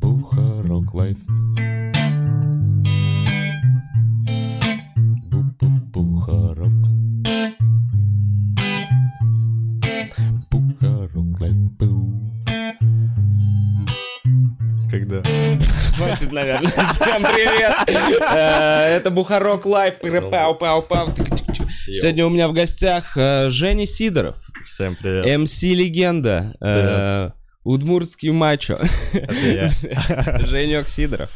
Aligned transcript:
Бухарок 0.00 0.94
лайф. 0.94 1.18
Бу-бу-бухарок. 5.28 6.72
Бухарок 10.50 11.40
лайф. 11.40 11.56
Когда? 14.90 15.22
Хватит, 15.94 16.32
наверное. 16.32 16.72
Всем 17.10 17.24
привет. 17.24 17.72
Э, 18.20 18.96
Это 18.96 19.10
Бухарок 19.10 19.66
лайф. 19.66 19.94
Пау 20.30 20.54
пау 20.54 20.82
пау 20.82 21.08
Сегодня 21.86 22.24
у 22.24 22.30
меня 22.30 22.46
в 22.46 22.52
гостях 22.52 23.16
э, 23.16 23.50
Женя 23.50 23.84
Сидоров, 23.84 24.36
Всем 24.64 24.94
привет. 24.94 25.40
МС 25.40 25.60
Легенда, 25.64 26.54
э, 26.60 27.30
Удмуртский 27.64 28.30
мачо. 28.30 28.78
Женек 30.46 30.88
Сидоров. 30.88 31.30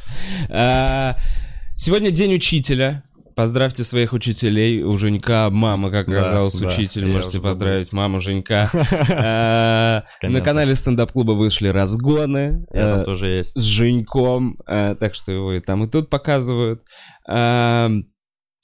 Сегодня 1.77 2.11
день 2.13 2.35
учителя. 2.37 3.03
Поздравьте 3.35 3.83
своих 3.85 4.13
учителей. 4.13 4.83
У 4.85 4.97
Женька 4.97 5.49
мама, 5.51 5.91
как 5.91 6.09
Да, 6.09 6.21
оказалось, 6.21 6.55
да, 6.55 6.69
учитель. 6.69 7.07
я 7.09 7.15
Можете 7.17 7.39
забыл. 7.39 7.51
поздравить 7.51 7.93
маму 7.93 8.21
Женька. 8.21 8.71
А, 9.11 10.05
На 10.23 10.41
канале 10.41 10.75
стендап-клуба 10.75 11.33
вышли 11.33 11.69
разгоны 11.69 12.65
там 12.73 13.01
э, 13.01 13.05
тоже 13.05 13.27
есть. 13.29 13.59
с 13.59 13.63
Женьком. 13.63 14.59
э, 14.67 14.95
Так 14.99 15.15
что 15.15 15.33
его 15.33 15.53
и 15.53 15.61
там, 15.61 15.85
и 15.85 15.89
тут 15.91 16.11
показывают. 16.11 16.83
А, 17.29 17.91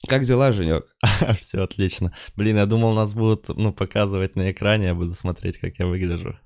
Как 0.07 0.23
дела, 0.25 0.51
Женек? 0.53 0.85
Все 1.39 1.61
отлично. 1.61 2.13
Блин, 2.35 2.55
я 2.57 2.65
думал, 2.65 2.93
нас 2.93 3.13
будут, 3.13 3.49
ну, 3.49 3.73
показывать 3.73 4.35
на 4.35 4.51
экране, 4.51 4.85
я 4.87 4.95
буду 4.95 5.11
смотреть, 5.13 5.57
как 5.57 5.73
я 5.79 5.85
выгляжу. 5.85 6.37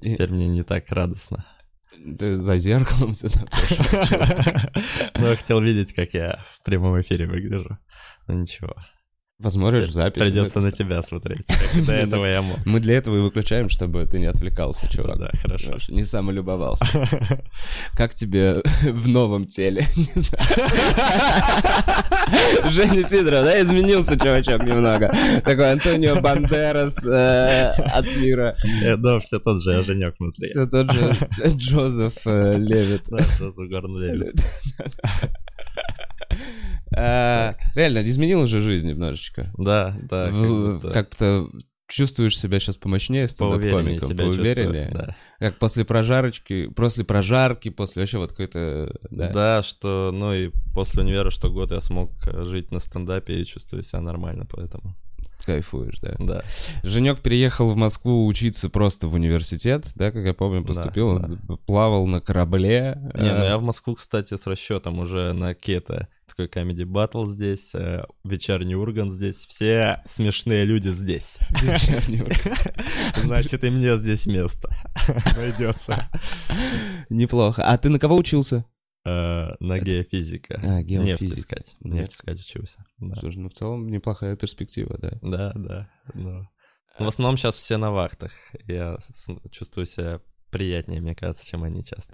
Теперь 0.00 0.30
мне 0.30 0.48
не 0.48 0.62
так 0.62 0.90
радостно. 0.90 1.44
Ты 2.18 2.36
за 2.36 2.58
зеркалом 2.58 3.12
всегда 3.12 3.46
Но 5.14 5.28
я 5.28 5.36
хотел 5.36 5.60
видеть, 5.60 5.92
как 5.92 6.14
я 6.14 6.44
в 6.58 6.62
прямом 6.64 7.00
эфире 7.00 7.26
выгляжу. 7.26 7.78
Ну 8.26 8.34
ничего. 8.34 8.74
Посмотришь 9.42 9.92
запись. 9.92 10.22
Придется 10.22 10.60
Ну, 10.60 10.64
на 10.66 10.72
тебя 10.72 11.02
смотреть. 11.02 11.46
До 11.86 11.92
этого 11.92 12.24
я 12.24 12.40
мог. 12.40 12.64
Мы 12.64 12.80
для 12.80 12.94
этого 12.96 13.18
и 13.18 13.20
выключаем, 13.20 13.68
чтобы 13.68 14.06
ты 14.06 14.18
не 14.18 14.24
отвлекался, 14.24 14.88
чувак. 14.90 15.18
Да, 15.18 15.30
хорошо. 15.42 15.76
Не 15.88 16.04
самолюбовался. 16.04 16.86
Как 17.94 18.14
тебе 18.14 18.62
в 18.82 19.08
новом 19.08 19.44
теле? 19.46 19.86
Не 19.94 20.08
знаю. 20.14 20.70
Женя 22.72 23.04
Сидоров, 23.04 23.44
да, 23.44 23.60
изменился 23.62 24.16
чувачок 24.18 24.62
немного. 24.62 25.14
Такой 25.44 25.72
Антонио 25.72 26.18
Бандерас 26.20 27.04
э, 27.04 27.72
от 27.72 28.06
мира. 28.16 28.54
Э, 28.82 28.96
Да, 28.96 29.20
все 29.20 29.38
тот 29.38 29.62
же, 29.62 29.72
я 29.72 29.82
Женек 29.82 30.14
внутри. 30.18 30.48
Все 30.48 30.66
тот 30.66 30.90
же 30.90 31.14
Джозеф 31.48 32.14
э, 32.24 32.56
Левит. 32.56 33.02
Да, 33.10 33.18
Джозеф 33.38 33.68
Горн-Левит. 33.70 34.40
Э, 34.78 35.26
Реально, 36.90 38.02
изменила 38.02 38.46
же 38.46 38.60
жизнь 38.60 38.88
немножечко. 38.88 39.52
Да, 39.58 39.94
да. 40.02 40.30
Как-то 40.92 41.48
чувствуешь 41.88 42.38
себя 42.38 42.58
сейчас 42.58 42.76
помощнее 42.76 43.28
стендап-комиком, 43.28 44.16
поувереннее. 44.16 44.90
Да. 44.92 45.16
Как 45.38 45.58
после 45.58 45.84
прожарочки, 45.84 46.68
после 46.68 47.04
прожарки, 47.04 47.68
после 47.68 48.02
вообще 48.02 48.18
вот 48.18 48.30
какой-то... 48.30 48.98
Да. 49.10 49.30
Да. 49.30 49.62
что, 49.62 50.10
ну 50.12 50.32
и 50.32 50.50
после 50.74 51.02
универа, 51.02 51.30
что 51.30 51.50
год 51.50 51.70
я 51.70 51.80
смог 51.80 52.10
э, 52.26 52.44
жить 52.44 52.72
на 52.72 52.80
стендапе 52.80 53.40
и 53.40 53.44
чувствую 53.44 53.82
себя 53.82 54.00
нормально, 54.00 54.46
поэтому, 54.50 54.96
Кайфуешь, 55.44 55.98
да. 56.00 56.16
да. 56.18 56.42
Женек 56.82 57.20
переехал 57.20 57.70
в 57.70 57.76
Москву 57.76 58.26
учиться 58.26 58.68
просто 58.68 59.06
в 59.06 59.14
университет, 59.14 59.86
да, 59.94 60.10
как 60.10 60.24
я 60.24 60.34
помню, 60.34 60.62
Да, 60.62 60.66
поступил, 60.68 61.08
он 61.08 61.38
да. 61.46 61.56
плавал 61.66 62.06
на 62.06 62.20
корабле. 62.20 62.98
Не, 63.14 63.32
ну 63.32 63.44
э, 63.44 63.48
я 63.48 63.58
в 63.58 63.62
Москву, 63.62 63.94
кстати, 63.94 64.36
с 64.36 64.46
расчетом 64.46 64.98
уже 64.98 65.32
на 65.34 65.54
кета. 65.54 66.08
Такой 66.36 66.48
комедий 66.50 66.84
батл 66.84 67.24
здесь, 67.26 67.74
э, 67.74 68.04
вечерний 68.22 68.74
урган 68.74 69.10
здесь, 69.10 69.46
все 69.46 70.02
смешные 70.04 70.66
люди 70.66 70.88
здесь. 70.88 71.38
вечерний 71.62 72.20
урок. 72.20 72.36
Значит, 73.16 73.64
и 73.64 73.70
мне 73.70 73.96
здесь 73.96 74.26
место 74.26 74.68
найдется. 75.36 76.10
Неплохо. 77.08 77.62
А 77.64 77.78
ты 77.78 77.88
на 77.88 77.98
кого 77.98 78.16
учился? 78.16 78.66
Э, 79.06 79.52
На 79.60 79.78
геофизика. 79.78 80.60
А, 80.62 80.82
геофизика. 80.82 81.24
Нефть 81.24 81.38
искать. 81.38 81.76
Нефть. 81.80 82.00
Нефть 82.00 82.12
искать 82.16 82.40
учился. 82.40 82.84
Да, 82.98 83.16
Слушай, 83.16 83.38
ну 83.38 83.48
в 83.48 83.52
целом 83.54 83.88
неплохая 83.88 84.36
перспектива, 84.36 84.98
да. 84.98 85.12
да. 85.22 85.52
да. 85.54 85.88
Но 86.12 86.50
В 86.98 87.08
основном 87.08 87.38
сейчас 87.38 87.56
все 87.56 87.78
на 87.78 87.92
вахтах. 87.92 88.32
Я 88.66 88.98
чувствую 89.50 89.86
себя 89.86 90.20
приятнее, 90.50 91.00
мне 91.00 91.14
кажется, 91.14 91.46
чем 91.46 91.64
они 91.64 91.82
часто. 91.82 92.12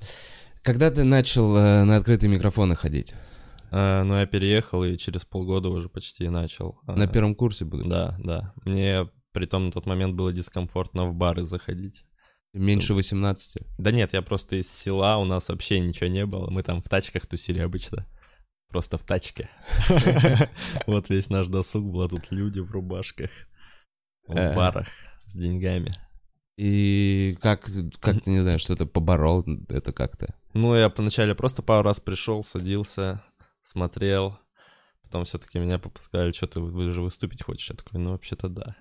Когда 0.62 0.92
ты 0.92 1.02
начал 1.02 1.56
э, 1.56 1.82
на 1.82 1.96
открытые 1.96 2.30
микрофоны 2.30 2.76
ходить? 2.76 3.14
Э, 3.72 4.02
Ну, 4.04 4.16
я 4.18 4.26
переехал 4.26 4.84
и 4.84 4.96
через 4.96 5.24
полгода 5.24 5.68
уже 5.70 5.88
почти 5.88 6.28
начал. 6.28 6.78
На 6.86 7.04
Э, 7.04 7.08
первом 7.12 7.34
курсе 7.34 7.64
будут? 7.64 7.88
Да, 7.88 8.16
да. 8.22 8.52
Мне 8.64 9.08
при 9.32 9.46
том 9.46 9.66
на 9.66 9.72
тот 9.72 9.86
момент 9.86 10.14
было 10.14 10.32
дискомфортно 10.32 11.06
в 11.06 11.14
бары 11.14 11.44
заходить. 11.44 12.04
Меньше 12.52 12.92
18. 12.92 13.62
Да 13.78 13.90
нет, 13.92 14.12
я 14.12 14.20
просто 14.20 14.56
из 14.56 14.70
села, 14.70 15.16
у 15.16 15.24
нас 15.24 15.48
вообще 15.48 15.80
ничего 15.80 16.08
не 16.10 16.26
было. 16.26 16.50
Мы 16.50 16.62
там 16.62 16.82
в 16.82 16.88
тачках 16.88 17.26
тусили 17.26 17.60
обычно. 17.60 18.06
Просто 18.68 18.98
в 18.98 19.04
тачке. 19.04 19.48
Вот 20.86 21.08
весь 21.08 21.30
наш 21.30 21.48
досуг 21.48 21.84
был, 21.84 22.02
а 22.02 22.08
тут 22.08 22.30
люди 22.30 22.60
в 22.60 22.70
рубашках, 22.70 23.30
Э. 24.28 24.52
в 24.52 24.56
барах 24.56 24.86
с 25.24 25.34
деньгами. 25.34 25.90
И 26.58 27.36
как, 27.40 27.68
как 28.00 28.20
ты, 28.22 28.30
не 28.30 28.40
знаю, 28.40 28.58
что-то 28.58 28.84
поборол 28.86 29.44
это 29.68 29.92
как-то? 29.92 30.34
Ну, 30.54 30.74
я 30.76 30.90
поначалу 30.90 31.34
просто 31.34 31.62
пару 31.62 31.82
раз 31.82 31.98
пришел, 32.00 32.44
садился, 32.44 33.22
смотрел. 33.62 34.38
Потом 35.02 35.24
все-таки 35.24 35.58
меня 35.58 35.78
попускали, 35.78 36.32
что 36.32 36.46
ты 36.46 36.60
вы 36.60 36.90
же 36.92 37.02
выступить 37.02 37.42
хочешь? 37.42 37.70
Я 37.70 37.76
такой, 37.76 38.00
ну, 38.00 38.12
вообще-то 38.12 38.48
да. 38.48 38.76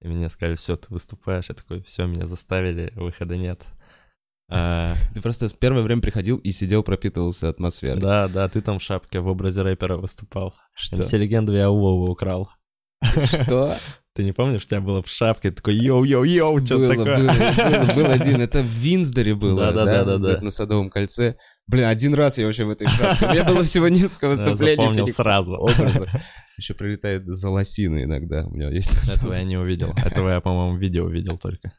И 0.00 0.08
мне 0.08 0.28
сказали, 0.30 0.56
все, 0.56 0.76
ты 0.76 0.86
выступаешь. 0.92 1.48
Я 1.48 1.54
такой, 1.54 1.82
все, 1.82 2.06
меня 2.06 2.26
заставили, 2.26 2.92
выхода 2.94 3.36
нет. 3.36 3.62
А, 4.48 4.94
Ты 5.12 5.20
просто 5.20 5.48
в 5.48 5.58
первое 5.58 5.82
время 5.82 6.00
приходил 6.00 6.36
и 6.36 6.52
сидел, 6.52 6.84
пропитывался 6.84 7.48
атмосферой. 7.48 8.00
да, 8.00 8.28
да, 8.28 8.48
ты 8.48 8.62
там 8.62 8.78
в 8.78 8.82
шапке 8.82 9.18
в 9.18 9.26
образе 9.26 9.62
рэпера 9.62 9.96
выступал. 9.96 10.54
Что? 10.76 11.02
Все 11.02 11.18
легенды 11.18 11.52
я 11.54 11.68
у 11.68 11.80
Вовы 11.80 12.08
украл. 12.12 12.48
Что? 13.24 13.76
Ты 14.14 14.22
не 14.22 14.30
помнишь, 14.32 14.62
у 14.64 14.68
тебя 14.68 14.80
было 14.80 15.02
в 15.02 15.08
шапке, 15.08 15.50
такой 15.50 15.74
yo-yo-yo, 15.74 16.64
что 16.64 16.78
Было, 16.78 16.88
такое? 16.90 17.16
было, 17.18 17.32
было, 17.34 17.94
был 17.96 18.10
один. 18.12 18.40
Это 18.40 18.62
в 18.62 18.66
Винсдоре 18.66 19.34
было, 19.34 19.56
да? 19.56 19.72
Да-да-да-да-да. 19.72 20.28
Где-то 20.28 20.44
на 20.44 20.50
Садовом 20.52 20.90
кольце. 20.90 21.36
Блин, 21.68 21.86
один 21.86 22.14
раз 22.14 22.38
я 22.38 22.46
вообще 22.46 22.64
в 22.64 22.70
этой 22.70 22.86
шапке. 22.86 23.26
У 23.26 23.30
меня 23.32 23.44
было 23.44 23.64
всего 23.64 23.88
несколько 23.88 24.28
выступлений. 24.28 24.76
запомнил 24.76 25.06
перек- 25.08 25.12
сразу. 25.12 25.56
образа. 25.56 26.06
Еще 26.56 26.74
прилетает 26.74 27.26
за 27.26 27.50
лосины 27.50 28.04
иногда. 28.04 28.46
У 28.46 28.50
меня 28.50 28.70
есть. 28.70 28.92
Этого 29.12 29.34
я 29.34 29.42
не 29.42 29.56
увидел. 29.56 29.92
Этого 30.04 30.30
я, 30.30 30.40
по-моему, 30.40 30.78
видео 30.78 31.08
видел 31.08 31.38
только. 31.38 31.72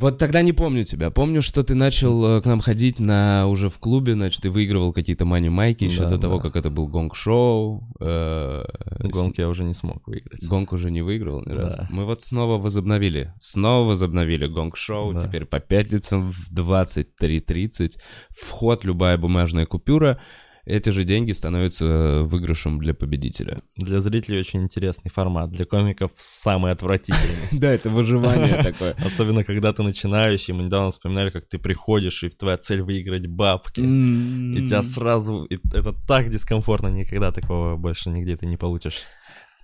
Вот 0.00 0.16
тогда 0.18 0.40
не 0.42 0.52
помню 0.52 0.84
тебя. 0.84 1.10
Помню, 1.10 1.42
что 1.42 1.62
ты 1.62 1.74
начал 1.74 2.38
э, 2.38 2.40
к 2.40 2.46
нам 2.46 2.60
ходить 2.60 2.98
на 3.00 3.46
уже 3.48 3.68
в 3.68 3.78
клубе, 3.78 4.14
значит, 4.14 4.42
ты 4.42 4.50
выигрывал 4.50 4.92
какие-то 4.94 5.24
мани-майки 5.26 5.84
еще 5.84 6.04
Да, 6.04 6.10
до 6.10 6.18
того, 6.18 6.36
да. 6.36 6.42
как 6.44 6.56
это 6.56 6.70
был 6.70 6.88
гонг-шоу. 6.88 7.82
э, 8.00 8.64
Гонки 9.00 9.40
я 9.40 9.48
уже 9.48 9.64
не 9.64 9.74
смог 9.74 10.06
выиграть. 10.08 10.44
Гонг 10.46 10.72
уже 10.72 10.90
не 10.90 11.02
выиграл 11.02 11.42
ни 11.44 11.52
разу. 11.52 11.76
Да. 11.76 11.88
Мы 11.90 12.04
вот 12.06 12.22
снова 12.22 12.56
возобновили. 12.58 13.32
Снова 13.40 13.88
возобновили 13.88 14.46
гонг-шоу. 14.46 15.12
Да. 15.12 15.20
Теперь 15.26 15.44
по 15.44 15.60
пятницам 15.60 16.32
в 16.32 16.50
23.30. 16.52 17.98
Вход, 18.30 18.84
любая 18.84 19.18
бумажная 19.18 19.66
купюра. 19.66 20.18
Эти 20.64 20.90
же 20.90 21.04
деньги 21.04 21.32
становятся 21.32 21.84
э, 21.84 22.22
выигрышем 22.22 22.78
для 22.78 22.94
победителя. 22.94 23.58
Для 23.76 24.00
зрителей 24.00 24.40
очень 24.40 24.62
интересный 24.62 25.10
формат, 25.10 25.50
для 25.50 25.64
комиков 25.64 26.12
самый 26.16 26.72
отвратительный. 26.72 27.20
Да, 27.52 27.72
это 27.72 27.90
выживание 27.90 28.62
такое. 28.62 28.94
Особенно, 29.04 29.44
когда 29.44 29.72
ты 29.72 29.82
начинающий. 29.82 30.54
Мы 30.54 30.64
недавно 30.64 30.90
вспоминали, 30.90 31.30
как 31.30 31.46
ты 31.46 31.58
приходишь, 31.58 32.22
и 32.22 32.28
твоя 32.28 32.56
цель 32.56 32.82
выиграть 32.82 33.26
бабки. 33.26 33.80
И 33.80 34.66
тебя 34.66 34.82
сразу... 34.82 35.44
и 35.44 35.58
это 35.72 35.92
так 35.92 36.30
дискомфортно, 36.30 36.88
никогда 36.88 37.32
такого 37.32 37.76
больше 37.76 38.10
нигде 38.10 38.36
ты 38.36 38.46
не 38.46 38.56
получишь. 38.56 39.02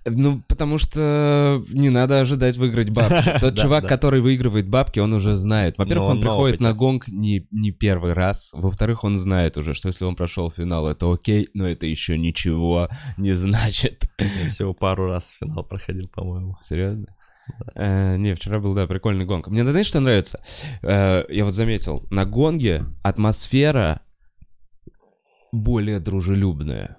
Ну, 0.05 0.41
потому 0.47 0.77
что 0.77 1.61
не 1.69 1.89
надо 1.89 2.19
ожидать 2.19 2.57
выиграть 2.57 2.91
бабки. 2.91 3.29
Тот 3.41 3.57
чувак, 3.57 3.87
который 3.87 4.21
выигрывает 4.21 4.67
бабки, 4.67 4.99
он 4.99 5.13
уже 5.13 5.35
знает. 5.35 5.77
Во-первых, 5.77 6.09
он 6.09 6.21
приходит 6.21 6.61
на 6.61 6.73
гонг 6.73 7.07
не, 7.07 7.47
не 7.51 7.71
первый 7.71 8.13
раз. 8.13 8.51
Во-вторых, 8.53 9.03
он 9.03 9.17
знает 9.17 9.57
уже, 9.57 9.73
что 9.73 9.87
если 9.87 10.05
он 10.05 10.15
прошел 10.15 10.49
финал, 10.49 10.87
это 10.87 11.11
окей, 11.11 11.49
но 11.53 11.67
это 11.67 11.85
еще 11.85 12.17
ничего 12.17 12.89
не 13.17 13.33
значит. 13.33 14.09
Я 14.19 14.49
всего 14.49 14.73
пару 14.73 15.07
раз 15.07 15.35
финал 15.39 15.63
проходил, 15.63 16.07
по-моему. 16.13 16.55
Серьезно? 16.61 17.07
Э, 17.75 18.17
не, 18.17 18.35
вчера 18.35 18.59
был, 18.59 18.73
да, 18.73 18.87
прикольный 18.87 19.25
гонг. 19.25 19.47
Мне, 19.47 19.65
знаешь, 19.65 19.87
что 19.87 19.99
нравится? 19.99 20.41
Э, 20.81 21.23
я 21.29 21.45
вот 21.45 21.53
заметил, 21.53 22.05
на 22.09 22.25
гонге 22.25 22.85
атмосфера 23.03 24.01
более 25.51 25.99
дружелюбная. 25.99 26.97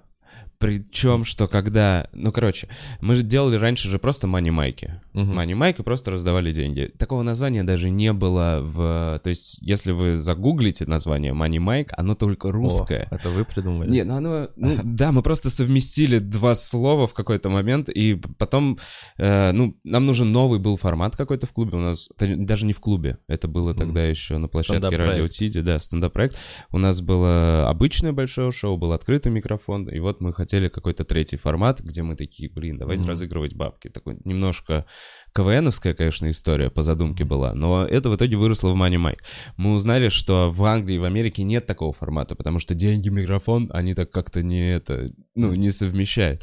Причем, 0.59 1.23
что 1.23 1.47
когда... 1.47 2.07
Ну, 2.11 2.31
короче, 2.33 2.67
мы 2.99 3.15
же 3.15 3.23
делали 3.23 3.55
раньше 3.55 3.87
же 3.89 3.97
просто 3.97 4.27
мани-майки. 4.27 5.01
Мгм. 5.13 5.35
Мани-майки 5.35 5.81
просто 5.81 6.11
раздавали 6.11 6.51
деньги. 6.51 6.91
Такого 6.97 7.23
названия 7.23 7.63
даже 7.63 7.89
не 7.89 8.13
было 8.13 8.59
в... 8.61 9.19
То 9.23 9.29
есть, 9.29 9.57
если 9.61 9.91
вы 9.91 10.17
загуглите 10.17 10.85
название 10.85 11.33
мани-майк, 11.33 11.91
оно 11.97 12.15
только 12.15 12.51
русское. 12.51 13.07
О, 13.09 13.15
это 13.15 13.29
вы 13.29 13.43
придумали? 13.45 13.89
Не, 13.89 14.03
ну 14.03 14.15
оно, 14.15 14.49
ну 14.55 14.77
да, 14.83 15.11
мы 15.11 15.21
просто 15.23 15.49
совместили 15.49 16.19
два 16.19 16.55
слова 16.55 17.07
в 17.07 17.13
какой-то 17.13 17.49
момент, 17.49 17.89
и 17.89 18.15
потом, 18.37 18.77
э, 19.17 19.51
ну, 19.51 19.75
нам 19.83 20.05
нужен 20.05 20.31
новый 20.31 20.59
был 20.59 20.77
формат 20.77 21.15
какой-то 21.15 21.47
в 21.47 21.53
клубе 21.53 21.77
у 21.77 21.81
нас, 21.81 22.09
даже 22.17 22.65
не 22.65 22.73
в 22.73 22.79
клубе, 22.79 23.17
это 23.27 23.47
было 23.47 23.73
тогда 23.73 24.03
еще 24.03 24.37
на 24.37 24.47
площадке. 24.47 24.95
Радио 24.95 25.27
Тиди, 25.27 25.61
да, 25.61 25.79
стендап-проект. 25.79 26.37
У 26.71 26.77
нас 26.77 27.01
было 27.01 27.67
обычное 27.67 28.11
большое 28.11 28.51
шоу, 28.51 28.77
был 28.77 28.93
открытый 28.93 29.31
микрофон, 29.31 29.89
и 29.89 29.99
вот 29.99 30.21
мы 30.21 30.33
хотели 30.33 30.69
какой-то 30.69 31.03
третий 31.03 31.37
формат, 31.37 31.81
где 31.81 32.03
мы 32.03 32.15
такие, 32.15 32.49
блин, 32.49 32.77
давайте 32.77 33.01
Мгм. 33.01 33.09
разыгрывать 33.09 33.55
бабки. 33.55 33.89
Такой 33.89 34.17
немножко 34.23 34.85
КВНовская, 35.33 35.93
конечно, 35.93 36.29
история 36.29 36.69
по 36.71 36.81
задумке 36.83 37.23
была, 37.23 37.53
но 37.53 37.85
это 37.85 38.09
в 38.09 38.15
итоге 38.15 38.35
выросло 38.35 38.69
в 38.69 38.75
Money 38.75 38.97
Майк. 38.97 39.23
Мы 39.57 39.73
узнали, 39.73 40.09
что 40.09 40.49
в 40.49 40.63
Англии 40.63 40.95
и 40.95 40.99
в 40.99 41.03
Америке 41.03 41.43
нет 41.43 41.67
такого 41.67 41.93
формата, 41.93 42.35
потому 42.35 42.59
что 42.59 42.73
деньги, 42.73 43.09
микрофон, 43.09 43.69
они 43.71 43.93
так 43.93 44.09
как-то 44.11 44.41
не 44.41 44.73
это, 44.73 45.05
ну, 45.35 45.53
не 45.53 45.71
совмещают. 45.71 46.41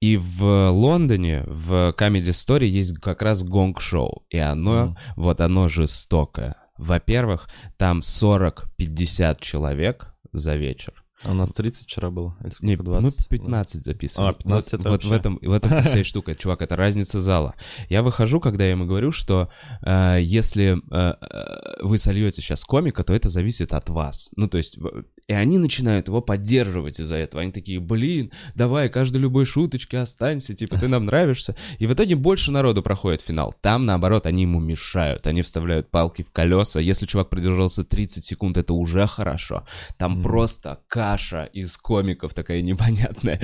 И 0.00 0.16
в 0.16 0.70
Лондоне, 0.70 1.42
в 1.46 1.94
Comedy 1.98 2.30
Story 2.30 2.66
есть 2.66 2.98
как 2.98 3.22
раз 3.22 3.42
гонг-шоу, 3.42 4.24
и 4.30 4.38
оно, 4.38 4.86
Мгм. 4.86 4.96
вот 5.16 5.40
оно 5.40 5.68
жестокое. 5.68 6.56
Во-первых, 6.78 7.48
там 7.78 8.02
40-50 8.02 9.40
человек 9.40 10.14
за 10.32 10.56
вечер. 10.56 11.02
А 11.24 11.30
у 11.30 11.34
нас 11.34 11.52
30 11.52 11.84
вчера 11.84 12.10
было? 12.10 12.36
Или 12.42 12.50
сколько, 12.50 12.66
Не, 12.66 12.76
20? 12.76 13.02
мы 13.02 13.38
15 13.38 13.82
записывали. 13.82 14.30
А, 14.30 14.32
15 14.34 14.72
вот, 14.72 14.80
это 14.80 14.90
вот 14.90 15.04
в 15.04 15.12
этом, 15.12 15.38
в 15.40 15.52
этом 15.52 15.82
вся 15.82 16.04
штука, 16.04 16.34
чувак, 16.34 16.62
это 16.62 16.76
разница 16.76 17.20
зала. 17.20 17.54
Я 17.88 18.02
выхожу, 18.02 18.38
когда 18.38 18.64
я 18.64 18.72
ему 18.72 18.84
говорю, 18.84 19.12
что 19.12 19.48
э, 19.82 20.18
если 20.20 20.76
э, 20.90 21.14
э, 21.20 21.82
вы 21.82 21.96
сольете 21.98 22.42
сейчас 22.42 22.64
комика, 22.64 23.02
то 23.02 23.14
это 23.14 23.30
зависит 23.30 23.72
от 23.72 23.88
вас. 23.88 24.28
Ну, 24.36 24.46
то 24.46 24.58
есть, 24.58 24.78
и 25.28 25.32
они 25.32 25.58
начинают 25.58 26.06
его 26.06 26.20
поддерживать 26.20 27.00
из-за 27.00 27.16
этого. 27.16 27.42
Они 27.42 27.50
такие, 27.50 27.80
блин, 27.80 28.30
давай, 28.54 28.88
каждой 28.88 29.18
любой 29.18 29.44
шуточке 29.44 29.98
останься, 29.98 30.54
типа, 30.54 30.78
ты 30.78 30.86
нам 30.86 31.06
нравишься. 31.06 31.56
И 31.80 31.86
в 31.88 31.92
итоге 31.92 32.14
больше 32.14 32.52
народу 32.52 32.80
проходит 32.82 33.22
финал. 33.22 33.52
Там, 33.60 33.86
наоборот, 33.86 34.26
они 34.26 34.42
ему 34.42 34.60
мешают. 34.60 35.26
Они 35.26 35.42
вставляют 35.42 35.90
палки 35.90 36.22
в 36.22 36.30
колеса. 36.30 36.78
Если 36.78 37.06
чувак 37.06 37.28
продержался 37.28 37.82
30 37.82 38.24
секунд, 38.24 38.56
это 38.56 38.72
уже 38.72 39.06
хорошо. 39.08 39.66
Там 39.98 40.12
Мгм. 40.12 40.22
просто 40.22 40.80
каша 40.86 41.42
из 41.52 41.76
комиков 41.76 42.32
такая 42.32 42.62
непонятная. 42.62 43.40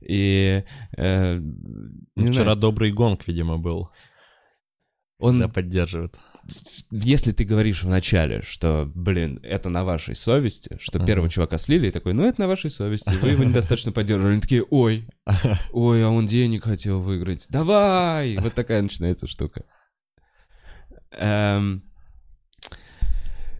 И... 0.00 0.64
э, 0.96 1.36
не 2.16 2.28
Вчера 2.30 2.44
знаю, 2.44 2.56
добрый 2.56 2.92
гонг, 2.92 3.26
видимо, 3.28 3.58
был. 3.58 3.90
он, 5.18 5.38
Да, 5.38 5.48
поддерживает. 5.48 6.16
Если 6.90 7.32
ты 7.32 7.44
говоришь 7.44 7.82
вначале, 7.84 8.42
что, 8.42 8.90
блин, 8.94 9.40
это 9.42 9.68
на 9.68 9.84
вашей 9.84 10.16
совести, 10.16 10.76
что 10.80 10.98
Ага. 10.98 11.06
первого 11.06 11.28
чувака 11.28 11.58
слили, 11.58 11.88
и 11.88 11.90
такой, 11.90 12.12
ну, 12.12 12.24
это 12.24 12.40
на 12.40 12.48
вашей 12.48 12.70
совести, 12.70 13.14
вы 13.20 13.30
его 13.30 13.44
недостаточно 13.44 13.92
поддерживали. 13.92 14.32
Они 14.34 14.40
такие, 14.42 14.64
ой, 14.68 15.06
ой, 15.72 16.04
а 16.04 16.08
он 16.08 16.26
денег 16.26 16.64
хотел 16.64 17.00
выиграть. 17.00 17.46
Давай! 17.48 18.36
Вот 18.38 18.54
такая 18.54 18.82
начинается 18.82 19.26
штука. 19.26 19.64
Эм... 21.12 21.82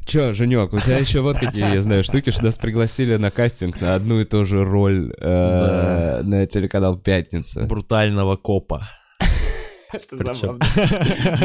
Чё, 0.06 0.32
Женек, 0.32 0.72
у 0.72 0.81
тебя 0.81 0.98
еще 0.98 1.20
вот 1.20 1.38
какие, 1.38 1.72
я 1.75 1.82
знаю, 1.82 2.02
штуки, 2.02 2.31
что 2.31 2.43
нас 2.43 2.58
пригласили 2.58 3.14
на 3.14 3.31
кастинг 3.31 3.81
на 3.81 3.94
одну 3.94 4.19
и 4.19 4.25
ту 4.25 4.44
же 4.44 4.64
роль 4.64 5.14
э, 5.16 6.22
на 6.25 6.46
телеканал 6.46 6.98
«Пятница». 6.98 7.64
Брутального 7.66 8.36
копа. 8.36 8.88
Это 9.92 10.16
Причем- 10.16 10.34
забавно. 10.34 10.64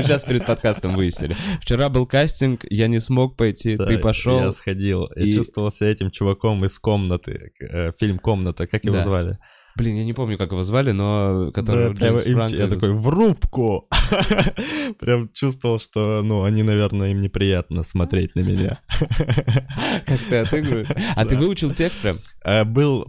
Сейчас 0.03 0.23
перед 0.23 0.45
подкастом 0.45 0.95
выяснили. 0.95 1.35
Вчера 1.61 1.89
был 1.89 2.05
кастинг, 2.05 2.65
я 2.69 2.87
не 2.87 2.99
смог 2.99 3.35
пойти, 3.37 3.75
Да, 3.75 3.85
ты 3.87 3.97
пошел. 3.97 4.39
Я 4.39 4.51
сходил. 4.51 5.05
и- 5.15 5.29
Я 5.29 5.37
чувствовал 5.37 5.71
себя 5.71 5.89
этим 5.89 6.11
чуваком 6.11 6.63
из 6.65 6.77
комнаты. 6.79 7.51
э, 7.59 7.91
Фильм 7.99 8.19
«Комната». 8.19 8.67
Как 8.67 8.83
его 8.85 8.97
Да. 8.97 9.03
звали? 9.03 9.37
Блин, 9.77 9.95
я 9.97 10.05
не 10.05 10.13
помню, 10.13 10.37
как 10.37 10.53
его 10.53 10.63
звали, 10.63 10.91
но 10.91 11.51
который 11.53 11.89
Да, 11.89 11.95
прямо 11.99 12.19
им- 12.19 12.45
я 12.57 12.67
такой, 12.67 12.93
в 12.93 13.09
рубку! 13.09 13.89
Прям 15.01 15.29
чувствовал, 15.33 15.79
что, 15.79 16.21
ну, 16.23 16.43
они, 16.43 16.63
наверное, 16.63 17.11
им 17.11 17.19
неприятно 17.19 17.83
смотреть 17.83 18.35
на 18.35 18.39
меня. 18.39 18.79
Как 20.05 20.19
ты 20.29 20.35
отыгрываешь? 20.37 20.87
А 21.15 21.25
ты 21.25 21.35
выучил 21.35 21.73
текст 21.73 21.99
прям? 22.01 22.19
А 22.43 22.63
Был 22.63 23.05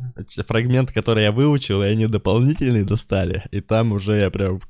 фрагмент, 0.49 0.91
который 0.93 1.23
я 1.23 1.31
выучил, 1.31 1.83
и 1.85 1.87
они 1.87 2.09
дополнительный 2.09 2.83
достали. 2.83 3.45
И 3.53 3.61
там 3.61 3.93
уже 3.93 4.17
я 4.17 4.31
прям 4.31 4.61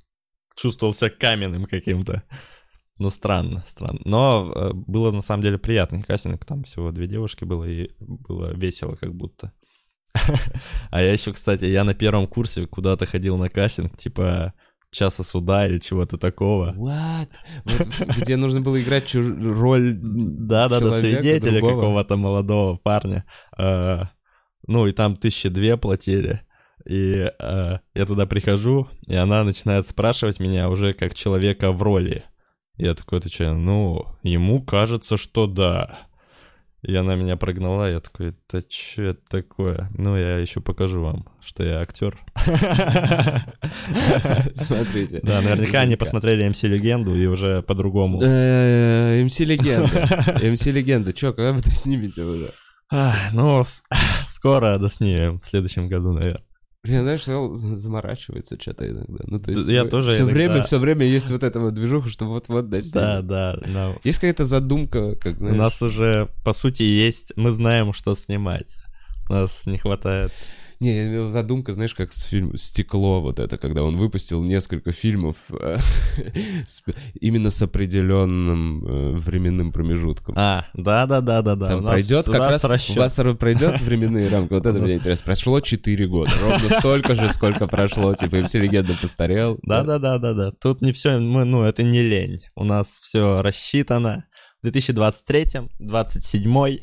чувствовал 0.56 0.94
себя 0.94 1.10
каменным 1.10 1.66
каким-то. 1.66 2.22
Ну, 2.98 3.10
странно, 3.10 3.62
странно. 3.66 4.00
Но 4.04 4.50
э, 4.54 4.70
было 4.72 5.12
на 5.12 5.20
самом 5.22 5.42
деле 5.42 5.58
приятный 5.58 6.02
кастинг. 6.02 6.44
Там 6.44 6.64
всего 6.64 6.90
две 6.92 7.06
девушки 7.06 7.44
было, 7.44 7.64
и 7.64 7.90
было 8.00 8.54
весело 8.54 8.96
как 8.96 9.14
будто. 9.14 9.52
А 10.90 11.02
я 11.02 11.12
еще, 11.12 11.32
кстати, 11.32 11.66
я 11.66 11.84
на 11.84 11.94
первом 11.94 12.26
курсе 12.26 12.66
куда-то 12.66 13.04
ходил 13.06 13.36
на 13.36 13.50
кастинг, 13.50 13.96
типа 13.98 14.54
часа 14.90 15.22
суда 15.24 15.66
или 15.68 15.78
чего-то 15.78 16.16
такого. 16.16 16.72
What? 16.74 17.28
Вот 17.66 18.16
где 18.16 18.36
нужно 18.36 18.62
было 18.62 18.80
играть 18.80 19.04
чуж- 19.04 19.26
роль 19.42 19.94
Да-да-да, 20.00 20.86
человека 20.86 21.20
свидетеля 21.22 21.58
другого. 21.58 21.80
какого-то 21.82 22.16
молодого 22.16 22.76
парня. 22.78 23.24
Э, 23.58 24.04
Ну, 24.66 24.86
и 24.86 24.92
там 24.92 25.16
тысячи 25.16 25.48
две 25.50 25.76
платили. 25.76 26.40
И 26.86 27.30
э, 27.38 27.78
я 27.94 28.06
туда 28.06 28.26
прихожу, 28.26 28.88
и 29.06 29.14
она 29.14 29.42
начинает 29.44 29.86
спрашивать 29.86 30.38
меня 30.40 30.70
уже 30.70 30.94
как 30.94 31.14
человека 31.14 31.72
в 31.72 31.82
роли. 31.82 32.24
Я 32.76 32.94
такой 32.94 33.18
отвечаю, 33.18 33.56
ну, 33.56 34.06
ему 34.22 34.62
кажется, 34.62 35.16
что 35.16 35.46
да. 35.46 35.98
И 36.82 36.94
она 36.94 37.16
меня 37.16 37.36
прогнала, 37.36 37.90
я 37.90 37.98
такой, 37.98 38.34
да 38.52 38.60
что 38.68 39.02
это 39.02 39.20
такое? 39.28 39.90
Ну, 39.98 40.16
я 40.16 40.38
еще 40.38 40.60
покажу 40.60 41.02
вам, 41.02 41.26
что 41.40 41.64
я 41.64 41.80
актер. 41.80 42.16
Смотрите. 44.54 45.18
Да, 45.24 45.40
наверняка 45.40 45.80
они 45.80 45.96
посмотрели 45.96 46.48
МС 46.48 46.62
Легенду 46.62 47.16
и 47.16 47.26
уже 47.26 47.62
по-другому. 47.62 48.20
Э, 48.22 49.20
МС 49.24 49.40
Легенда. 49.40 50.38
МС 50.52 50.66
Легенда. 50.66 51.12
Чё, 51.12 51.32
когда 51.32 51.52
вы 51.52 51.58
это 51.58 51.72
снимете 51.72 52.22
уже? 52.22 52.52
Ну, 53.32 53.64
скоро 54.26 54.78
доснимем, 54.78 55.40
в 55.40 55.46
следующем 55.46 55.88
году, 55.88 56.12
наверное. 56.12 56.45
Блин, 56.86 57.02
знаешь, 57.02 57.24
заморачивается 57.24 58.56
что-то 58.60 58.88
иногда. 58.88 59.24
Ну, 59.26 59.38
то 59.40 59.50
есть 59.50 59.66
Я 59.68 59.84
вы- 59.84 59.90
тоже 59.90 60.10
Все 60.12 60.22
иногда. 60.22 60.34
время, 60.34 60.62
все 60.64 60.78
время 60.78 61.06
есть 61.06 61.30
вот 61.30 61.42
эта 61.42 61.58
вот 61.58 61.74
движуха, 61.74 62.08
что 62.08 62.26
вот-вот 62.26 62.68
Да, 62.68 62.76
достигнем. 62.76 63.26
да, 63.26 63.56
да. 63.66 63.94
Есть 64.04 64.18
какая-то 64.20 64.44
задумка, 64.44 65.16
как 65.16 65.34
У 65.34 65.38
знаешь. 65.38 65.56
нас 65.58 65.82
уже, 65.82 66.28
по 66.44 66.52
сути, 66.52 66.82
есть, 66.82 67.32
мы 67.36 67.50
знаем, 67.52 67.92
что 67.92 68.14
снимать. 68.14 68.76
У 69.28 69.32
нас 69.32 69.66
не 69.66 69.78
хватает. 69.78 70.32
Не, 70.78 70.94
я 70.94 71.08
имел 71.08 71.28
задумка, 71.28 71.72
знаешь, 71.72 71.94
как 71.94 72.12
с 72.12 72.22
фильм 72.22 72.56
«Стекло», 72.56 73.22
вот 73.22 73.40
это, 73.40 73.56
когда 73.56 73.82
он 73.82 73.96
выпустил 73.96 74.42
несколько 74.42 74.92
фильмов 74.92 75.36
э, 75.48 75.78
именно 77.20 77.50
с 77.50 77.62
определенным 77.62 78.84
э, 78.84 79.16
временным 79.16 79.72
промежутком. 79.72 80.34
А, 80.36 80.66
да, 80.74 81.06
да, 81.06 81.22
да, 81.22 81.40
да, 81.40 81.54
да. 81.54 81.68
Там 81.68 81.84
пройдет 81.84 82.26
как 82.26 82.40
раз, 82.40 82.64
у 82.64 82.98
вас 82.98 83.14
пройдет 83.38 83.80
временные 83.80 84.28
рамки, 84.28 84.52
вот 84.52 84.66
это 84.66 84.78
меня 84.78 84.96
интересно. 84.96 85.24
Прошло 85.24 85.60
4 85.60 86.06
года, 86.08 86.30
ровно 86.42 86.68
столько 86.68 87.14
же, 87.14 87.30
сколько 87.30 87.66
прошло, 87.66 88.12
типа, 88.14 88.36
и 88.36 88.42
все 88.42 88.58
легенда 88.58 88.94
постарел. 89.00 89.58
Да, 89.62 89.82
да, 89.82 89.98
да, 89.98 90.18
да, 90.18 90.34
да. 90.34 90.52
Тут 90.60 90.82
не 90.82 90.92
все, 90.92 91.18
мы, 91.18 91.44
ну, 91.44 91.62
это 91.62 91.82
не 91.82 92.02
лень. 92.02 92.36
У 92.54 92.64
нас 92.64 93.00
все 93.02 93.40
рассчитано. 93.40 94.26
В 94.60 94.62
2023, 94.62 95.68
27 95.78 96.78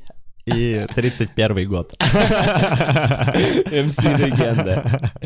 и 0.45 0.85
31 0.93 1.69
год. 1.69 1.93
МС 2.01 3.97
легенда. 4.03 4.83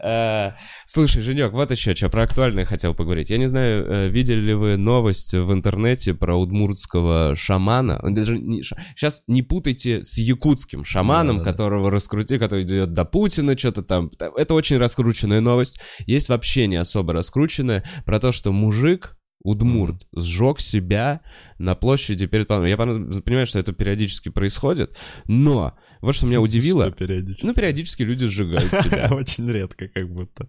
Э, 0.00 0.52
Слушай, 0.86 1.22
Женек, 1.22 1.52
вот 1.52 1.72
еще 1.72 1.92
что 1.96 2.08
про 2.08 2.22
актуальное 2.22 2.64
хотел 2.64 2.94
поговорить. 2.94 3.30
Я 3.30 3.38
не 3.38 3.48
знаю, 3.48 3.84
э, 3.84 4.08
видели 4.08 4.40
ли 4.40 4.54
вы 4.54 4.76
новость 4.76 5.34
в 5.34 5.52
интернете 5.52 6.14
про 6.14 6.36
удмуртского 6.36 7.34
шамана? 7.34 7.98
Даже 8.04 8.38
не 8.38 8.62
Сейчас 8.62 9.24
не 9.26 9.42
путайте 9.42 10.04
с 10.04 10.16
якутским 10.18 10.84
шаманом, 10.84 11.42
которого 11.42 11.90
раскрути, 11.90 12.38
который 12.38 12.62
идет 12.62 12.92
до 12.92 13.04
Путина, 13.04 13.58
что-то 13.58 13.82
там. 13.82 14.10
Это 14.36 14.54
очень 14.54 14.78
раскрученная 14.78 15.40
новость. 15.40 15.80
Есть 16.06 16.28
вообще 16.28 16.68
не 16.68 16.76
особо 16.76 17.12
раскрученная 17.12 17.82
про 18.04 18.20
то, 18.20 18.30
что 18.30 18.52
мужик 18.52 19.17
Удмурт 19.48 20.06
сжег 20.14 20.60
себя 20.60 21.20
на 21.58 21.74
площади 21.74 22.26
перед 22.26 22.46
парламентом. 22.46 22.86
Я 22.86 22.92
пон- 22.92 23.22
понимаю, 23.22 23.46
что 23.46 23.58
это 23.58 23.72
периодически 23.72 24.28
происходит, 24.28 24.96
но 25.26 25.74
вот 26.00 26.14
что 26.14 26.26
меня 26.26 26.40
удивило. 26.40 26.88
Что 26.88 27.06
периодически. 27.06 27.46
Ну, 27.46 27.54
периодически 27.54 28.02
люди 28.02 28.26
сжигают 28.26 28.70
себя. 28.70 29.08
Очень 29.12 29.50
редко, 29.50 29.88
как 29.88 30.08
будто. 30.10 30.46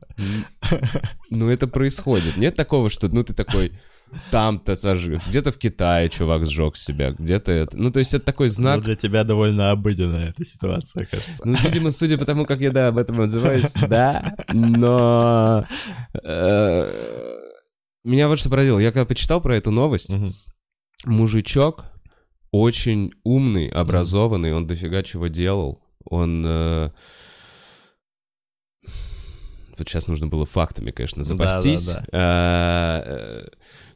Ну, 1.29 1.49
это 1.49 1.67
происходит. 1.67 2.35
Нет 2.35 2.55
такого, 2.55 2.89
что, 2.89 3.07
ну, 3.07 3.23
ты 3.23 3.33
такой, 3.33 3.71
там-то 4.31 4.75
сожив, 4.75 5.27
где-то 5.27 5.51
в 5.51 5.57
Китае 5.57 6.09
чувак 6.09 6.45
сжег 6.45 6.75
себя, 6.75 7.11
где-то 7.11 7.51
это. 7.51 7.77
Ну, 7.77 7.91
то 7.91 7.99
есть 7.99 8.13
это 8.13 8.25
такой 8.25 8.49
знак. 8.49 8.79
Ну, 8.79 8.83
для 8.83 8.95
тебя 8.95 9.23
довольно 9.23 9.71
обыденная 9.71 10.29
эта 10.29 10.45
ситуация, 10.45 11.05
кажется. 11.05 11.41
Ну, 11.43 11.57
видимо, 11.63 11.91
судя 11.91 12.17
по 12.17 12.25
тому, 12.25 12.45
как 12.45 12.59
я, 12.59 12.71
да, 12.71 12.87
об 12.89 12.97
этом 12.97 13.21
отзываюсь, 13.21 13.73
да, 13.87 14.35
но... 14.53 15.65
э, 18.03 18.09
Меня 18.09 18.27
вот 18.27 18.39
что 18.39 18.49
поразило. 18.49 18.79
Я 18.79 18.91
когда 18.91 19.05
почитал 19.05 19.41
про 19.41 19.55
эту 19.55 19.71
новость, 19.71 20.13
Мгм. 20.13 20.33
мужичок 21.05 21.85
очень 22.51 23.11
умный, 23.23 23.67
образованный, 23.69 24.53
он 24.53 24.65
дофига 24.67 25.03
чего 25.03 25.27
делал. 25.27 25.81
Он... 26.05 26.43
э, 26.45 26.89
Вот 29.77 29.87
сейчас 29.87 30.07
нужно 30.07 30.27
было 30.27 30.45
фактами, 30.45 30.91
конечно, 30.91 31.23
Ну 31.23 31.35
да, 31.37 31.45
да, 31.45 31.49
запастись. 31.61 31.95
да. 32.11 33.45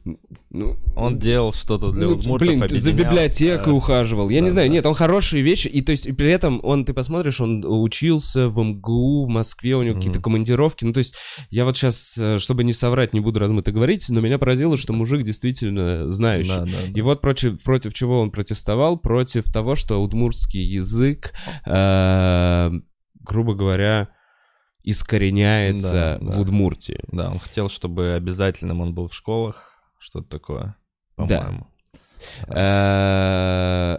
Э, 0.06 0.10
Ну, 0.50 0.76
Он 0.96 1.18
делал 1.18 1.52
что-то 1.52 1.90
для 1.90 2.06
ну, 2.06 2.12
удмуртов, 2.12 2.46
блин, 2.46 2.58
за 2.60 2.64
объединял, 2.66 2.96
библиотекой 3.12 3.72
э, 3.72 3.76
ухаживал. 3.76 4.28
Я 4.28 4.40
не 4.40 4.46
да, 4.46 4.52
знаю, 4.52 4.68
да. 4.68 4.74
нет, 4.74 4.86
он 4.86 4.94
хорошие 4.94 5.42
вещи, 5.42 5.68
и 5.68 5.80
то 5.80 5.92
есть 5.92 6.06
и 6.06 6.12
при 6.12 6.30
этом 6.30 6.60
он, 6.62 6.84
ты 6.84 6.92
посмотришь, 6.94 7.40
он 7.40 7.64
учился 7.66 8.48
в 8.48 8.58
МГУ, 8.62 9.24
в 9.24 9.28
Москве, 9.28 9.76
у 9.76 9.82
него 9.82 9.92
Мгм. 9.94 10.00
какие-то 10.00 10.20
командировки. 10.20 10.84
Ну, 10.84 10.92
то 10.92 10.98
есть 10.98 11.14
я 11.50 11.64
вот 11.64 11.76
сейчас, 11.76 12.18
чтобы 12.38 12.64
не 12.64 12.72
соврать, 12.72 13.12
не 13.14 13.20
буду 13.20 13.40
размыто 13.40 13.72
говорить, 13.72 14.06
но 14.10 14.20
меня 14.20 14.38
поразило, 14.38 14.76
что 14.76 14.92
мужик 14.92 15.22
действительно 15.22 16.08
знающий. 16.08 16.48
Да, 16.48 16.60
да, 16.60 16.66
да. 16.66 16.92
И 16.94 17.00
вот 17.00 17.20
против, 17.20 17.62
против 17.62 17.94
чего 17.94 18.20
он 18.20 18.30
протестовал? 18.30 18.98
Против 18.98 19.44
того, 19.52 19.74
что 19.76 20.02
удмуртский 20.02 20.62
язык, 20.62 21.32
э, 21.66 22.70
грубо 23.22 23.54
говоря, 23.54 24.08
искореняется 24.82 26.18
Да, 26.20 26.26
да. 26.26 26.32
в 26.36 26.40
Удмуртии. 26.40 27.00
Да, 27.10 27.30
он 27.30 27.38
хотел, 27.38 27.68
чтобы 27.68 28.12
обязательным 28.12 28.80
он 28.80 28.94
был 28.94 29.08
в 29.08 29.14
школах, 29.14 29.73
что-то 30.04 30.28
такое, 30.28 30.76
Да. 31.16 31.40
по-моему. 31.40 31.66
Э, 32.48 33.98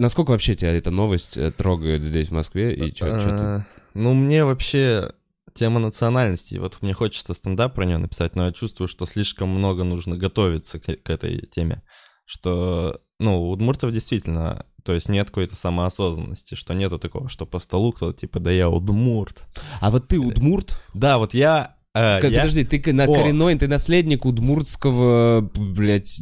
Насколько 0.00 0.30
вообще 0.30 0.54
тебя 0.54 0.72
эта 0.72 0.92
новость 0.92 1.36
э, 1.36 1.50
трогает 1.50 2.02
здесь, 2.04 2.28
в 2.28 2.32
Москве? 2.32 2.72
И 2.72 2.94
чё 2.94 3.06
ты- 3.06 3.12
Э, 3.20 3.60
Ну, 3.94 4.14
мне 4.14 4.44
вообще 4.44 5.12
тема 5.54 5.80
национальности, 5.80 6.56
вот 6.56 6.78
мне 6.82 6.92
хочется 6.92 7.34
стендап 7.34 7.74
про 7.74 7.84
нее 7.84 7.98
написать, 7.98 8.36
но 8.36 8.46
я 8.46 8.52
чувствую, 8.52 8.86
что 8.86 9.06
слишком 9.06 9.48
много 9.48 9.82
нужно 9.82 10.16
готовиться 10.16 10.78
к, 10.78 10.84
к 10.84 11.10
этой 11.10 11.40
теме, 11.46 11.82
что, 12.26 13.00
ну, 13.18 13.42
у 13.42 13.50
удмуртов 13.50 13.92
действительно, 13.92 14.66
то 14.84 14.92
есть 14.92 15.08
нет 15.08 15.30
какой-то 15.30 15.56
самоосознанности, 15.56 16.54
что 16.54 16.74
нету 16.74 17.00
такого, 17.00 17.28
что 17.28 17.44
по 17.44 17.58
столу 17.58 17.92
кто-то 17.92 18.16
типа, 18.16 18.38
да 18.38 18.52
я 18.52 18.70
удмурт. 18.70 19.46
А 19.80 19.90
вот 19.90 20.06
ты 20.06 20.20
удмурт? 20.20 20.80
Да, 20.94 21.18
вот 21.18 21.34
я... 21.34 21.74
э, 21.94 21.98
я- 21.98 22.20
Подожди, 22.20 22.64
ты 22.64 22.92
на 22.92 23.04
О. 23.04 23.14
коренной, 23.14 23.54
ты 23.56 23.68
наследник 23.68 24.24
удмуртского, 24.24 25.50
блядь... 25.74 26.20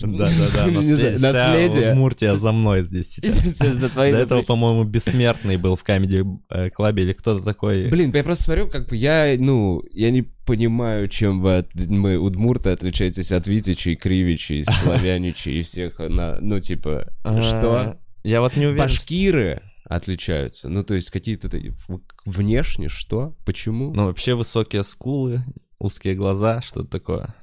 Да-да-да, 0.00 0.66
наследие. 0.66 1.92
Удмуртия 1.92 2.36
за 2.36 2.52
мной 2.52 2.82
здесь 2.84 3.14
сейчас. 3.14 3.78
До 3.94 4.02
этого, 4.04 4.42
по-моему, 4.42 4.84
Бессмертный 4.84 5.56
был 5.56 5.76
в 5.76 5.84
Камеди 5.84 6.24
э, 6.50 6.70
Клабе 6.70 7.04
или 7.04 7.12
кто-то 7.14 7.44
такой. 7.44 7.88
Блин, 7.88 8.12
я 8.14 8.24
просто 8.24 8.44
смотрю, 8.44 8.68
как 8.68 8.88
бы 8.88 8.96
я, 8.96 9.36
ну, 9.38 9.82
я 9.92 10.10
не 10.10 10.22
понимаю, 10.22 11.08
чем 11.08 11.40
вы, 11.40 11.58
от- 11.58 11.74
мы, 11.74 12.16
удмурты, 12.18 12.70
отличаетесь 12.70 13.32
от 13.32 13.46
витичей, 13.46 13.94
кривичей, 13.96 14.64
славяничей 14.82 15.60
и 15.60 15.62
всех, 15.62 15.98
на, 15.98 16.38
ну, 16.40 16.60
типа, 16.60 17.10
А, 17.24 17.40
что? 17.42 17.96
Я 18.24 18.40
вот 18.40 18.56
не 18.56 18.66
уверен. 18.66 18.82
Башкиры 18.84 19.62
отличаются, 19.88 20.68
ну, 20.68 20.84
то 20.84 20.94
есть 20.94 21.10
какие-то 21.10 21.50
внешне, 22.24 22.88
что? 22.88 23.34
Почему? 23.44 23.92
Ну, 23.94 24.06
вообще 24.06 24.34
высокие 24.34 24.84
скулы, 24.84 25.40
узкие 25.78 26.14
глаза, 26.14 26.60
что-то 26.62 26.88
такое. 26.88 27.34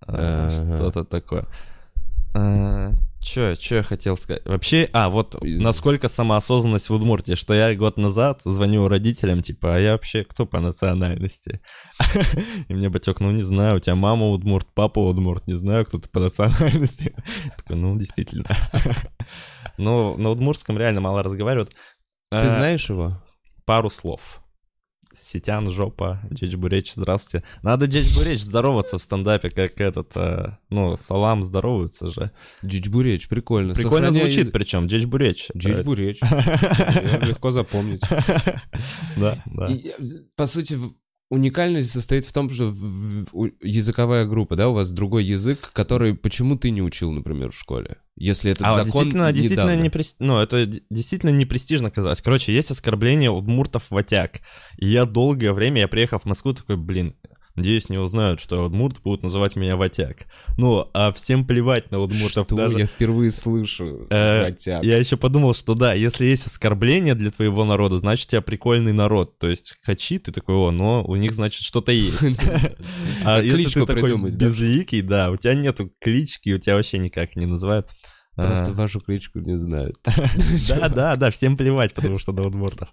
А, 0.00 0.48
Ага. 0.48 0.76
Что-то 0.76 1.04
такое. 1.04 1.46
А, 2.34 2.92
Чё, 3.20 3.56
чё 3.56 3.76
я 3.76 3.82
хотел 3.82 4.16
сказать? 4.16 4.44
Вообще, 4.44 4.88
а, 4.92 5.10
вот 5.10 5.36
насколько 5.42 6.08
самоосознанность 6.08 6.88
в 6.88 6.94
Удмуртии, 6.94 7.34
что 7.34 7.52
я 7.52 7.74
год 7.74 7.96
назад 7.96 8.42
звоню 8.44 8.86
родителям, 8.86 9.42
типа, 9.42 9.74
а 9.74 9.78
я 9.78 9.92
вообще 9.92 10.22
кто 10.24 10.46
по 10.46 10.60
национальности? 10.60 11.60
И 12.68 12.74
мне 12.74 12.88
батек, 12.88 13.18
ну 13.20 13.32
не 13.32 13.42
знаю, 13.42 13.78
у 13.78 13.80
тебя 13.80 13.96
мама 13.96 14.28
удмурт, 14.28 14.68
папа 14.72 15.00
удмурт, 15.00 15.48
не 15.48 15.54
знаю, 15.54 15.84
кто 15.84 15.98
ты 15.98 16.08
по 16.08 16.20
национальности. 16.20 17.12
Такой, 17.56 17.76
ну, 17.76 17.98
действительно. 17.98 18.44
Ну, 19.78 20.16
на 20.16 20.30
удмуртском 20.30 20.76
реально 20.78 21.00
мало 21.00 21.22
разговаривают. 21.22 21.70
Ты 22.30 22.36
А, 22.36 22.50
знаешь 22.50 22.88
его? 22.90 23.22
пару 23.64 23.90
слов. 23.90 24.40
Сетян, 25.18 25.68
жопа, 25.70 26.20
Джедж 26.32 26.56
Буреч, 26.56 26.92
здравствуйте. 26.94 27.44
Надо 27.62 27.86
Джедж 27.86 28.14
Буреч 28.16 28.40
здороваться 28.40 28.98
в 28.98 29.02
стендапе, 29.02 29.50
как 29.50 29.80
этот, 29.80 30.12
э, 30.16 30.56
ну, 30.68 30.96
салам 30.96 31.42
здороваются 31.42 32.10
же. 32.10 32.30
Джиджбуреч, 32.64 33.26
прикольно. 33.28 33.74
Прикольно 33.74 34.08
Сохраняй 34.10 34.30
звучит 34.32 34.52
причем, 34.52 34.86
Джедж 34.86 35.06
Буреч. 35.06 35.48
Джиджбуреч. 35.56 36.20
Её 36.22 37.20
Легко 37.26 37.50
запомнить. 37.50 38.02
Да, 39.16 39.42
да. 39.46 39.68
Э, 39.70 39.78
по 40.36 40.46
сути, 40.46 40.78
уникальность 41.30 41.90
состоит 41.90 42.24
в 42.24 42.32
том, 42.32 42.48
что 42.50 42.70
в- 42.70 43.26
в- 43.32 43.50
языковая 43.62 44.24
группа, 44.24 44.56
да, 44.56 44.68
у 44.68 44.74
вас 44.74 44.90
другой 44.92 45.24
язык, 45.24 45.70
который 45.72 46.14
почему 46.14 46.56
ты 46.56 46.70
не 46.70 46.82
учил, 46.82 47.12
например, 47.12 47.52
в 47.52 47.58
школе? 47.58 47.98
Если 48.16 48.50
этот 48.50 48.66
А 48.66 48.70
закон 48.74 48.84
действительно, 48.84 49.32
действительно 49.32 49.62
недавно. 49.66 49.82
не 49.82 49.88
прес- 49.90 50.16
ну, 50.18 50.38
это 50.38 50.66
действительно 50.90 51.30
не 51.30 51.46
престижно 51.46 51.90
казалось. 51.90 52.20
Короче, 52.22 52.52
есть 52.54 52.70
оскорбление 52.70 53.30
удмуртов 53.30 53.90
ватяг. 53.90 54.40
И 54.78 54.88
я 54.88 55.04
долгое 55.04 55.52
время, 55.52 55.82
я 55.82 55.88
приехав 55.88 56.22
в 56.22 56.26
Москву, 56.26 56.52
такой, 56.54 56.76
блин, 56.76 57.14
надеюсь, 57.58 57.88
не 57.88 57.98
узнают, 57.98 58.40
что 58.40 58.64
удмурт 58.64 59.00
будут 59.02 59.22
называть 59.22 59.56
меня 59.56 59.76
ватяг. 59.76 60.26
Ну, 60.56 60.88
а 60.94 61.12
всем 61.12 61.46
плевать 61.46 61.90
на 61.90 62.00
удмуртов. 62.00 62.46
Что? 62.46 62.56
даже 62.56 62.78
Я 62.78 62.86
впервые 62.86 63.30
слышу. 63.30 64.06
Э, 64.10 64.50
бы. 64.50 64.56
Я 64.64 64.98
еще 64.98 65.16
подумал, 65.16 65.54
что 65.54 65.74
да, 65.74 65.94
если 65.94 66.24
есть 66.24 66.46
оскорбление 66.46 67.14
для 67.14 67.30
твоего 67.30 67.64
народа, 67.64 67.98
значит, 67.98 68.28
у 68.28 68.30
тебя 68.30 68.40
прикольный 68.40 68.92
народ. 68.92 69.38
То 69.38 69.48
есть 69.48 69.76
хачи, 69.82 70.18
ты 70.18 70.32
такой, 70.32 70.54
о, 70.54 70.70
но 70.70 71.04
у 71.04 71.16
них, 71.16 71.34
значит, 71.34 71.62
что-то 71.62 71.92
есть. 71.92 72.18
А 73.24 73.36
Как 73.36 73.44
если 73.44 73.80
ты 73.80 73.86
такой 73.86 74.30
безликий, 74.30 75.02
да, 75.02 75.30
у 75.30 75.36
тебя 75.36 75.54
нету 75.54 75.92
клички, 76.00 76.54
у 76.54 76.58
тебя 76.58 76.76
вообще 76.76 76.98
никак 76.98 77.36
не 77.36 77.46
называют. 77.46 77.88
Просто 78.38 78.70
А, 78.70 78.74
вашу 78.74 79.00
кличку 79.00 79.40
не 79.40 79.56
знают. 79.56 79.96
Да, 80.68 80.88
да, 80.88 81.16
да, 81.16 81.30
всем 81.30 81.56
плевать, 81.56 81.92
потому 81.92 82.18
что 82.18 82.32
на 82.32 82.46
удмуртов. 82.46 82.92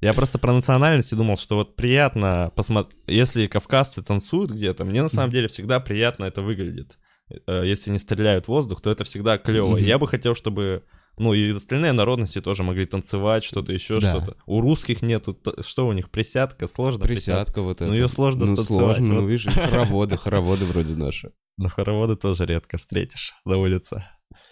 Я 0.00 0.14
просто 0.14 0.38
про 0.38 0.52
национальности 0.52 1.14
думал, 1.14 1.36
что 1.36 1.56
вот 1.56 1.76
приятно 1.76 2.52
посмотреть, 2.54 2.96
если 3.06 3.46
кавказцы 3.46 4.02
танцуют 4.02 4.50
где-то, 4.52 4.84
мне 4.84 5.02
на 5.02 5.08
самом 5.08 5.32
деле 5.32 5.48
всегда 5.48 5.80
приятно 5.80 6.24
это 6.24 6.40
выглядит. 6.42 6.98
Э, 7.46 7.62
Если 7.66 7.90
не 7.90 7.98
стреляют 7.98 8.44
в 8.46 8.48
воздух, 8.48 8.80
то 8.80 8.90
это 8.90 9.04
всегда 9.04 9.38
клево. 9.38 9.76
Я 9.76 9.98
бы 9.98 10.06
хотел, 10.06 10.34
чтобы 10.34 10.84
ну 11.18 11.34
и 11.34 11.50
остальные 11.52 11.92
народности 11.92 12.40
тоже 12.40 12.62
могли 12.62 12.86
танцевать, 12.86 13.42
что-то 13.42 13.72
еще, 13.72 13.98
Да. 14.00 14.14
что-то. 14.14 14.36
У 14.46 14.60
русских 14.60 15.02
нету, 15.02 15.36
что 15.66 15.88
у 15.88 15.92
них, 15.92 16.10
присядка, 16.10 16.68
сложно 16.68 17.04
Присядка 17.04 17.60
вот 17.60 17.78
это. 17.78 17.86
Ну, 17.86 17.94
её 17.94 18.06
сложно 18.06 18.46
Ну, 18.46 18.54
станцевать, 18.54 18.98
сложно, 18.98 19.14
вот. 19.14 19.22
ну, 19.22 19.26
видишь, 19.26 19.46
хороводы, 19.52 20.16
хороводы 20.16 20.64
вроде 20.64 20.94
наши. 20.94 21.32
Но 21.56 21.68
хороводы 21.68 22.14
тоже 22.14 22.46
редко 22.46 22.78
встретишь 22.78 23.34
на 23.44 23.56
улице. 23.56 24.04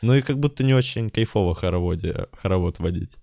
Ну 0.02 0.14
и 0.14 0.22
как 0.22 0.38
будто 0.40 0.64
не 0.64 0.74
очень 0.74 1.08
кайфово 1.08 1.54
хороводе, 1.54 2.26
хоровод 2.42 2.80
водить. 2.80 3.16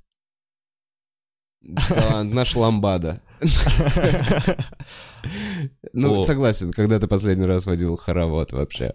Наш 1.63 2.55
ламбада. 2.55 3.21
Ну, 5.93 6.21
О. 6.21 6.25
согласен, 6.25 6.71
когда 6.73 6.99
ты 6.99 7.07
последний 7.07 7.45
раз 7.45 7.65
водил 7.65 7.95
хоровод 7.95 8.51
вообще. 8.51 8.93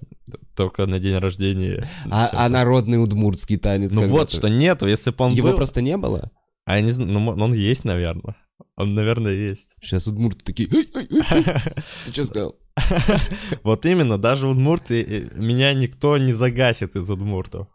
Только 0.54 0.86
на 0.86 0.98
день 0.98 1.16
рождения. 1.16 1.88
А, 2.10 2.28
а 2.32 2.48
народный 2.48 3.02
удмуртский 3.02 3.56
танец 3.56 3.94
Ну 3.94 4.06
вот 4.08 4.30
что 4.30 4.48
нету, 4.48 4.86
если 4.86 5.10
бы 5.10 5.24
он 5.24 5.32
Его 5.32 5.48
был... 5.48 5.56
просто 5.56 5.80
не 5.80 5.96
было? 5.96 6.30
А 6.66 6.76
я 6.76 6.82
не 6.82 6.90
знаю, 6.90 7.10
ну 7.12 7.30
он 7.30 7.54
есть, 7.54 7.84
наверное. 7.84 8.36
Он, 8.76 8.94
наверное, 8.94 9.32
есть. 9.32 9.74
Сейчас 9.80 10.06
удмурты 10.06 10.44
такие... 10.44 10.68
Ты 10.68 12.12
что 12.12 12.24
сказал? 12.26 12.56
Вот 13.64 13.86
именно, 13.86 14.18
даже 14.18 14.46
удмурты, 14.46 15.02
э, 15.02 15.40
меня 15.40 15.72
никто 15.72 16.16
не 16.18 16.32
загасит 16.32 16.94
из 16.94 17.10
удмуртов. 17.10 17.66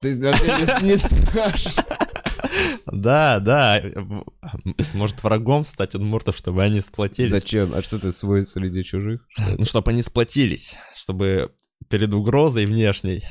То 0.00 0.08
есть 0.08 0.22
вообще 0.22 0.82
не, 0.82 0.88
не 0.88 0.96
страшно. 0.96 1.84
Да, 2.86 3.40
да. 3.40 3.82
Может, 4.92 5.22
врагом 5.22 5.64
стать 5.64 5.94
удмуртов, 5.94 6.36
чтобы 6.36 6.62
они 6.62 6.80
сплотились. 6.80 7.30
Зачем? 7.30 7.74
А 7.74 7.82
что 7.82 7.98
ты 7.98 8.12
свой 8.12 8.46
среди 8.46 8.84
чужих? 8.84 9.26
Ну, 9.58 9.64
чтобы 9.64 9.90
они 9.90 10.02
сплотились, 10.02 10.78
чтобы 10.94 11.52
перед 11.88 12.12
угрозой 12.12 12.66
внешней. 12.66 13.22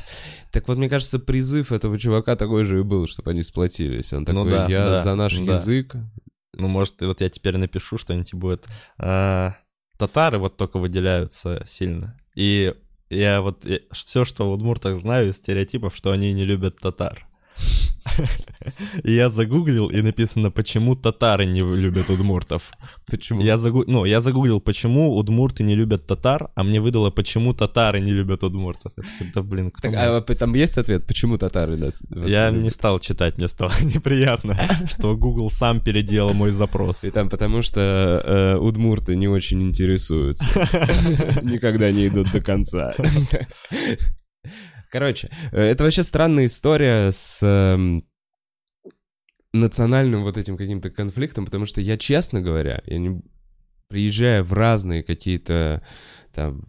Так 0.52 0.68
вот, 0.68 0.78
мне 0.78 0.90
кажется, 0.90 1.20
призыв 1.20 1.72
этого 1.72 1.98
чувака 1.98 2.36
такой 2.36 2.66
же 2.66 2.80
и 2.80 2.84
был, 2.84 3.08
чтобы 3.08 3.32
они 3.32 3.44
сплотились. 3.44 4.14
Он 4.14 4.26
такой, 4.26 4.44
Ну 4.44 4.50
да, 4.50 4.68
я 4.68 4.82
да, 4.82 5.02
за 5.02 5.16
наш 5.16 5.38
да. 5.40 5.56
язык. 5.56 5.96
Ну, 6.56 6.68
может, 6.68 7.02
вот 7.02 7.22
я 7.22 7.30
теперь 7.30 7.58
напишу 7.58 7.98
что-нибудь 7.98 8.34
будет. 8.36 8.68
А, 8.98 9.56
татары 9.98 10.38
вот 10.38 10.58
только 10.58 10.78
выделяются 10.78 11.66
сильно. 11.68 12.20
И 12.36 12.74
я 13.10 13.42
вот 13.42 13.66
все, 13.92 14.26
что 14.26 14.50
в 14.50 14.54
удмуртах 14.54 15.00
знаю 15.00 15.30
из 15.30 15.38
стереотипов, 15.38 15.96
что 15.96 16.12
они 16.12 16.32
не 16.34 16.44
любят 16.44 16.80
татар. 16.80 17.28
И 19.04 19.12
я 19.12 19.30
загуглил, 19.30 19.88
и 19.88 20.02
написано, 20.02 20.52
почему 20.52 20.96
татары 20.96 21.46
не 21.46 21.62
любят 21.62 22.10
удмуртов. 22.10 22.72
Почему? 23.10 23.42
Я, 23.42 23.58
загу... 23.58 23.84
ну, 23.88 24.06
я 24.06 24.22
загуглил, 24.22 24.60
почему 24.62 25.16
удмурты 25.16 25.64
не 25.64 25.76
любят 25.76 26.08
татар, 26.08 26.50
а 26.56 26.64
мне 26.64 26.80
выдало, 26.80 27.12
почему 27.12 27.54
татары 27.54 28.00
не 28.00 28.12
любят 28.12 28.44
удмуртов. 28.44 28.94
Такой, 28.94 29.32
да 29.34 29.42
блин, 29.42 29.72
кто 29.72 29.82
Так, 29.82 29.92
может?» 29.94 30.30
а 30.30 30.36
там 30.36 30.54
есть 30.56 30.78
ответ, 30.78 31.06
почему 31.08 31.38
татары 31.38 31.78
нас... 31.78 32.04
Я 32.10 32.52
не 32.52 32.70
стал 32.70 33.00
читать, 33.00 33.38
мне 33.38 33.48
стало 33.48 33.72
неприятно, 33.82 34.58
что 34.88 35.16
Google 35.16 35.50
сам 35.50 35.80
переделал 35.80 36.34
мой 36.34 36.52
запрос. 36.52 37.04
И 37.04 37.12
там 37.12 37.30
потому 37.30 37.62
что 37.62 38.24
э, 38.26 38.58
удмурты 38.58 39.16
не 39.16 39.28
очень 39.28 39.62
интересуются. 39.64 40.46
Никогда 41.42 41.92
не 41.92 42.08
идут 42.08 42.32
до 42.32 42.42
конца. 42.42 42.94
Короче, 44.94 45.32
э, 45.52 45.60
это 45.60 45.84
вообще 45.84 46.04
странная 46.04 46.46
история 46.46 47.10
с 47.12 47.40
эм, 47.42 48.06
национальным 49.52 50.22
вот 50.22 50.38
этим 50.38 50.56
каким-то 50.56 50.92
конфликтом, 50.92 51.46
потому 51.46 51.66
что 51.66 51.82
я, 51.82 51.98
честно 51.98 52.42
говоря, 52.42 52.84
я 52.86 53.00
не 53.00 53.24
приезжая 53.88 54.44
в 54.44 54.54
разные 54.54 55.02
какие-то 55.02 55.82
там 56.32 56.64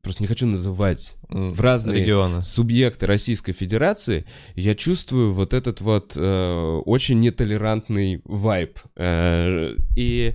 просто 0.00 0.22
не 0.22 0.28
хочу 0.28 0.46
называть 0.46 1.16
М, 1.28 1.52
в 1.52 1.60
разные 1.60 2.02
регионы. 2.02 2.40
субъекты 2.40 3.06
Российской 3.06 3.52
Федерации, 3.52 4.24
я 4.54 4.76
чувствую 4.76 5.32
вот 5.32 5.52
этот 5.54 5.80
вот 5.80 6.12
э, 6.16 6.80
очень 6.86 7.18
нетолерантный 7.18 8.20
вайб. 8.24 8.78
Э, 8.94 9.74
и 9.96 10.34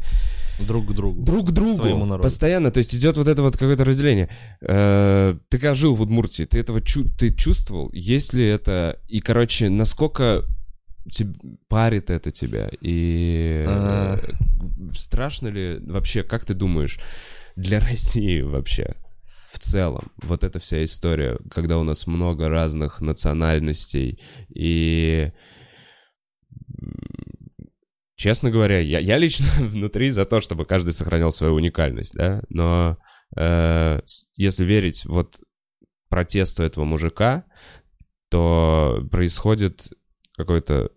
Друг 0.59 0.87
к 0.87 0.93
другу. 0.93 1.21
друг 1.21 1.49
к 1.49 1.51
другу 1.51 1.75
Своему 1.77 2.05
народу. 2.05 2.23
постоянно, 2.23 2.71
то 2.71 2.77
есть 2.77 2.95
идет 2.95 3.17
вот 3.17 3.27
это 3.27 3.41
вот 3.41 3.53
какое-то 3.57 3.83
разделение. 3.85 4.29
Э, 4.61 5.35
ты 5.49 5.57
когда 5.59 5.75
жил 5.75 5.95
в 5.95 6.01
Удмуртии, 6.01 6.43
ты 6.43 6.59
этого 6.59 6.81
чу- 6.81 7.09
ты 7.09 7.33
чувствовал? 7.33 7.89
Есть 7.93 8.33
ли 8.33 8.45
это... 8.45 8.99
И, 9.07 9.19
короче, 9.19 9.69
насколько 9.69 10.45
теб- 11.11 11.35
парит 11.67 12.09
это 12.09 12.31
тебя? 12.31 12.69
И 12.81 13.63
А. 13.67 14.19
э, 14.21 14.91
страшно 14.95 15.47
ли 15.49 15.79
вообще, 15.85 16.23
как 16.23 16.45
ты 16.45 16.53
думаешь, 16.53 16.99
для 17.55 17.79
России 17.89 18.41
вообще? 18.41 18.95
В 19.51 19.59
целом, 19.59 20.11
вот 20.21 20.43
эта 20.43 20.59
вся 20.59 20.83
история, 20.83 21.37
когда 21.49 21.77
у 21.77 21.83
нас 21.83 22.07
много 22.07 22.49
разных 22.49 22.99
национальностей 22.99 24.19
и 24.53 25.31
честно 28.15 28.49
говоря, 28.49 28.79
я, 28.79 28.99
я 28.99 29.17
лично 29.17 29.45
внутри 29.59 30.09
за 30.09 30.25
то, 30.25 30.41
чтобы 30.41 30.65
каждый 30.65 30.93
сохранял 30.93 31.31
свою 31.31 31.53
уникальность, 31.53 32.13
да, 32.13 32.41
но 32.49 32.97
э, 33.35 33.99
если 34.35 34.65
верить 34.65 35.05
вот 35.05 35.39
протесту 36.09 36.63
этого 36.63 36.85
мужика, 36.85 37.45
то 38.29 39.05
происходит 39.11 39.89
какое-то 40.35 40.91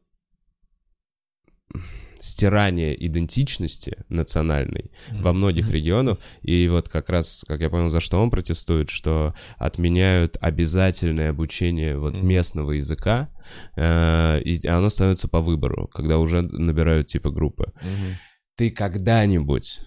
стирание 2.21 2.95
идентичности 3.07 3.99
национальной 4.09 4.91
во 5.11 5.33
многих 5.33 5.71
регионах. 5.71 6.19
И 6.43 6.69
вот 6.69 6.89
как 6.89 7.11
раз, 7.11 7.45
как 7.47 7.61
я 7.61 7.71
понял, 7.71 7.91
за 7.91 8.01
что 8.01 8.21
он 8.23 8.31
протестует, 8.31 8.91
что 8.91 9.35
отменяют 9.57 10.37
обязательное 10.41 11.31
обучение 11.31 11.99
вот 11.99 12.15
Мгм. 12.15 12.27
местного 12.27 12.73
языка, 12.73 13.29
э, 13.77 14.41
и 14.43 14.67
оно 14.67 14.89
становится 14.89 15.29
по 15.29 15.41
выбору, 15.41 15.89
когда 15.89 16.19
уже 16.19 16.43
набирают 16.43 17.07
типа 17.09 17.31
группы. 17.31 17.73
Мгм. 17.83 18.17
Ты 18.57 18.71
когда-нибудь 18.71 19.81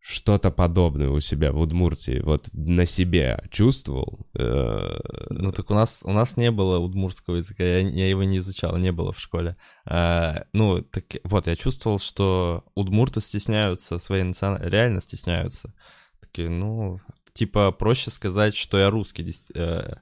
что-то 0.00 0.50
подобное 0.50 1.10
у 1.10 1.20
себя 1.20 1.52
в 1.52 1.60
Удмуртии 1.60 2.20
вот 2.22 2.48
на 2.52 2.86
себе 2.86 3.44
чувствовал? 3.50 4.26
Э, 4.34 4.98
Ну 5.28 5.52
так 5.52 5.70
у 5.70 5.74
нас 5.74 6.00
у 6.04 6.12
нас 6.12 6.36
не 6.38 6.50
было 6.50 6.78
удмуртского 6.78 7.36
языка, 7.36 7.62
я, 7.62 7.78
я 7.80 8.08
его 8.08 8.24
не 8.24 8.38
изучал, 8.38 8.76
не 8.78 8.92
было 8.92 9.12
в 9.12 9.20
школе. 9.20 9.56
А, 9.84 10.44
ну 10.54 10.80
так 10.80 11.04
вот 11.24 11.46
я 11.46 11.54
чувствовал, 11.54 11.98
что 11.98 12.64
удмурты 12.74 13.20
стесняются 13.20 13.98
своей 13.98 14.22
национальности, 14.24 14.72
реально 14.72 15.00
стесняются. 15.00 15.74
Такие, 16.20 16.48
ну 16.48 16.98
типа 17.34 17.70
проще 17.70 18.10
сказать, 18.10 18.56
что 18.56 18.78
я 18.78 18.90
русский. 18.90 19.30
э, 19.54 19.94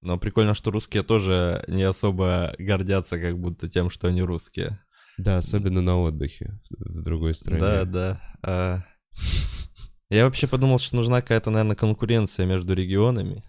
но 0.00 0.18
прикольно, 0.18 0.54
что 0.54 0.70
русские 0.70 1.02
тоже 1.02 1.64
не 1.68 1.82
особо 1.82 2.54
гордятся 2.58 3.20
как 3.20 3.38
будто 3.38 3.68
тем, 3.68 3.90
что 3.90 4.08
они 4.08 4.22
русские. 4.22 4.80
Да, 5.18 5.36
особенно 5.36 5.82
на 5.82 6.00
отдыхе 6.00 6.58
в 6.70 6.98
в 6.98 7.02
другой 7.02 7.34
стране. 7.34 7.60
Да, 7.60 7.84
да. 7.84 8.86
Я 10.10 10.24
вообще 10.24 10.46
подумал, 10.46 10.78
что 10.78 10.96
нужна 10.96 11.22
какая-то, 11.22 11.50
наверное, 11.50 11.76
конкуренция 11.76 12.44
между 12.44 12.74
регионами. 12.74 13.42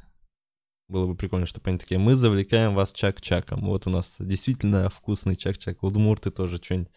Было 0.88 1.08
бы 1.08 1.16
прикольно, 1.16 1.46
чтобы 1.46 1.70
они 1.70 1.80
такие, 1.80 2.00
мы 2.00 2.16
завлекаем 2.16 2.76
вас 2.76 2.94
чак-чаком. 2.94 3.66
Вот 3.66 3.88
у 3.88 3.90
нас 3.90 4.18
действительно 4.20 4.90
вкусный 4.90 5.36
чак-чак. 5.36 5.84
Удмурты 5.84 6.30
тоже 6.32 6.58
что-нибудь. 6.58 6.92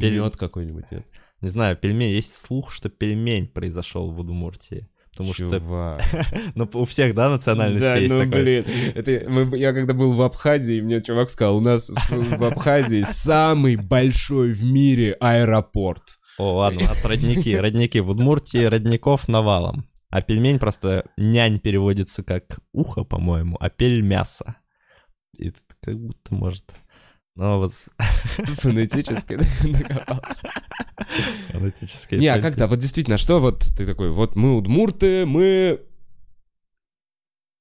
Пель- 0.00 0.14
Мед 0.14 0.36
какой-нибудь 0.36 0.90
нет. 0.90 1.06
Не 1.40 1.48
знаю, 1.50 1.76
пельмень. 1.76 2.10
Есть 2.10 2.34
слух, 2.34 2.72
что 2.72 2.88
пельмень 2.88 3.46
произошел 3.46 4.10
в 4.10 4.18
Удмуртии. 4.18 4.88
Потому 5.12 5.32
что... 5.32 5.48
Чувак. 5.50 6.02
Ну, 6.54 6.68
у 6.74 6.84
всех, 6.84 7.14
да, 7.14 7.30
национальностей 7.30 7.90
Да, 7.90 7.96
есть 7.96 8.12
ну 8.14 8.24
такой. 8.24 8.42
блин, 8.42 8.64
это 8.94 9.30
мы, 9.30 9.56
я 9.56 9.72
когда 9.72 9.94
был 9.94 10.12
в 10.12 10.20
Абхазии, 10.22 10.80
мне 10.80 11.00
чувак 11.00 11.30
сказал, 11.30 11.56
у 11.56 11.60
нас 11.60 11.88
в, 11.90 12.38
в 12.38 12.44
Абхазии 12.44 13.02
самый 13.02 13.76
большой 13.76 14.52
в 14.52 14.62
мире 14.64 15.16
аэропорт. 15.20 16.18
О, 16.38 16.54
ладно, 16.56 16.80
у 16.82 16.84
нас 16.84 17.04
родники. 17.04 17.56
Родники 17.56 18.00
в 18.00 18.10
Удмуртии, 18.10 18.64
родников 18.64 19.28
навалом. 19.28 19.88
А 20.08 20.22
пельмень 20.22 20.58
просто 20.58 21.04
нянь 21.16 21.58
переводится 21.58 22.22
как 22.22 22.60
ухо, 22.72 23.04
по-моему, 23.04 23.56
а 23.58 23.70
пель 23.70 24.02
мясо. 24.02 24.56
И 25.38 25.48
это 25.48 25.60
как 25.80 25.98
будто 25.98 26.34
может... 26.34 26.64
Ну, 27.34 27.58
вот 27.58 27.72
Фонетически 27.98 29.38
докопался. 29.66 30.50
фонетическое 31.50 32.18
Не, 32.18 32.28
а 32.28 32.36
пель- 32.36 32.42
как 32.42 32.56
да, 32.56 32.66
вот 32.66 32.78
действительно, 32.78 33.18
что 33.18 33.40
вот 33.40 33.66
ты 33.76 33.84
такой, 33.84 34.10
вот 34.10 34.36
мы 34.36 34.56
удмурты, 34.56 35.26
мы... 35.26 35.80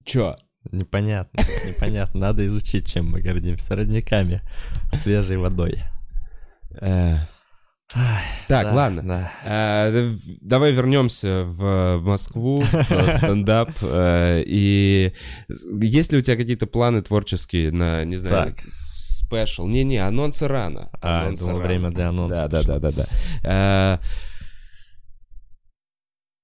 Чё? 0.05 0.35
Непонятно, 0.71 1.39
непонятно. 1.65 2.19
Надо 2.19 2.45
изучить, 2.45 2.87
чем 2.91 3.11
мы 3.11 3.21
гордимся. 3.21 3.75
Родниками, 3.75 4.41
свежей 4.93 5.37
водой. 5.37 5.83
Э, 7.93 7.99
Так, 8.47 8.67
Да, 8.67 8.73
ладно. 8.73 9.01
Да. 9.03 9.31
Э, 9.45 9.91
д- 9.91 10.17
Давай 10.41 10.71
вернемся 10.71 11.43
в 11.45 11.99
Москву, 12.01 12.61
в 12.61 12.65
стендап. 13.17 13.69
э, 13.81 14.43
И 14.45 15.13
есть 15.81 16.11
ли 16.11 16.17
у 16.19 16.21
тебя 16.21 16.35
какие-то 16.35 16.67
планы 16.67 17.01
творческие 17.01 17.71
на, 17.71 18.03
не 18.03 18.17
знаю, 18.17 18.53
Так. 18.53 18.65
спешл? 18.69 19.65
Не-не, 19.67 19.99
анонсы 19.99 20.47
рано. 20.47 20.89
А, 21.01 21.21
Анонсы 21.23 21.43
думал, 21.45 21.59
рано. 21.59 21.67
время 21.67 21.91
для 21.91 22.09
анонса 22.09 22.47
Да, 22.47 22.63
да, 22.63 22.79
да, 22.79 22.79
да, 22.79 22.91
да. 22.91 23.05
Э, 23.43 23.97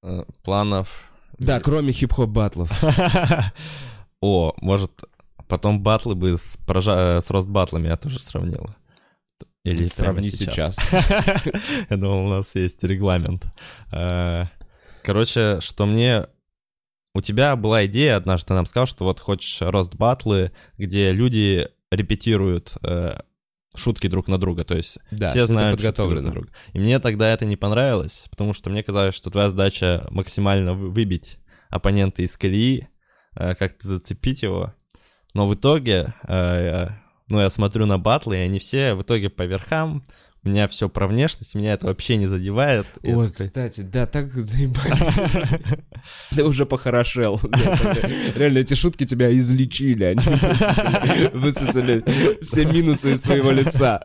Э, 0.03 0.23
Планов... 0.43 1.11
Да, 1.37 1.59
кроме 1.59 1.91
хип-хоп 1.93 2.27
батлов. 2.29 2.71
О, 4.21 4.53
может, 4.61 4.91
потом 5.47 5.81
батлы 5.81 6.15
бы 6.15 6.37
с, 6.39 6.57
прожа- 6.65 7.19
э, 7.19 7.21
с 7.21 7.29
рост 7.29 7.47
батлами 7.49 7.87
я 7.87 7.97
тоже 7.97 8.19
сравнил. 8.19 8.67
Или 9.63 9.87
Сравни 9.87 10.29
сейчас. 10.31 10.77
Я 11.89 11.97
думал, 11.97 12.25
у 12.25 12.29
нас 12.29 12.55
есть 12.55 12.83
регламент. 12.83 13.45
Э, 13.91 14.45
Короче, 15.03 15.59
что 15.61 15.85
мне... 15.85 16.25
У 17.13 17.21
тебя 17.21 17.55
была 17.55 17.85
идея 17.85 18.15
однажды, 18.15 18.47
ты 18.47 18.53
нам 18.53 18.65
сказал, 18.65 18.85
что 18.87 19.03
вот 19.03 19.19
хочешь 19.19 19.61
рост 19.61 19.95
батлы, 19.95 20.51
где 20.77 21.11
люди 21.11 21.67
репетируют 21.91 22.73
э, 22.83 23.19
шутки 23.75 24.07
друг 24.07 24.27
на 24.29 24.37
друга, 24.37 24.63
то 24.63 24.75
есть 24.77 24.97
Да, 25.11 25.29
все 25.29 25.45
знают 25.45 25.75
подготовлено. 25.77 26.21
друг 26.21 26.25
на 26.27 26.31
друга. 26.41 26.49
И 26.73 26.79
мне 26.79 26.99
тогда 26.99 27.29
это 27.33 27.43
не 27.45 27.57
понравилось, 27.57 28.25
потому 28.31 28.53
что 28.53 28.69
мне 28.69 28.81
казалось, 28.81 29.13
что 29.13 29.29
твоя 29.29 29.49
задача 29.49 30.07
максимально 30.09 30.73
вы- 30.73 30.89
выбить 30.89 31.37
оппонента 31.69 32.21
из 32.21 32.37
колеи, 32.37 32.87
э, 33.35 33.55
как-то 33.55 33.87
зацепить 33.87 34.41
его. 34.43 34.73
Но 35.33 35.47
в 35.47 35.53
итоге, 35.55 36.13
ну, 37.31 37.39
я 37.39 37.49
смотрю 37.49 37.85
на 37.85 37.97
батлы, 37.97 38.35
и 38.37 38.41
они 38.41 38.59
все 38.59 38.93
в 38.93 39.01
итоге 39.01 39.29
по 39.29 39.43
верхам. 39.43 40.03
У 40.43 40.49
меня 40.49 40.67
все 40.67 40.89
про 40.89 41.07
внешность, 41.07 41.53
меня 41.53 41.73
это 41.73 41.85
вообще 41.85 42.17
не 42.17 42.25
задевает. 42.25 42.87
Ой, 43.03 43.27
такой, 43.29 43.31
кстати, 43.47 43.81
да, 43.81 44.07
так 44.07 44.33
заебали. 44.33 45.61
Ты 46.31 46.43
уже 46.43 46.65
похорошел. 46.65 47.39
Реально, 48.35 48.57
эти 48.59 48.73
шутки 48.73 49.05
тебя 49.05 49.31
излечили. 49.31 50.03
Они 50.05 50.19
высосали- 50.19 51.31
высосали 51.37 52.03
все 52.41 52.65
минусы 52.65 53.13
из 53.13 53.21
твоего 53.21 53.51
лица. 53.51 54.01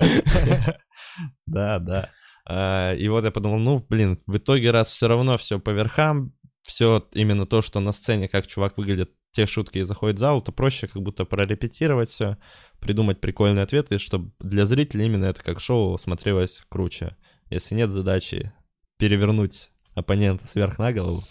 Да, 1.46 1.78
да. 1.78 2.10
А, 2.48 2.92
И 2.94 3.08
вот 3.08 3.24
я 3.24 3.30
подумал, 3.30 3.58
ну, 3.58 3.84
блин, 3.88 4.20
в 4.26 4.36
итоге, 4.36 4.70
раз 4.70 4.90
все 4.90 5.08
равно 5.08 5.38
все 5.38 5.58
по 5.58 5.70
верхам, 5.70 6.32
все 6.62 7.06
именно 7.12 7.46
то, 7.46 7.62
что 7.62 7.80
на 7.80 7.92
сцене, 7.92 8.28
как 8.28 8.46
чувак 8.46 8.76
выглядит, 8.76 9.10
те 9.36 9.46
шутки 9.46 9.78
и 9.78 9.82
заходит 9.82 10.16
в 10.16 10.20
зал, 10.20 10.40
то 10.40 10.50
проще 10.50 10.88
как 10.88 11.02
будто 11.02 11.26
прорепетировать 11.26 12.08
все, 12.08 12.38
придумать 12.80 13.20
прикольные 13.20 13.64
ответы, 13.64 13.98
чтобы 13.98 14.32
для 14.40 14.64
зрителей 14.64 15.04
именно 15.04 15.26
это 15.26 15.42
как 15.42 15.60
шоу 15.60 15.98
смотрелось 15.98 16.64
круче. 16.70 17.16
Если 17.50 17.74
нет 17.74 17.90
задачи 17.90 18.52
перевернуть 18.98 19.70
оппонента 19.94 20.46
сверх 20.46 20.78
на 20.78 20.92
голову, 20.92 21.22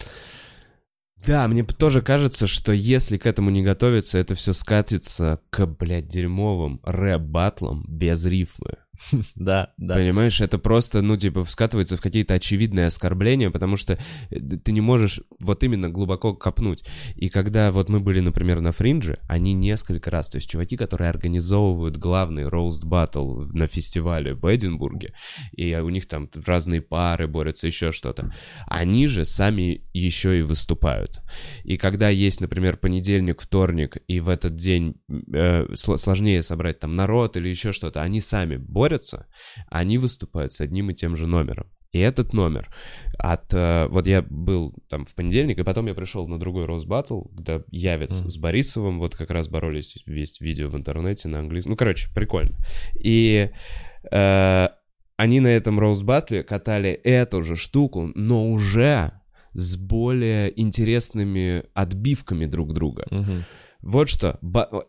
Да, 1.25 1.47
мне 1.47 1.63
тоже 1.63 2.03
кажется, 2.03 2.45
что 2.45 2.71
если 2.71 3.17
к 3.17 3.25
этому 3.25 3.49
не 3.49 3.63
готовиться, 3.63 4.19
это 4.19 4.35
все 4.35 4.53
скатится 4.53 5.41
к, 5.49 5.65
блядь, 5.65 6.07
дерьмовым 6.07 6.81
рэп-батлам 6.83 7.85
без 7.87 8.23
рифмы. 8.25 8.77
Да, 9.35 9.73
да. 9.77 9.95
Понимаешь, 9.95 10.41
это 10.41 10.57
просто, 10.57 11.01
ну, 11.01 11.17
типа, 11.17 11.45
скатывается 11.45 11.97
в 11.97 12.01
какие-то 12.01 12.33
очевидные 12.33 12.87
оскорбления, 12.87 13.49
потому 13.49 13.77
что 13.77 13.99
э, 14.29 14.39
ты 14.39 14.71
не 14.71 14.81
можешь 14.81 15.21
вот 15.39 15.63
именно 15.63 15.89
глубоко 15.89 16.33
копнуть. 16.33 16.85
И 17.15 17.29
когда 17.29 17.71
вот 17.71 17.89
мы 17.89 17.99
были, 17.99 18.19
например, 18.19 18.61
на 18.61 18.71
Фриндже, 18.71 19.19
они 19.27 19.53
несколько 19.53 20.09
раз, 20.09 20.29
то 20.29 20.37
есть 20.37 20.49
чуваки, 20.49 20.77
которые 20.77 21.09
организовывают 21.09 21.97
главный 21.97 22.47
роуст 22.47 22.83
баттл 22.83 23.43
на 23.53 23.67
фестивале 23.67 24.33
в 24.33 24.43
Эдинбурге, 24.43 25.13
и 25.55 25.75
у 25.75 25.89
них 25.89 26.07
там 26.07 26.29
разные 26.45 26.81
пары 26.81 27.27
борются, 27.27 27.67
еще 27.67 27.91
что-то, 27.91 28.33
они 28.67 29.07
же 29.07 29.25
сами 29.25 29.83
еще 29.93 30.39
и 30.39 30.41
выступают. 30.41 31.21
И 31.63 31.77
когда 31.77 32.09
есть, 32.09 32.41
например, 32.41 32.77
понедельник, 32.77 33.41
вторник, 33.41 33.97
и 34.07 34.19
в 34.19 34.29
этот 34.29 34.55
день 34.55 34.95
э, 35.33 35.67
сложнее 35.75 36.43
собрать 36.43 36.79
там 36.79 36.95
народ 36.95 37.37
или 37.37 37.49
еще 37.49 37.71
что-то, 37.71 38.01
они 38.01 38.21
сами 38.21 38.57
борются, 38.57 38.84
борются, 38.85 39.25
они 39.69 39.97
выступают 39.97 40.51
с 40.51 40.61
одним 40.61 40.91
и 40.91 40.93
тем 40.93 41.15
же 41.15 41.27
номером. 41.27 41.67
И 41.91 41.99
этот 41.99 42.33
номер 42.33 42.69
от... 43.17 43.53
Э, 43.53 43.87
вот 43.89 44.05
я 44.05 44.21
был 44.21 44.75
там 44.89 45.05
в 45.05 45.15
понедельник, 45.15 45.57
и 45.57 45.63
потом 45.63 45.87
я 45.87 45.93
пришел 45.93 46.27
на 46.27 46.37
другой 46.37 46.65
Роуз 46.65 46.85
Баттл, 46.85 47.21
где 47.31 47.63
Явец 47.71 48.11
mm. 48.11 48.29
с 48.29 48.37
Борисовым 48.37 48.99
вот 48.99 49.15
как 49.15 49.31
раз 49.31 49.47
боролись, 49.47 49.97
весь 50.05 50.41
видео 50.41 50.67
в 50.67 50.75
интернете 50.75 51.29
на 51.29 51.39
английском. 51.39 51.71
Ну, 51.71 51.77
короче, 51.77 52.09
прикольно. 52.13 52.53
И 52.95 53.49
э, 54.11 54.67
они 55.15 55.39
на 55.39 55.47
этом 55.47 55.79
Роуз 55.79 56.03
Баттле 56.03 56.43
катали 56.43 56.89
эту 56.89 57.41
же 57.43 57.55
штуку, 57.55 58.11
но 58.13 58.51
уже 58.51 59.13
с 59.53 59.77
более 59.77 60.51
интересными 60.59 61.63
отбивками 61.73 62.45
друг 62.45 62.73
друга. 62.73 63.05
Mm-hmm. 63.09 63.41
Вот 63.85 64.09
что, 64.09 64.39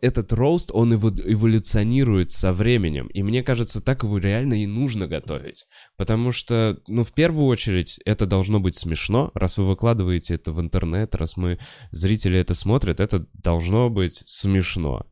этот 0.01 0.33
roast, 0.33 0.71
он 0.73 0.95
эволюционирует 0.95 2.31
со 2.31 2.51
временем, 2.51 3.05
и 3.13 3.21
мне 3.21 3.43
кажется, 3.43 3.79
так 3.79 4.01
его 4.01 4.17
реально 4.17 4.63
и 4.63 4.65
нужно 4.65 5.07
готовить. 5.07 5.67
Потому 5.97 6.31
что, 6.31 6.79
ну, 6.87 7.03
в 7.03 7.13
первую 7.13 7.45
очередь, 7.45 7.99
это 8.05 8.25
должно 8.25 8.59
быть 8.59 8.75
смешно, 8.75 9.29
раз 9.35 9.55
вы 9.59 9.67
выкладываете 9.67 10.33
это 10.33 10.51
в 10.51 10.59
интернет, 10.59 11.13
раз 11.13 11.37
мы, 11.37 11.59
зрители 11.91 12.39
это 12.39 12.55
смотрят, 12.55 12.99
это 12.99 13.27
должно 13.33 13.91
быть 13.91 14.23
смешно. 14.25 15.05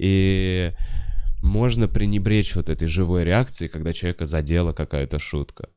И 0.00 0.72
можно 1.42 1.88
пренебречь 1.88 2.56
вот 2.56 2.70
этой 2.70 2.88
живой 2.88 3.24
реакцией, 3.24 3.68
когда 3.68 3.92
человека 3.92 4.24
задела 4.24 4.72
какая-то 4.72 5.18
шутка. 5.18 5.68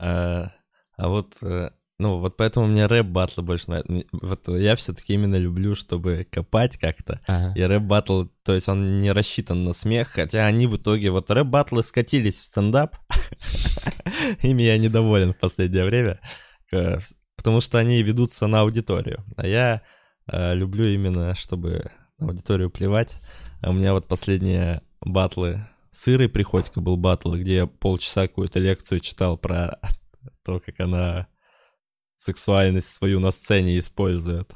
А, 0.00 0.50
а 0.96 1.08
вот 1.08 1.36
э, 1.42 1.70
ну, 2.02 2.18
вот 2.18 2.36
поэтому 2.36 2.66
мне 2.66 2.86
рэп-баттлы 2.86 3.44
больше 3.44 3.70
нравятся. 3.70 4.04
Вот 4.10 4.48
я 4.48 4.74
все-таки 4.74 5.14
именно 5.14 5.36
люблю, 5.36 5.76
чтобы 5.76 6.26
копать 6.28 6.76
как-то. 6.76 7.20
Ага. 7.28 7.54
И 7.56 7.62
рэп-баттл, 7.62 8.24
то 8.42 8.54
есть 8.54 8.68
он 8.68 8.98
не 8.98 9.12
рассчитан 9.12 9.62
на 9.62 9.72
смех, 9.72 10.08
хотя 10.08 10.46
они 10.46 10.66
в 10.66 10.76
итоге, 10.76 11.12
вот 11.12 11.30
рэп-баттлы 11.30 11.84
скатились 11.84 12.40
в 12.40 12.44
стендап. 12.44 12.96
Ими 14.42 14.64
я 14.64 14.78
недоволен 14.78 15.32
в 15.32 15.38
последнее 15.38 15.84
время, 15.84 16.18
потому 17.36 17.60
что 17.60 17.78
они 17.78 18.02
ведутся 18.02 18.48
на 18.48 18.62
аудиторию. 18.62 19.24
А 19.36 19.46
я 19.46 19.82
э, 20.26 20.54
люблю 20.56 20.84
именно, 20.84 21.36
чтобы 21.36 21.88
на 22.18 22.30
аудиторию 22.30 22.68
плевать. 22.68 23.20
А 23.60 23.70
у 23.70 23.74
меня 23.74 23.92
вот 23.92 24.08
последние 24.08 24.82
батлы 25.00 25.64
с 25.92 26.08
Ирой 26.08 26.28
Приходько 26.28 26.80
был 26.80 26.96
батл, 26.96 27.32
где 27.34 27.54
я 27.54 27.66
полчаса 27.68 28.26
какую-то 28.26 28.58
лекцию 28.58 28.98
читал 28.98 29.38
про 29.38 29.78
то, 30.44 30.58
как 30.58 30.80
она 30.80 31.28
сексуальность 32.22 32.86
свою 32.86 33.18
на 33.18 33.32
сцене 33.32 33.78
использует. 33.78 34.52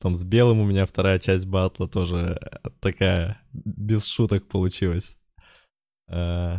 Там 0.00 0.14
с 0.14 0.22
белым 0.22 0.60
у 0.60 0.64
меня 0.64 0.86
вторая 0.86 1.18
часть 1.18 1.46
батла 1.46 1.88
тоже 1.88 2.38
такая 2.80 3.40
без 3.52 4.06
шуток 4.06 4.46
получилась. 4.46 5.18
Э, 6.08 6.58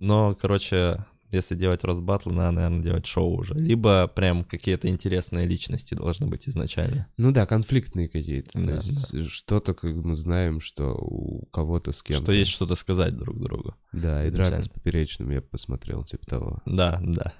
но, 0.00 0.34
короче, 0.34 1.04
если 1.30 1.54
делать 1.54 1.84
Росбаттл, 1.84 2.30
надо, 2.30 2.52
наверное, 2.52 2.82
делать 2.82 3.06
шоу 3.06 3.40
уже. 3.40 3.54
Либо 3.54 4.08
прям 4.08 4.44
какие-то 4.44 4.88
интересные 4.88 5.46
личности 5.46 5.94
должны 5.94 6.26
быть 6.26 6.48
изначально. 6.48 7.06
Ну 7.18 7.30
да, 7.30 7.44
конфликтные 7.44 8.08
какие-то. 8.08 8.50
Да, 8.54 8.64
То 8.64 8.74
есть 8.76 9.12
да. 9.12 9.24
что-то, 9.24 9.74
как 9.74 9.90
мы 9.92 10.14
знаем, 10.14 10.60
что 10.60 10.94
у 10.94 11.44
кого-то 11.46 11.92
с 11.92 12.02
кем-то... 12.02 12.22
Что 12.22 12.32
есть 12.32 12.50
что-то 12.50 12.74
сказать 12.74 13.16
друг 13.16 13.38
другу. 13.38 13.74
Да, 13.92 14.24
и 14.24 14.30
драка 14.30 14.62
с 14.62 14.68
поперечным 14.68 15.30
я 15.30 15.42
посмотрел, 15.42 16.04
типа 16.04 16.26
того. 16.26 16.62
Да, 16.64 16.98
да. 17.02 17.34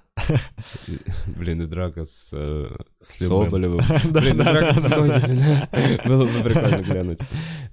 Блин, 1.27 1.63
и 1.63 1.67
драка 1.67 2.05
с, 2.05 2.31
э, 2.33 2.69
с 3.03 3.27
Соболевым. 3.27 3.81
Блин, 4.13 4.41
и 4.41 4.45
драка 4.45 4.75
с 4.75 4.83
многими, 4.83 6.09
Было 6.09 6.25
бы 6.25 6.45
прикольно 6.45 6.83
глянуть. 6.83 7.21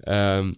Эм, 0.06 0.58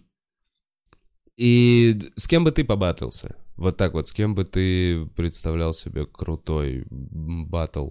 и 1.36 1.98
с 2.16 2.26
кем 2.26 2.44
бы 2.44 2.52
ты 2.52 2.64
побатился? 2.64 3.36
Вот 3.56 3.76
так 3.76 3.92
вот, 3.94 4.06
с 4.06 4.12
кем 4.12 4.34
бы 4.34 4.44
ты 4.44 5.06
представлял 5.16 5.74
себе 5.74 6.06
крутой 6.06 6.86
батл? 6.90 7.90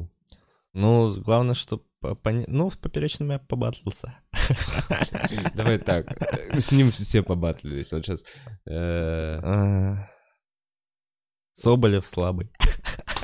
Ну, 0.73 1.13
главное, 1.21 1.55
что 1.55 1.83
ну, 2.47 2.69
с 2.69 2.77
поперечным 2.77 3.31
я 3.31 3.39
побатлился. 3.39 4.19
Давай 5.55 5.77
так, 5.79 6.05
с 6.53 6.71
ним 6.71 6.91
все 6.91 7.23
побатлились. 7.23 7.91
Вот 7.91 8.05
сейчас... 8.05 8.23
Э, 8.65 9.39
а, 9.41 10.09
Соболев 11.53 12.05
слабый. 12.05 12.51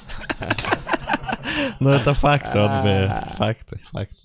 Ну, 1.80 1.90
это 1.90 2.14
факты, 2.14 2.60
он 2.60 2.84
бы... 2.84 3.12
Факты, 3.38 3.82
факты. 3.92 4.16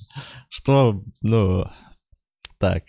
Что, 0.49 1.03
ну... 1.21 1.69
Так. 2.59 2.85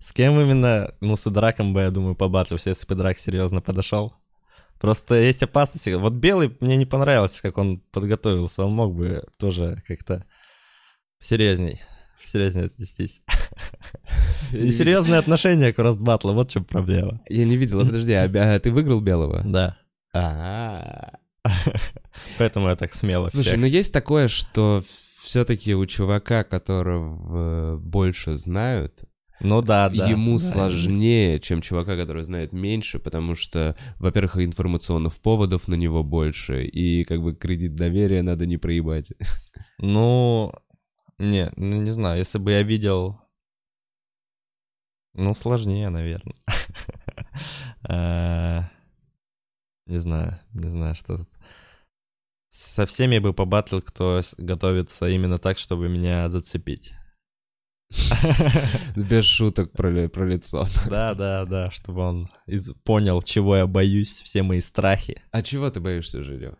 С 0.00 0.12
кем 0.12 0.38
именно? 0.40 0.92
Ну, 1.00 1.16
с 1.16 1.30
Драком 1.30 1.72
бы, 1.72 1.80
я 1.80 1.90
думаю, 1.90 2.14
побатлился, 2.14 2.70
если 2.70 2.86
бы 2.86 2.94
Драк 2.94 3.18
серьезно 3.18 3.60
подошел. 3.60 4.14
Просто 4.80 5.20
есть 5.20 5.42
опасность. 5.44 5.86
Вот 5.86 6.14
Белый 6.14 6.56
мне 6.60 6.76
не 6.76 6.86
понравилось, 6.86 7.40
как 7.40 7.56
он 7.56 7.78
подготовился. 7.92 8.64
Он 8.64 8.72
мог 8.72 8.96
бы 8.96 9.22
тоже 9.38 9.80
как-то 9.86 10.24
серьезней. 11.20 11.80
Серьезнее 12.24 12.66
отнестись. 12.66 13.22
Несерьезное 14.52 15.20
отношение 15.20 15.72
к 15.72 15.78
Ростбатлу, 15.78 16.32
вот 16.32 16.50
в 16.50 16.52
чем 16.52 16.64
проблема. 16.64 17.20
Я 17.28 17.44
не 17.44 17.56
видел, 17.56 17.84
подожди, 17.86 18.12
а, 18.12 18.24
а 18.24 18.58
ты 18.58 18.72
выиграл 18.72 19.00
Белого? 19.00 19.42
Да. 19.44 19.76
А. 20.12 21.12
Поэтому 22.38 22.68
я 22.68 22.76
так 22.76 22.94
смело 22.94 23.28
Слушай, 23.28 23.56
ну 23.56 23.66
есть 23.66 23.92
такое, 23.92 24.28
что 24.28 24.82
все-таки 25.22 25.74
у 25.74 25.86
чувака, 25.86 26.44
которого 26.44 27.78
больше 27.78 28.36
знают, 28.36 29.04
ну 29.42 29.60
да, 29.60 29.88
да. 29.90 30.08
Ему 30.08 30.38
да, 30.38 30.44
сложнее, 30.44 31.32
есть. 31.32 31.44
чем 31.44 31.60
чувака, 31.62 31.96
который 31.96 32.22
знает 32.22 32.52
меньше, 32.52 33.00
потому 33.00 33.34
что, 33.34 33.76
во-первых, 33.98 34.36
информационных 34.38 35.18
поводов 35.20 35.66
на 35.66 35.74
него 35.74 36.04
больше, 36.04 36.64
и 36.64 37.02
как 37.04 37.20
бы 37.20 37.34
кредит 37.34 37.74
доверия 37.74 38.22
надо 38.22 38.46
не 38.46 38.56
проебать. 38.56 39.12
Ну, 39.78 40.52
не, 41.18 41.50
ну 41.56 41.82
не 41.82 41.90
знаю, 41.90 42.18
если 42.18 42.38
бы 42.38 42.52
я 42.52 42.62
видел... 42.62 43.18
Ну, 45.14 45.34
сложнее, 45.34 45.88
наверное. 45.88 46.36
Не 49.86 49.98
знаю, 49.98 50.38
не 50.52 50.68
знаю, 50.68 50.94
что 50.94 51.18
тут. 51.18 51.28
Со 52.50 52.84
всеми 52.86 53.18
бы 53.18 53.32
побатлил, 53.32 53.80
кто 53.80 54.20
готовится 54.36 55.08
именно 55.08 55.38
так, 55.38 55.58
чтобы 55.58 55.88
меня 55.88 56.28
зацепить. 56.28 56.94
Без 58.96 59.24
шуток 59.24 59.72
про, 59.72 60.08
про 60.08 60.26
лицо. 60.26 60.66
Да, 60.88 61.14
да, 61.14 61.44
да, 61.44 61.70
чтобы 61.70 62.00
он 62.02 62.30
из... 62.46 62.70
понял, 62.84 63.22
чего 63.22 63.56
я 63.56 63.66
боюсь, 63.66 64.22
все 64.22 64.42
мои 64.42 64.60
страхи. 64.60 65.22
А 65.30 65.42
чего 65.42 65.70
ты 65.70 65.80
боишься, 65.80 66.22
Жилё? 66.22 66.56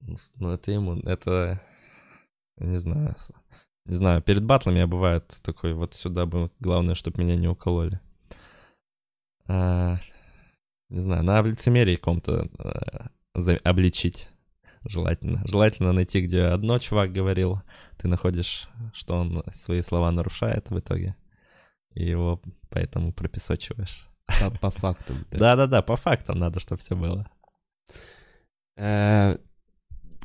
Ну, 0.00 0.16
ну, 0.36 0.50
это 0.50 0.70
ему, 0.70 1.00
это... 1.00 1.60
Не 2.58 2.78
знаю. 2.78 3.16
Не 3.86 3.96
знаю, 3.96 4.22
перед 4.22 4.44
батлами 4.44 4.78
я 4.78 4.86
бывает 4.86 5.26
такой, 5.42 5.74
вот 5.74 5.94
сюда 5.94 6.24
бы, 6.24 6.50
главное, 6.60 6.94
чтобы 6.94 7.22
меня 7.22 7.36
не 7.36 7.48
укололи. 7.48 8.00
А, 9.46 9.98
не 10.94 11.00
знаю, 11.00 11.24
на 11.24 11.42
лицемерии 11.42 11.96
ком-то 11.96 12.48
а, 12.58 13.10
обличить 13.64 14.28
желательно. 14.84 15.42
Желательно 15.46 15.92
найти, 15.92 16.20
где 16.20 16.42
одно 16.42 16.78
чувак 16.78 17.12
говорил, 17.12 17.60
ты 17.98 18.08
находишь, 18.08 18.68
что 18.92 19.14
он 19.14 19.42
свои 19.54 19.82
слова 19.82 20.10
нарушает 20.12 20.70
в 20.70 20.78
итоге, 20.78 21.16
и 21.94 22.04
его 22.04 22.40
поэтому 22.70 23.12
пропесочиваешь. 23.12 24.08
По, 24.40 24.50
по 24.50 24.70
фактам. 24.70 25.26
Да-да-да, 25.30 25.82
по 25.82 25.96
фактам 25.96 26.38
надо, 26.38 26.60
чтобы 26.60 26.80
все 26.80 26.96
было. 26.96 27.28
Э, 28.76 29.38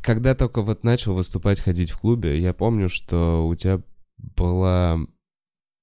когда 0.02 0.36
только 0.36 0.62
вот 0.62 0.84
начал 0.84 1.16
выступать, 1.16 1.60
ходить 1.60 1.92
в 1.92 2.00
клубе, 2.00 2.40
я 2.40 2.54
помню, 2.54 2.90
что 2.90 3.48
у 3.48 3.56
тебя 3.56 3.82
была, 4.18 5.00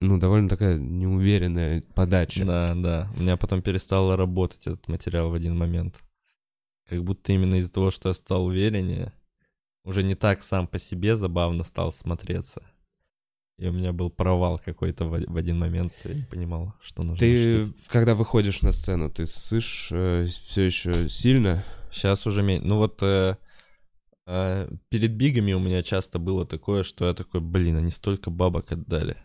ну, 0.01 0.19
довольно 0.19 0.49
такая 0.49 0.79
неуверенная 0.79 1.83
подача. 1.95 2.45
Да, 2.45 2.75
да. 2.75 3.11
У 3.17 3.21
меня 3.21 3.37
потом 3.37 3.63
перестало 3.63 4.17
работать 4.17 4.67
этот 4.67 4.89
материал 4.89 5.31
в 5.31 5.35
один 5.35 5.57
момент. 5.57 5.99
Как 6.89 7.03
будто 7.03 7.33
именно 7.33 7.57
из-за 7.57 7.73
того, 7.73 7.91
что 7.91 8.09
я 8.09 8.15
стал 8.15 8.47
увереннее, 8.47 9.13
уже 9.85 10.03
не 10.03 10.15
так 10.15 10.43
сам 10.43 10.69
по 10.69 10.79
себе 10.79 11.17
забавно 11.17 11.65
стал 11.65 11.93
смотреться. 11.93 12.63
И 13.59 13.67
у 13.67 13.73
меня 13.73 13.95
был 13.95 14.11
провал 14.11 14.61
какой-то 14.63 15.07
в, 15.07 15.37
один 15.37 15.59
момент. 15.59 15.93
Я 16.05 16.15
не 16.15 16.23
понимал, 16.25 16.75
что 16.83 17.03
нужно. 17.03 17.19
Ты, 17.19 17.63
шутить. 17.63 17.87
когда 17.87 18.15
выходишь 18.15 18.61
на 18.61 18.71
сцену, 18.71 19.11
ты 19.11 19.25
ссышь 19.25 19.89
э, 19.93 20.27
все 20.27 20.63
еще 20.63 21.09
сильно? 21.09 21.65
Сейчас 21.91 22.27
уже 22.27 22.43
меньше. 22.43 22.67
Ну 22.67 22.77
вот 22.77 23.03
э, 23.03 23.39
э, 24.27 24.69
перед 24.91 25.13
бигами 25.13 25.55
у 25.55 25.59
меня 25.59 25.83
часто 25.83 26.19
было 26.19 26.45
такое, 26.45 26.83
что 26.83 27.07
я 27.07 27.15
такой, 27.15 27.41
блин, 27.41 27.79
они 27.79 27.91
столько 27.91 28.29
бабок 28.29 28.73
отдали. 28.73 29.17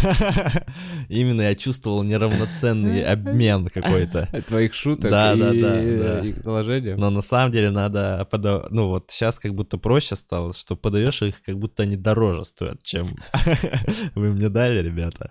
Именно 1.08 1.42
я 1.42 1.54
чувствовал 1.54 2.02
неравноценный 2.02 3.04
обмен 3.04 3.68
какой-то. 3.74 4.28
Твоих 4.46 4.74
шуток 4.74 5.10
Да, 5.10 5.34
и, 5.34 5.38
да, 5.38 5.52
да, 5.52 5.72
да. 5.80 6.26
и 6.26 6.32
положения? 6.32 6.96
Но 6.96 7.10
на 7.10 7.22
самом 7.22 7.52
деле 7.52 7.70
надо 7.70 8.26
подавать... 8.30 8.70
Ну 8.70 8.88
вот 8.88 9.10
сейчас 9.10 9.38
как 9.38 9.54
будто 9.54 9.78
проще 9.78 10.16
стало, 10.16 10.52
что 10.52 10.76
подаешь 10.76 11.22
их, 11.22 11.42
как 11.42 11.58
будто 11.58 11.82
они 11.82 11.96
дороже 11.96 12.44
стоят, 12.44 12.82
чем 12.82 13.16
вы 14.14 14.32
мне 14.32 14.48
дали, 14.48 14.82
ребята. 14.82 15.30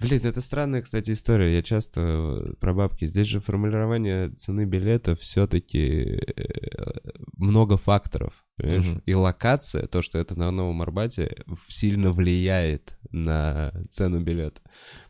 Блин, 0.00 0.20
это 0.24 0.40
странная, 0.40 0.82
кстати, 0.82 1.12
история. 1.12 1.54
Я 1.54 1.62
часто 1.62 2.00
э, 2.00 2.54
про 2.58 2.74
бабки. 2.74 3.06
Здесь 3.06 3.28
же 3.28 3.40
формулирование 3.40 4.30
цены 4.30 4.64
билета 4.64 5.14
все-таки 5.14 6.20
много 7.36 7.76
факторов. 7.76 8.44
Понимаешь? 8.62 8.86
Мгм. 8.86 9.02
И 9.06 9.14
локация, 9.14 9.86
то, 9.88 10.02
что 10.02 10.18
это 10.18 10.38
на 10.38 10.52
Новом 10.52 10.82
Арбате, 10.82 11.34
сильно 11.66 12.12
влияет 12.12 12.96
на 13.10 13.72
цену 13.90 14.20
билета. 14.20 14.60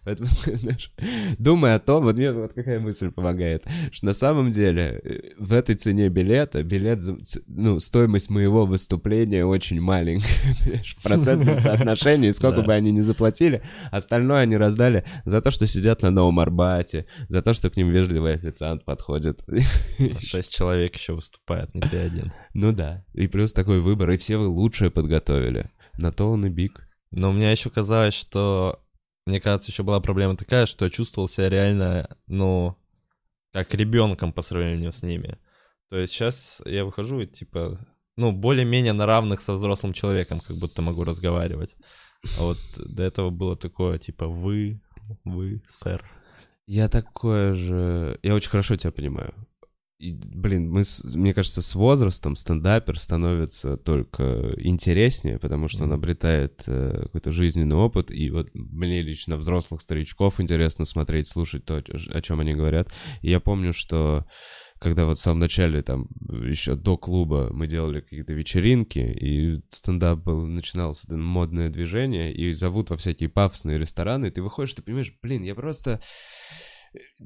Поэтому, 0.04 0.28
знаешь, 0.54 0.90
думая 1.38 1.74
о 1.74 1.78
том, 1.78 2.02
вот 2.04 2.16
мне 2.16 2.32
вот 2.32 2.54
какая 2.54 2.80
мысль 2.80 3.10
помогает, 3.10 3.64
что 3.92 4.06
на 4.06 4.14
самом 4.14 4.50
деле 4.50 5.00
э, 5.04 5.20
в 5.38 5.52
этой 5.52 5.74
цене 5.74 6.08
билета, 6.08 6.62
билет, 6.62 7.00
ну, 7.46 7.78
стоимость 7.78 8.30
моего 8.30 8.64
выступления 8.64 9.44
очень 9.44 9.82
маленькая, 9.82 10.26
понимаешь, 10.64 10.96
в 10.98 11.02
процентном 11.02 11.58
соотношении, 11.58 12.30
сколько 12.30 12.62
бы 12.62 12.72
они 12.72 12.90
ни 12.90 13.02
заплатили, 13.02 13.62
остальное 13.90 14.40
они 14.40 14.56
раздали 14.56 15.04
за 15.26 15.42
то, 15.42 15.50
что 15.50 15.66
сидят 15.66 16.00
на 16.00 16.10
Новом 16.10 16.40
Арбате, 16.40 17.04
за 17.28 17.42
то, 17.42 17.52
что 17.52 17.68
к 17.68 17.76
ним 17.76 17.90
вежливый 17.90 18.34
официант 18.34 18.86
подходит. 18.86 19.44
Шесть 20.20 20.54
человек 20.54 20.96
еще 20.96 21.12
выступает, 21.12 21.74
не 21.74 21.82
ты 21.82 21.98
один. 21.98 22.32
Ну 22.54 22.72
да, 22.72 23.04
и 23.14 23.26
плюс 23.28 23.52
такой 23.52 23.80
выбор, 23.80 24.10
и 24.10 24.16
все 24.16 24.36
вы 24.36 24.46
лучшее 24.46 24.90
подготовили. 24.90 25.70
На 25.98 26.12
то 26.12 26.30
он 26.30 26.46
и 26.46 26.50
биг. 26.50 26.88
Но 27.10 27.30
у 27.30 27.32
меня 27.32 27.50
еще 27.50 27.70
казалось, 27.70 28.14
что... 28.14 28.78
Мне 29.24 29.40
кажется, 29.40 29.70
еще 29.70 29.84
была 29.84 30.00
проблема 30.00 30.36
такая, 30.36 30.66
что 30.66 30.84
я 30.84 30.90
чувствовал 30.90 31.28
себя 31.28 31.48
реально, 31.48 32.16
ну, 32.26 32.76
как 33.52 33.72
ребенком 33.72 34.32
по 34.32 34.42
сравнению 34.42 34.92
с 34.92 35.02
ними. 35.02 35.38
То 35.88 35.96
есть 35.96 36.12
сейчас 36.12 36.60
я 36.66 36.84
выхожу 36.84 37.20
и 37.20 37.26
типа, 37.26 37.78
ну, 38.16 38.32
более-менее 38.32 38.94
на 38.94 39.06
равных 39.06 39.40
со 39.40 39.52
взрослым 39.52 39.92
человеком, 39.92 40.40
как 40.40 40.56
будто 40.56 40.82
могу 40.82 41.04
разговаривать. 41.04 41.76
А 42.38 42.42
вот 42.42 42.58
до 42.76 43.02
этого 43.02 43.30
было 43.30 43.56
такое, 43.56 43.98
типа, 43.98 44.26
вы, 44.26 44.80
вы, 45.24 45.62
сэр. 45.68 46.04
Я 46.66 46.88
такое 46.88 47.54
же... 47.54 48.18
Я 48.22 48.34
очень 48.34 48.50
хорошо 48.50 48.76
тебя 48.76 48.92
понимаю. 48.92 49.34
И, 50.02 50.14
блин, 50.14 50.68
мы, 50.68 50.82
мне 51.14 51.32
кажется, 51.32 51.62
с 51.62 51.76
возрастом 51.76 52.34
стендапер 52.34 52.98
становится 52.98 53.76
только 53.76 54.52
интереснее, 54.58 55.38
потому 55.38 55.68
что 55.68 55.84
он 55.84 55.92
обретает 55.92 56.64
э, 56.66 57.02
какой-то 57.04 57.30
жизненный 57.30 57.76
опыт, 57.76 58.10
и 58.10 58.28
вот 58.30 58.50
мне 58.52 59.00
лично 59.00 59.36
взрослых 59.36 59.80
старичков 59.80 60.40
интересно 60.40 60.86
смотреть, 60.86 61.28
слушать 61.28 61.64
то, 61.64 61.76
о 61.76 62.20
чем 62.20 62.40
они 62.40 62.52
говорят. 62.54 62.92
И 63.20 63.30
я 63.30 63.38
помню, 63.38 63.72
что 63.72 64.26
когда 64.80 65.06
вот 65.06 65.18
в 65.18 65.22
самом 65.22 65.38
начале, 65.38 65.82
там, 65.82 66.08
еще 66.28 66.74
до 66.74 66.96
клуба 66.96 67.50
мы 67.52 67.68
делали 67.68 68.00
какие-то 68.00 68.32
вечеринки, 68.32 68.98
и 68.98 69.62
стендап 69.68 70.18
был, 70.18 70.44
начиналось 70.46 71.04
это 71.04 71.16
модное 71.16 71.68
движение, 71.68 72.34
и 72.34 72.52
зовут 72.54 72.90
во 72.90 72.96
всякие 72.96 73.28
пафосные 73.28 73.78
рестораны, 73.78 74.26
и 74.26 74.30
ты 74.30 74.42
выходишь, 74.42 74.74
ты 74.74 74.82
понимаешь, 74.82 75.14
блин, 75.22 75.44
я 75.44 75.54
просто... 75.54 76.00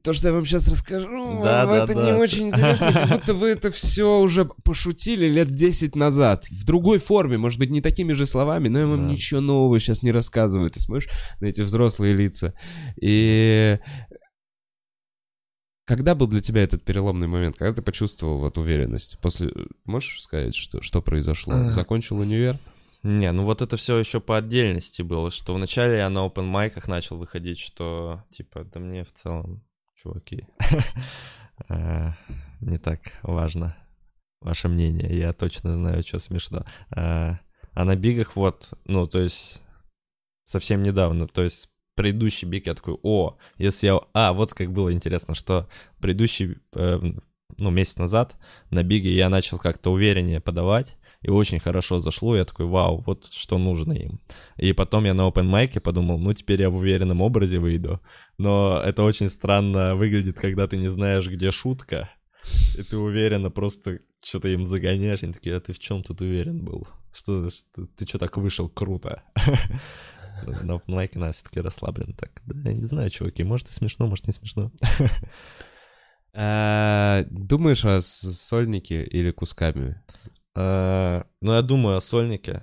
То, 0.02 0.12
что 0.12 0.28
я 0.28 0.34
вам 0.34 0.46
сейчас 0.46 0.68
расскажу, 0.68 1.40
Да, 1.42 1.66
вам 1.66 1.76
да, 1.76 1.84
это 1.84 1.94
да. 1.94 2.06
не 2.06 2.12
очень 2.18 2.48
интересно, 2.48 2.92
как 2.92 3.08
будто 3.08 3.34
вы 3.34 3.48
это 3.48 3.70
все 3.72 4.20
уже 4.20 4.44
пошутили 4.44 5.26
лет 5.26 5.52
10 5.52 5.96
назад. 5.96 6.46
В 6.50 6.64
другой 6.64 6.98
форме, 6.98 7.36
может 7.36 7.58
быть, 7.58 7.70
не 7.70 7.80
такими 7.80 8.12
же 8.12 8.26
словами, 8.26 8.68
но 8.68 8.78
я 8.78 8.86
вам 8.86 9.08
Да. 9.08 9.12
ничего 9.12 9.40
нового 9.40 9.80
сейчас 9.80 10.02
не 10.02 10.12
рассказываю. 10.12 10.70
Ты 10.70 10.80
смотришь 10.80 11.08
на 11.40 11.46
эти 11.46 11.62
взрослые 11.62 12.14
лица. 12.14 12.54
И 13.00 13.78
когда 15.84 16.14
был 16.14 16.26
для 16.26 16.40
тебя 16.40 16.62
этот 16.62 16.84
переломный 16.84 17.28
момент? 17.28 17.56
Когда 17.56 17.74
ты 17.74 17.82
почувствовал 17.82 18.38
вот 18.38 18.58
уверенность? 18.58 19.18
После... 19.20 19.52
Можешь 19.84 20.20
сказать, 20.20 20.54
что, 20.54 20.82
что 20.82 21.00
произошло? 21.00 21.54
Э. 21.54 21.70
Закончил 21.70 22.18
универ? 22.18 22.58
Не, 23.02 23.30
ну 23.32 23.44
вот 23.44 23.62
это 23.62 23.76
все 23.76 23.98
еще 23.98 24.20
по 24.20 24.36
отдельности 24.36 25.02
было, 25.02 25.30
что 25.30 25.54
вначале 25.54 25.98
я 25.98 26.10
на 26.10 26.26
open 26.26 26.42
майках 26.42 26.88
начал 26.88 27.16
выходить, 27.16 27.58
что 27.58 28.24
типа, 28.30 28.64
да 28.64 28.80
мне 28.80 29.04
в 29.04 29.12
целом, 29.12 29.64
чуваки, 29.94 30.46
э, 31.68 32.10
не 32.60 32.78
так 32.78 33.00
важно 33.22 33.76
ваше 34.40 34.68
мнение, 34.68 35.16
я 35.16 35.32
точно 35.32 35.72
знаю, 35.72 36.02
что 36.02 36.18
смешно. 36.18 36.64
Э, 36.94 37.34
А 37.72 37.84
на 37.84 37.96
бигах 37.96 38.36
вот, 38.36 38.72
ну 38.86 39.06
то 39.06 39.20
есть 39.20 39.62
совсем 40.44 40.82
недавно, 40.82 41.28
то 41.28 41.42
есть 41.42 41.70
предыдущий 41.94 42.46
биг 42.46 42.66
я 42.66 42.74
такой, 42.74 42.98
о, 43.02 43.36
если 43.56 43.86
я... 43.86 44.00
А, 44.12 44.32
вот 44.32 44.54
как 44.54 44.70
было 44.72 44.92
интересно, 44.92 45.34
что 45.34 45.68
предыдущий, 46.00 46.58
э, 46.74 47.00
ну 47.58 47.70
месяц 47.70 47.96
назад 47.96 48.36
на 48.70 48.82
биге 48.82 49.12
я 49.12 49.28
начал 49.28 49.58
как-то 49.58 49.90
увереннее 49.92 50.40
подавать, 50.40 50.96
и 51.26 51.30
очень 51.30 51.58
хорошо 51.58 52.00
зашло, 52.00 52.36
я 52.36 52.44
такой, 52.44 52.66
вау, 52.66 53.02
вот 53.04 53.28
что 53.32 53.58
нужно 53.58 53.94
им. 53.94 54.20
И 54.58 54.72
потом 54.72 55.06
я 55.06 55.12
на 55.12 55.28
open 55.28 55.42
майке 55.42 55.80
подумал, 55.80 56.18
ну 56.18 56.32
теперь 56.32 56.60
я 56.60 56.70
в 56.70 56.76
уверенном 56.76 57.20
образе 57.20 57.58
выйду. 57.58 58.00
Но 58.38 58.80
это 58.84 59.02
очень 59.02 59.28
странно 59.28 59.96
выглядит, 59.96 60.38
когда 60.38 60.68
ты 60.68 60.76
не 60.76 60.86
знаешь, 60.86 61.28
где 61.28 61.50
шутка, 61.50 62.08
и 62.78 62.82
ты 62.84 62.96
уверенно 62.96 63.50
просто 63.50 63.98
что-то 64.22 64.46
им 64.46 64.64
загоняешь, 64.64 65.24
они 65.24 65.32
такие, 65.32 65.56
а 65.56 65.60
ты 65.60 65.72
в 65.72 65.80
чем 65.80 66.04
тут 66.04 66.20
уверен 66.20 66.64
был? 66.64 66.86
Что, 67.12 67.50
что 67.50 67.86
ты 67.96 68.06
что 68.06 68.18
так 68.18 68.36
вышел 68.36 68.68
круто? 68.68 69.24
На 70.46 70.74
open 70.76 71.18
надо 71.18 71.32
все-таки 71.32 71.60
расслаблен 71.60 72.12
так. 72.12 72.40
Да, 72.46 72.70
я 72.70 72.76
не 72.76 72.82
знаю, 72.82 73.10
чуваки, 73.10 73.42
может 73.42 73.68
и 73.68 73.72
смешно, 73.72 74.06
может 74.06 74.28
не 74.28 74.32
смешно. 74.32 74.70
А, 76.38 77.24
Думаешь 77.30 77.86
о 77.86 78.02
сольнике 78.02 79.02
или 79.02 79.30
кусками? 79.30 80.02
Э, 80.56 81.22
Ну, 81.40 81.52
я 81.54 81.62
думаю 81.62 81.98
о 81.98 82.00
сольнике. 82.00 82.62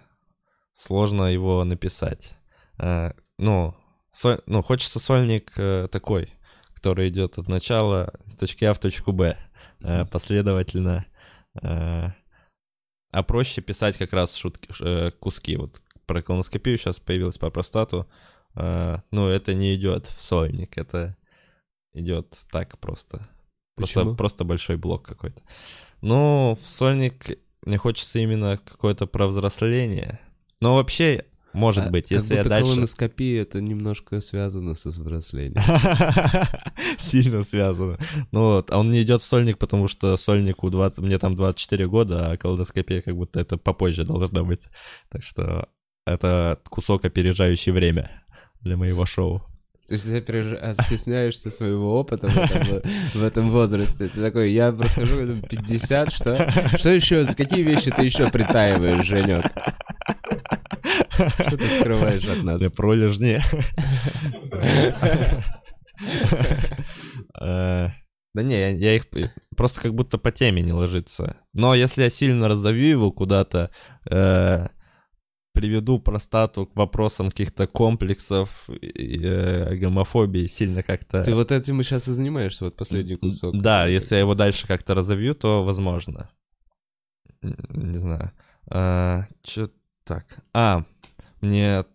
Сложно 0.73 1.23
его 1.32 1.63
написать. 1.63 2.36
Э, 2.79 3.13
Ну, 3.38 3.75
соль- 4.12 4.41
ну 4.47 4.62
хочется 4.62 4.99
сольник 4.99 5.51
э, 5.58 5.88
такой, 5.91 6.34
который 6.73 7.08
идет 7.10 7.38
от 7.38 7.47
начала 7.47 8.12
с 8.25 8.36
точки 8.36 8.65
А 8.65 8.73
в 8.73 8.79
точку 8.79 9.12
Б. 9.12 9.38
э, 9.82 10.06
Последовательно. 10.06 11.06
Э, 11.62 12.10
А 13.12 13.23
проще 13.23 13.62
писать 13.62 13.97
как 13.97 14.12
раз 14.13 14.36
шутки, 14.36 14.69
э, 14.82 15.12
куски. 15.12 15.56
Вот 15.58 15.82
про 16.08 16.21
колоноскопию 16.23 16.77
сейчас 16.77 16.99
появилась 16.99 17.38
по 17.38 17.51
простату. 17.51 18.08
Э, 18.56 18.97
Ну, 19.12 19.27
это 19.29 19.53
не 19.53 19.75
идет 19.75 20.08
в 20.08 20.19
сольник, 20.19 20.77
это 20.77 21.15
идет 21.93 22.39
так 22.51 22.79
просто. 22.79 23.27
Просто, 23.75 23.99
Почему? 24.01 24.15
просто 24.15 24.43
большой 24.43 24.77
блок 24.77 25.06
какой-то. 25.08 25.41
Ну, 26.01 26.56
в 26.56 26.67
сольник 26.67 27.39
мне 27.65 27.78
хочется 27.78 28.19
именно 28.19 28.60
какое-то 28.63 29.06
провзросление. 29.08 30.19
Но 30.62 30.76
вообще, 30.76 31.26
может 31.54 31.88
А, 31.88 31.89
быть, 31.89 32.10
как 32.10 32.12
если 32.19 32.36
я 32.36 32.39
будто 32.41 32.49
дальше... 32.49 32.71
колоноскопия 32.71 33.41
это 33.41 33.62
немножко 33.62 34.21
связано 34.21 34.76
со 34.76 34.89
взрослением. 34.89 35.62
Сильно 36.97 37.43
связано. 37.43 37.97
Ну 38.32 38.41
вот, 38.56 38.71
а 38.71 38.80
он 38.80 38.91
не 38.91 39.02
идет 39.04 39.21
в 39.21 39.26
сольник, 39.26 39.58
потому 39.58 39.88
что 39.88 40.17
сольнику 40.17 40.69
20, 40.69 40.99
мне 40.99 41.17
там 41.19 41.36
24 41.36 41.88
года, 41.88 42.32
а 42.32 42.38
колоноскопия 42.38 43.02
как 43.02 43.15
будто 43.15 43.39
это 43.39 43.58
попозже 43.58 44.04
должна 44.04 44.43
быть. 44.43 44.67
Так 45.10 45.21
что 45.21 45.69
это 46.06 46.60
кусок, 46.69 47.06
опережающий 47.06 47.71
время 47.71 48.23
для 48.62 48.78
моего 48.78 49.06
шоу. 49.06 49.43
То 49.88 49.93
есть 49.96 50.06
ты 50.06 50.17
опереж- 50.17 50.58
а 50.62 50.74
стесняешься 50.74 51.52
своего 51.52 52.00
опыта 52.00 52.28
в 53.13 53.24
этом, 53.24 53.52
возрасте. 53.52 54.08
Ты 54.08 54.22
такой, 54.22 54.52
я 54.52 54.72
расскажу, 54.72 55.19
это 55.19 55.48
50, 55.48 56.13
что? 56.13 56.52
Что 56.78 56.89
еще, 56.89 57.26
какие 57.26 57.63
вещи 57.63 57.91
ты 57.91 58.04
еще 58.06 58.30
притаиваешь, 58.30 59.06
Женек? 59.06 59.46
Что 61.12 61.58
ты 61.58 61.65
скрываешь 61.80 62.26
от 62.28 62.43
нас? 62.43 62.62
Для 62.62 62.69
пролежни. 62.72 63.39
Э, 67.39 67.89
Да 68.34 68.41
не, 68.41 68.74
я, 68.74 68.96
их 68.96 69.06
просто 69.56 69.82
как 69.82 69.93
будто 69.93 70.17
по 70.17 70.32
теме 70.32 70.62
не 70.62 70.72
ложится. 70.74 71.38
Но 71.54 71.76
если 71.76 72.04
я 72.04 72.10
сильно 72.10 72.48
разовью 72.48 72.89
его 72.89 73.12
куда-то, 73.12 73.69
э, 74.10 74.67
приведу 75.54 76.00
простату 76.00 76.66
к 76.66 76.76
вопросам 76.76 77.30
каких-то 77.30 77.68
комплексов, 77.68 78.70
и, 78.70 79.20
э, 79.24 79.76
гомофобии, 79.76 80.48
сильно 80.48 80.84
как-то... 80.84 81.24
Ты 81.24 81.36
вот 81.36 81.52
этим 81.52 81.80
и 81.80 81.84
сейчас 81.84 82.08
и 82.08 82.12
занимаешься, 82.12 82.66
вот 82.66 82.76
последний 82.76 83.16
кусок. 83.16 83.60
Да, 83.62 83.86
если 83.86 84.16
я 84.16 84.22
его 84.22 84.36
дальше 84.36 84.68
как-то 84.68 84.96
разовью, 84.96 85.36
то 85.36 85.63
возможно. 85.63 86.30
Не 87.42 87.98
знаю. 87.98 88.32
А, 88.68 89.26
чё 89.44 89.70
так? 90.04 90.39
А, 90.54 90.86
мне 91.42 91.86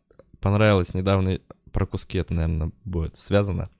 понравилось 0.41 0.95
недавно, 0.95 1.41
про 1.73 1.87
куски 1.87 2.19
это, 2.19 2.35
наверное, 2.35 2.73
будет 2.85 3.17
связано. 3.17 3.71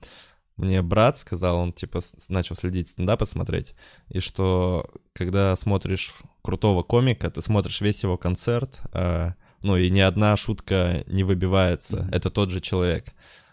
Мне 0.57 0.81
брат 0.81 1.17
сказал, 1.17 1.57
он 1.57 1.71
типа 1.71 2.01
начал 2.27 2.53
следить 2.55 2.89
стендапы 2.89 3.25
смотреть, 3.25 3.75
и 4.09 4.19
что 4.19 4.89
когда 5.13 5.55
смотришь 5.55 6.15
крутого 6.41 6.83
комика, 6.83 7.31
ты 7.31 7.41
смотришь 7.41 7.79
весь 7.79 8.03
его 8.03 8.17
концерт, 8.17 8.81
э, 8.91 9.33
ну 9.61 9.77
и 9.77 9.89
ни 9.89 9.99
одна 9.99 10.35
шутка 10.37 11.03
не 11.07 11.23
выбивается, 11.23 11.97
Мгм. 12.03 12.09
это 12.13 12.29
тот 12.29 12.49
же 12.49 12.59
человек. 12.61 13.05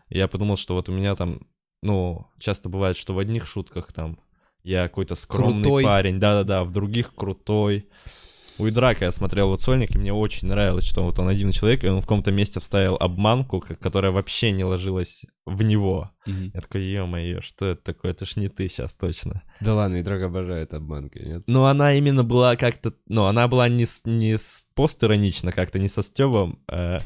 И 0.09 0.19
я 0.19 0.29
подумал, 0.29 0.57
что 0.57 0.75
вот 0.75 0.89
у 0.89 0.93
меня 0.93 1.15
там, 1.17 1.41
ну, 1.83 2.27
часто 2.39 2.69
бывает, 2.69 2.97
что 2.97 3.15
в 3.15 3.19
одних 3.19 3.47
шутках 3.47 3.93
там 3.93 4.19
я 4.63 4.85
какой-то 4.89 5.15
скромный 5.15 5.63
Крутой. 5.65 5.85
парень, 5.85 6.19
да-да-да, 6.19 6.65
в 6.65 6.71
других 6.73 7.15
крутой. 7.15 7.89
У 8.59 8.67
Идрака 8.67 9.05
я 9.05 9.13
смотрел 9.13 9.49
вот 9.51 9.61
сольник, 9.61 9.95
и 9.95 9.99
мне 9.99 10.15
очень 10.15 10.49
нравилось, 10.49 10.87
что 10.87 11.03
вот 11.03 11.19
он 11.19 11.29
один 11.29 11.53
человек, 11.53 11.85
и 11.85 11.89
он 11.89 12.01
в 12.01 12.05
каком-то 12.05 12.33
месте 12.33 12.59
вставил 12.59 12.97
обманку, 12.97 13.63
которая 13.81 14.13
вообще 14.13 14.51
не 14.53 14.65
ложилась 14.65 15.27
в 15.45 15.63
него. 15.63 16.11
Мгм. 16.25 16.53
Я 16.55 16.61
такой, 16.63 16.83
ё-моё, 16.85 17.43
что 17.43 17.67
это 17.67 17.83
такое? 17.83 18.13
Это 18.13 18.25
ж 18.25 18.37
не 18.37 18.49
ты 18.49 18.67
сейчас 18.69 18.97
точно. 18.97 19.43
Да 19.61 19.75
ладно, 19.75 19.97
и 19.97 20.03
Драг 20.03 20.23
обожает 20.23 20.73
обманки, 20.73 21.19
нет? 21.19 21.43
Но 21.47 21.67
она 21.67 21.93
именно 21.93 22.25
была 22.25 22.57
как-то... 22.57 22.95
Ну, 23.07 23.27
она 23.27 23.47
была 23.47 23.69
не, 23.69 23.85
с, 23.85 24.07
не 24.07 24.39
с 24.39 24.67
постиронично 24.75 25.53
как-то, 25.53 25.79
не 25.79 25.91
со 25.91 26.03
Стёбом. 26.03 26.59
э. 26.69 27.01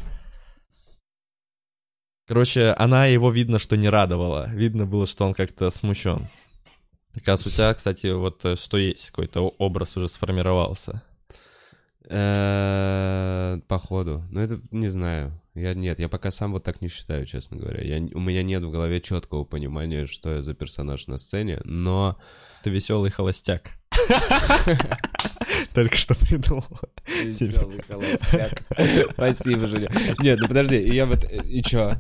Короче, 2.28 2.74
она 2.78 3.06
его 3.06 3.28
видно, 3.28 3.58
что 3.58 3.76
не 3.76 3.88
радовала. 3.88 4.48
Видно 4.50 4.86
было, 4.86 5.04
что 5.04 5.24
он 5.26 5.34
как-то 5.34 5.68
смущен. 5.72 6.28
Так 7.12 7.28
а 7.28 7.34
у 7.34 7.38
тебя, 7.38 7.74
кстати, 7.74 8.06
вот 8.12 8.44
э, 8.44 8.54
что 8.54 8.76
есть, 8.76 9.10
какой-то 9.10 9.48
образ 9.58 9.96
уже 9.96 10.08
сформировался. 10.08 11.02
Э, 12.08 13.60
Походу. 13.68 14.24
Ну, 14.30 14.40
это 14.40 14.60
не 14.70 14.88
знаю. 14.88 15.40
Я 15.54 15.74
нет, 15.74 15.98
я 16.00 16.08
пока 16.08 16.30
сам 16.30 16.52
вот 16.52 16.64
так 16.64 16.80
не 16.80 16.88
считаю, 16.88 17.26
честно 17.26 17.56
говоря. 17.56 17.82
Я, 17.82 17.98
у 18.14 18.20
меня 18.20 18.42
нет 18.42 18.62
в 18.62 18.70
голове 18.70 19.00
четкого 19.00 19.44
понимания, 19.44 20.06
что 20.06 20.32
я 20.34 20.42
за 20.42 20.54
персонаж 20.54 21.06
на 21.08 21.18
сцене, 21.18 21.60
но 21.64 22.18
Ты 22.62 22.70
веселый 22.70 23.10
холостяк. 23.10 23.79
Только 25.74 25.96
что 25.96 26.14
придумал. 26.14 26.66
Веселый 27.06 27.80
холостяк. 27.88 28.62
Спасибо, 29.12 29.66
Женя. 29.66 29.88
Нет, 30.20 30.38
ну 30.40 30.48
подожди, 30.48 30.78
я 30.78 31.06
вот... 31.06 31.24
И 31.30 31.62
чё? 31.62 31.96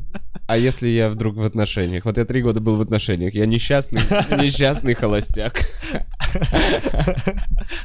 А 0.46 0.56
если 0.56 0.88
я 0.88 1.08
вдруг 1.08 1.36
в 1.36 1.42
отношениях? 1.42 2.04
Вот 2.04 2.18
я 2.18 2.24
три 2.24 2.42
года 2.42 2.60
был 2.60 2.76
в 2.76 2.80
отношениях. 2.80 3.34
Я 3.34 3.46
несчастный, 3.46 4.00
несчастный 4.42 4.94
холостяк. 4.94 5.60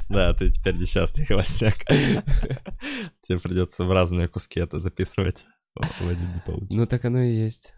Да, 0.09 0.33
ты 0.33 0.51
теперь 0.51 0.75
несчастный 0.75 1.25
холостяк. 1.25 1.75
Тебе 1.85 3.39
придется 3.39 3.83
в 3.83 3.91
разные 3.91 4.27
куски 4.27 4.59
это 4.59 4.79
записывать. 4.79 5.43
В 5.75 6.07
один 6.07 6.33
не 6.33 6.39
получится. 6.45 6.73
Ну 6.73 6.85
так 6.85 7.05
оно 7.05 7.19
и 7.21 7.33
есть. 7.33 7.73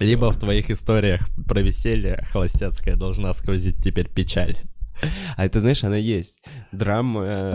Либо 0.00 0.30
в 0.32 0.38
твоих 0.38 0.70
историях 0.70 1.28
про 1.48 1.60
веселье 1.60 2.24
холостяцкая 2.30 2.96
должна 2.96 3.34
сквозить 3.34 3.82
теперь 3.82 4.08
печаль. 4.08 4.56
А 5.36 5.44
это, 5.44 5.60
знаешь, 5.60 5.82
она 5.84 5.96
есть. 5.96 6.42
Драма, 6.72 7.52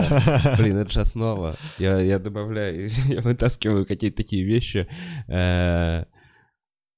блин, 0.58 0.76
это 0.76 0.90
же 0.90 1.00
основа. 1.00 1.56
Я, 1.78 1.98
я 2.00 2.18
добавляю, 2.18 2.88
я 3.08 3.20
вытаскиваю 3.22 3.86
какие-то 3.86 4.18
такие 4.18 4.44
вещи. 4.44 4.86
Э, 5.28 6.04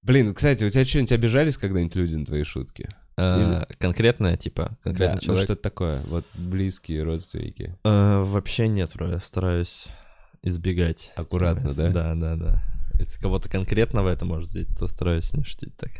Блин, 0.03 0.35
кстати, 0.35 0.65
у 0.65 0.69
тебя 0.69 0.85
что-нибудь 0.85 1.13
обижались 1.13 1.57
когда-нибудь 1.57 1.95
люди 1.95 2.17
на 2.17 2.27
твои 2.27 2.43
шутки? 2.43 2.89
Конкретное, 3.79 4.37
типа, 4.37 4.71
Да, 4.71 4.77
конкретный 4.83 5.15
ну 5.15 5.21
человек. 5.21 5.45
что-то 5.45 5.63
такое. 5.63 6.01
Вот 6.09 6.27
близкие 6.35 7.05
родственники. 7.05 7.77
Э, 7.85 8.23
Вообще 8.25 8.67
нет, 8.67 8.91
я 8.99 9.21
стараюсь 9.21 9.87
избегать. 10.43 11.13
Аккуратно, 11.15 11.73
да? 11.73 11.91
Да, 11.91 12.15
да, 12.17 12.37
да. 12.37 12.63
Если 12.99 13.21
кого-то 13.21 13.49
конкретного 13.49 14.09
это 14.09 14.25
может 14.25 14.49
сделать, 14.49 14.69
то 14.79 14.87
стараюсь 14.87 15.33
не 15.35 15.45
шутить 15.45 15.77
так. 15.77 15.91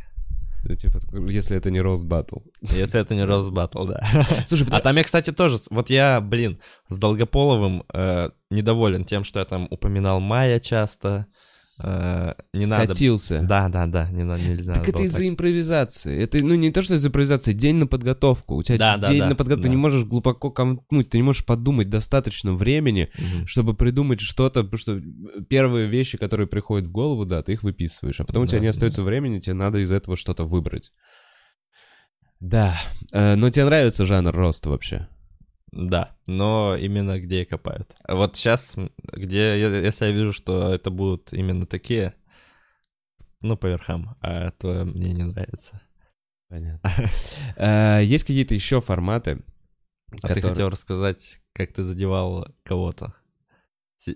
Ну, 0.65 0.75
типа, 0.75 1.01
если 1.29 1.57
это 1.57 1.71
не 1.71 1.81
рост 1.81 2.05
батл. 2.05 2.39
Если 2.61 3.01
это 3.01 3.15
не 3.15 3.25
Роуз 3.25 3.49
Баттл, 3.49 3.85
да. 3.85 4.01
Слушай, 4.47 4.69
А 4.71 4.81
там 4.81 4.97
я, 4.97 5.03
кстати, 5.03 5.33
тоже... 5.33 5.59
Вот 5.71 5.91
я, 5.91 6.21
блин, 6.21 6.61
с 6.89 6.99
Долгополовым 6.99 7.83
э, 7.93 8.31
недоволен 8.49 9.05
тем, 9.05 9.25
что 9.25 9.41
я 9.41 9.45
там 9.45 9.67
упоминал 9.71 10.21
Майя 10.21 10.61
часто. 10.61 11.27
Э, 11.85 12.35
не 12.55 12.67
надо... 12.67 12.85
скатился. 12.85 13.43
Да, 13.43 13.69
да, 13.69 13.87
да, 13.87 14.09
не, 14.11 14.23
на- 14.25 14.39
не 14.39 14.55
надо. 14.63 14.75
Так 14.81 14.89
это 14.89 15.03
из-за 15.03 15.19
так. 15.19 15.27
импровизации. 15.29 16.23
Это, 16.23 16.45
ну, 16.45 16.55
не 16.55 16.71
то, 16.71 16.83
что 16.83 16.95
из-за 16.95 17.09
импровизации, 17.09 17.53
день 17.53 17.77
на 17.77 17.87
подготовку. 17.87 18.55
У 18.57 18.63
тебя 18.63 18.79
Да, 18.79 18.97
да, 18.99 19.09
день 19.09 19.21
да, 19.21 19.29
на 19.31 19.35
подготовку, 19.35 19.63
ты 19.63 19.69
да. 19.69 19.75
не 19.75 19.77
можешь 19.77 20.05
глубоко 20.05 20.51
комкнуть, 20.51 21.11
ты 21.11 21.19
не 21.19 21.23
можешь 21.25 21.45
подумать 21.45 21.91
достаточно 21.91 22.53
времени, 22.55 23.11
Мгм. 23.19 23.47
чтобы 23.47 23.75
придумать 23.75 24.21
что-то, 24.21 24.63
потому 24.63 24.79
что 24.79 25.03
первые 25.49 25.89
вещи, 25.89 26.19
которые 26.19 26.47
приходят 26.47 26.87
в 26.87 26.93
голову, 26.93 27.25
да, 27.25 27.43
ты 27.43 27.53
их 27.53 27.63
выписываешь, 27.63 28.21
а 28.21 28.25
потом 28.25 28.45
у 28.45 28.47
тебя 28.47 28.59
Да, 28.59 28.63
не 28.65 28.69
остается 28.69 29.03
времени, 29.03 29.41
тебе 29.41 29.55
надо 29.55 29.79
из 29.79 29.91
этого 29.91 30.17
что-то 30.17 30.45
выбрать. 30.45 30.93
Да, 32.41 32.77
Э, 33.13 33.35
но 33.37 33.51
тебе 33.51 33.65
нравится 33.67 34.05
жанр 34.05 34.33
роста 34.33 34.71
вообще? 34.71 35.07
Да, 35.73 36.15
но 36.27 36.77
именно 36.79 37.19
где 37.19 37.47
копают. 37.47 37.95
Вот 38.07 38.37
сейчас, 38.37 38.77
где, 39.13 39.59
если 39.59 40.05
я 40.07 40.13
вижу, 40.13 40.33
что 40.33 40.73
это 40.75 40.91
будут 40.91 41.33
именно 41.33 41.67
такие, 41.67 42.15
ну, 43.41 43.57
по 43.57 43.67
верхам, 43.67 44.17
а 44.21 44.51
то 44.53 44.85
мне 44.85 45.13
не 45.13 45.25
нравится. 45.25 45.81
Понятно. 46.49 46.91
Э, 47.57 48.01
Есть 48.05 48.25
какие-то 48.25 48.55
еще 48.55 48.83
форматы, 48.83 49.43
А 50.23 50.35
ты 50.35 50.43
хотел 50.43 50.69
рассказать, 50.69 51.41
как 51.55 51.73
ты 51.73 51.83
задевал 51.83 52.47
кого-то. 52.65 53.15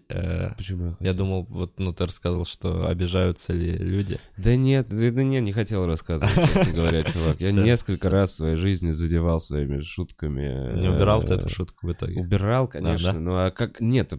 Э, 0.08 0.54
Почему 0.56 0.96
я 1.00 1.08
Я 1.08 1.14
думал, 1.14 1.46
вот, 1.48 1.78
ну, 1.78 1.92
ты 1.92 2.06
рассказывал, 2.06 2.44
что 2.44 2.88
обижаются 2.88 3.52
ли 3.52 3.72
люди. 3.72 4.18
Да 4.36 4.56
нет, 4.56 4.88
да 4.88 5.22
нет, 5.22 5.42
не 5.42 5.52
хотел 5.52 5.86
рассказывать, 5.86 6.34
честно 6.54 6.72
говоря, 6.72 7.02
чувак. 7.02 7.40
Я 7.40 7.52
несколько 7.52 8.10
раз 8.10 8.32
в 8.32 8.34
своей 8.36 8.56
жизни 8.56 8.90
задевал 8.90 9.40
своими 9.40 9.80
шутками. 9.80 10.78
Не 10.80 10.88
убирал 10.88 11.22
ты 11.22 11.32
э, 11.32 11.36
эту 11.36 11.48
шутку 11.48 11.86
в 11.86 11.92
итоге? 11.92 12.20
Убирал, 12.20 12.68
конечно. 12.68 13.12
Ну 13.12 13.36
а 13.36 13.50
как... 13.50 13.80
Нет, 13.80 14.12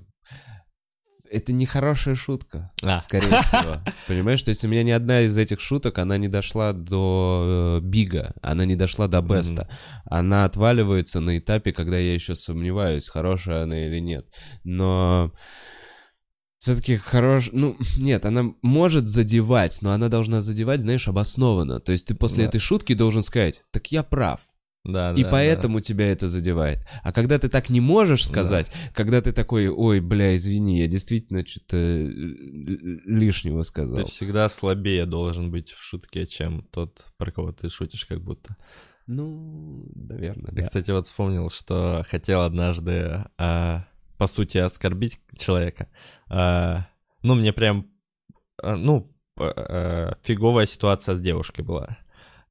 это 1.31 1.51
не 1.53 1.65
хорошая 1.65 2.15
шутка, 2.15 2.69
А. 2.83 2.99
скорее 2.99 3.29
всего. 3.43 3.77
Понимаешь, 4.07 4.41
то 4.43 4.49
есть 4.49 4.63
у 4.65 4.67
меня 4.67 4.83
ни 4.83 4.91
одна 4.91 5.21
из 5.21 5.37
этих 5.37 5.59
шуток, 5.59 5.99
она 5.99 6.17
не 6.17 6.27
дошла 6.27 6.73
до 6.73 7.79
э, 7.81 7.85
бига, 7.85 8.33
она 8.41 8.65
не 8.65 8.75
дошла 8.75 9.07
до 9.07 9.21
беста. 9.21 9.69
Она 10.05 10.45
отваливается 10.45 11.19
на 11.19 11.37
этапе, 11.37 11.71
когда 11.71 11.97
я 11.97 12.13
еще 12.13 12.35
сомневаюсь, 12.35 13.09
хорошая 13.09 13.63
она 13.63 13.85
или 13.85 13.99
нет. 13.99 14.27
Но 14.63 15.31
все-таки 16.59 16.97
хорош... 16.97 17.49
Ну, 17.51 17.77
нет, 17.97 18.25
она 18.25 18.45
может 18.61 19.07
задевать, 19.07 19.77
но 19.81 19.91
она 19.91 20.09
должна 20.09 20.41
задевать, 20.41 20.81
знаешь, 20.81 21.07
обоснованно. 21.07 21.79
То 21.79 21.91
есть 21.91 22.07
ты 22.07 22.15
после 22.15 22.43
Да. 22.43 22.49
этой 22.49 22.59
шутки 22.59 22.93
должен 22.93 23.23
сказать, 23.23 23.63
так 23.71 23.87
я 23.91 24.03
прав. 24.03 24.41
Да, 24.87 25.13
И 25.13 25.23
да, 25.23 25.29
поэтому 25.29 25.81
тебя 25.81 26.09
это 26.09 26.27
задевает. 26.29 26.79
А 27.03 27.11
когда 27.11 27.37
ты 27.37 27.49
так 27.49 27.69
не 27.69 27.81
можешь 27.81 28.25
сказать, 28.25 28.71
когда 28.93 29.21
ты 29.21 29.33
такой, 29.33 29.67
ой, 29.67 29.99
бля, 29.99 30.33
извини, 30.35 30.79
я 30.79 30.87
действительно 30.87 31.45
что-то 31.45 31.75
э, 31.75 32.07
лишнего 32.09 33.59
да. 33.59 33.63
сказал. 33.65 33.97
Ты 33.97 34.05
всегда 34.05 34.47
слабее 34.49 35.05
должен 35.05 35.51
быть 35.51 35.71
в 35.71 35.81
шутке, 35.83 36.25
чем 36.25 36.63
тот, 36.71 37.05
про 37.17 37.31
кого 37.31 37.51
ты 37.51 37.69
шутишь, 37.69 38.05
как 38.05 38.21
будто. 38.23 38.55
Ну, 39.07 39.89
наверное, 39.95 40.51
Я, 40.51 40.61
да. 40.61 40.67
кстати, 40.67 40.91
вот 40.91 41.05
вспомнил, 41.05 41.49
что 41.49 42.05
хотел 42.09 42.41
однажды, 42.43 43.25
а, 43.37 43.85
по 44.17 44.27
сути, 44.27 44.57
оскорбить 44.57 45.19
человека. 45.37 45.89
А, 46.29 46.87
ну, 47.23 47.35
мне 47.35 47.51
прям, 47.53 47.87
а, 48.61 48.75
ну, 48.75 49.13
п- 49.35 49.53
а, 49.55 50.17
фиговая 50.23 50.65
ситуация 50.65 51.15
с 51.15 51.21
девушкой 51.21 51.63
была. 51.63 51.97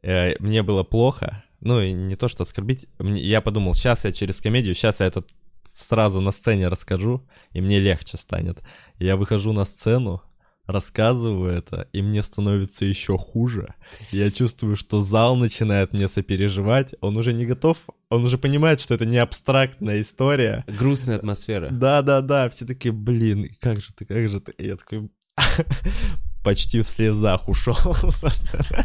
Э, 0.02 0.34
Мне 0.38 0.62
было 0.62 0.84
плохо, 0.84 1.42
ну, 1.60 1.80
и 1.80 1.92
не 1.92 2.16
то, 2.16 2.28
что 2.28 2.42
оскорбить. 2.42 2.86
Мне- 2.98 3.22
Я 3.22 3.40
подумал, 3.40 3.74
сейчас 3.74 4.04
я 4.04 4.12
через 4.12 4.40
комедию, 4.40 4.74
сейчас 4.74 5.00
я 5.00 5.06
это 5.06 5.24
сразу 5.66 6.20
на 6.20 6.30
сцене 6.32 6.68
расскажу, 6.68 7.26
и 7.52 7.60
мне 7.60 7.80
легче 7.80 8.16
станет. 8.16 8.62
Я 8.98 9.16
выхожу 9.16 9.52
на 9.52 9.64
сцену, 9.64 10.22
рассказываю 10.66 11.52
это, 11.52 11.88
и 11.92 12.02
мне 12.02 12.22
становится 12.22 12.84
еще 12.84 13.16
хуже. 13.18 13.74
Я 14.10 14.30
чувствую, 14.30 14.74
что 14.76 15.00
зал 15.02 15.36
начинает 15.36 15.92
мне 15.92 16.08
сопереживать. 16.08 16.94
Он 17.00 17.16
уже 17.16 17.32
не 17.32 17.46
готов, 17.46 17.76
он 18.10 18.24
уже 18.24 18.36
понимает, 18.38 18.80
что 18.80 18.94
это 18.94 19.06
не 19.06 19.18
абстрактная 19.18 20.00
история. 20.00 20.64
Грустная 20.66 21.16
атмосфера. 21.16 21.68
Да, 21.70 22.02
да, 22.02 22.20
да, 22.20 22.48
все 22.48 22.64
такие, 22.66 22.92
блин, 22.92 23.48
как 23.60 23.80
же 23.80 23.92
ты, 23.94 24.04
как 24.06 24.28
же 24.28 24.40
ты? 24.40 24.52
И 24.52 24.66
я 24.66 24.76
такой 24.76 25.08
почти 26.44 26.82
в 26.82 26.88
слезах 26.88 27.48
ушел 27.48 27.74
со 28.12 28.30
сцены. 28.30 28.84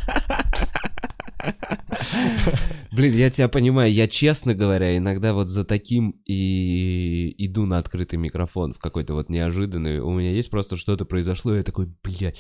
Блин, 2.92 3.14
я 3.14 3.30
тебя 3.30 3.48
понимаю, 3.48 3.92
я, 3.92 4.08
честно 4.08 4.54
говоря, 4.54 4.98
иногда 4.98 5.34
вот 5.34 5.50
за 5.50 5.64
таким 5.64 6.22
и 6.26 7.34
иду 7.38 7.66
на 7.66 7.78
открытый 7.78 8.20
микрофон 8.20 8.74
в 8.74 8.80
какой-то 8.80 9.14
вот 9.14 9.30
неожиданный. 9.30 10.00
У 10.00 10.12
меня 10.12 10.32
есть 10.32 10.50
просто 10.50 10.76
что-то 10.76 11.06
произошло, 11.06 11.54
и 11.54 11.58
я 11.58 11.64
такой, 11.64 11.88
блядь, 12.04 12.40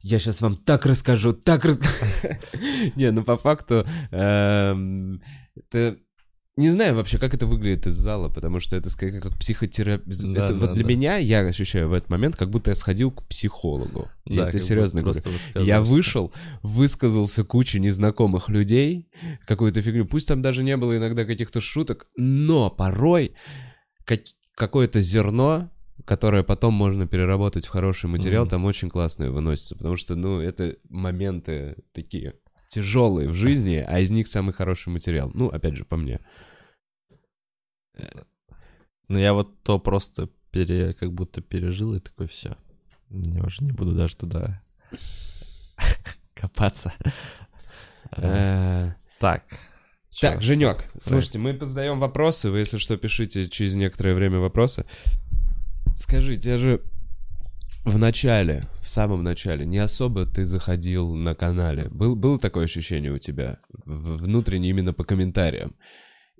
я 0.00 0.18
сейчас 0.18 0.42
вам 0.42 0.56
так 0.56 0.84
расскажу, 0.86 1.32
так 1.32 1.64
расскажу. 1.64 2.36
Не, 2.94 3.10
ну 3.10 3.24
по 3.24 3.38
факту, 3.38 3.86
эм, 4.10 5.22
это 5.56 5.98
Не 6.56 6.70
знаю 6.70 6.94
вообще, 6.94 7.18
как 7.18 7.34
это 7.34 7.46
выглядит 7.46 7.88
из 7.88 7.94
зала, 7.94 8.28
потому 8.28 8.60
что 8.60 8.76
это 8.76 8.88
скорее 8.88 9.20
как 9.20 9.36
психотерапия. 9.36 10.14
Да, 10.34 10.44
это 10.44 10.54
да, 10.54 10.66
вот 10.66 10.74
для 10.74 10.84
да. 10.84 10.88
меня, 10.88 11.16
я 11.16 11.40
ощущаю 11.40 11.88
в 11.88 11.92
этот 11.92 12.08
момент, 12.10 12.36
как 12.36 12.50
будто 12.50 12.70
я 12.70 12.76
сходил 12.76 13.10
к 13.10 13.24
психологу. 13.26 14.08
я 14.24 14.44
Да, 14.44 14.50
тебе 14.50 14.60
как 14.60 14.68
серьезно 14.68 15.02
говорю. 15.02 15.20
Я 15.56 15.80
вышел, 15.80 16.32
высказался 16.62 17.42
куче 17.42 17.80
незнакомых 17.80 18.48
людей, 18.48 19.08
какую-то 19.48 19.82
фигню. 19.82 20.04
Пусть 20.06 20.28
там 20.28 20.42
даже 20.42 20.62
не 20.62 20.76
было 20.76 20.96
иногда 20.96 21.24
каких-то 21.24 21.60
шуток, 21.60 22.06
но 22.16 22.70
порой 22.70 23.32
как- 24.04 24.20
какое-то 24.54 25.02
зерно, 25.02 25.70
которое 26.04 26.44
потом 26.44 26.72
можно 26.74 27.08
переработать 27.08 27.66
в 27.66 27.70
хороший 27.70 28.06
материал, 28.06 28.42
Мгм. 28.44 28.50
там 28.50 28.64
очень 28.64 28.90
классное 28.90 29.30
выносится, 29.32 29.74
потому 29.74 29.96
что, 29.96 30.14
ну, 30.14 30.38
это 30.40 30.76
моменты 30.88 31.78
такие 31.92 32.34
тяжелые 32.68 33.28
в 33.28 33.34
жизни, 33.34 33.84
а 33.86 33.98
из 33.98 34.12
них 34.12 34.28
самый 34.28 34.52
хороший 34.52 34.90
материал. 34.90 35.32
Ну, 35.34 35.48
опять 35.48 35.76
же, 35.76 35.84
по 35.84 35.96
мне. 35.96 36.20
Ну, 39.08 39.18
я 39.18 39.34
вот 39.34 39.62
то 39.62 39.78
просто 39.78 40.28
пере, 40.50 40.94
как 40.94 41.12
будто 41.12 41.40
пережил 41.40 41.94
и 41.94 42.00
такой, 42.00 42.26
все. 42.26 42.56
Я 43.10 43.42
уже 43.44 43.62
не 43.62 43.72
буду 43.72 43.92
даже 43.92 44.16
туда 44.16 44.62
копаться. 46.34 46.92
Э, 48.16 48.92
Так. 49.20 49.44
Так, 50.20 50.42
Женек, 50.42 50.84
слушайте, 50.96 51.38
мы 51.38 51.54
позадаем 51.54 51.98
вопросы, 51.98 52.50
вы, 52.50 52.60
если 52.60 52.78
что, 52.78 52.96
пишите 52.96 53.48
через 53.48 53.74
некоторое 53.74 54.14
время 54.14 54.38
вопросы. 54.38 54.84
Скажите, 55.94 56.50
я 56.50 56.58
же 56.58 56.82
в 57.84 57.98
начале, 57.98 58.62
в 58.80 58.88
самом 58.88 59.22
начале, 59.22 59.66
не 59.66 59.78
особо 59.78 60.24
ты 60.24 60.44
заходил 60.44 61.14
на 61.14 61.34
канале. 61.34 61.88
Был, 61.90 62.16
было 62.16 62.38
такое 62.38 62.64
ощущение 62.64 63.12
у 63.12 63.18
тебя, 63.18 63.58
внутренне 63.84 64.70
именно 64.70 64.92
по 64.92 65.04
комментариям? 65.04 65.74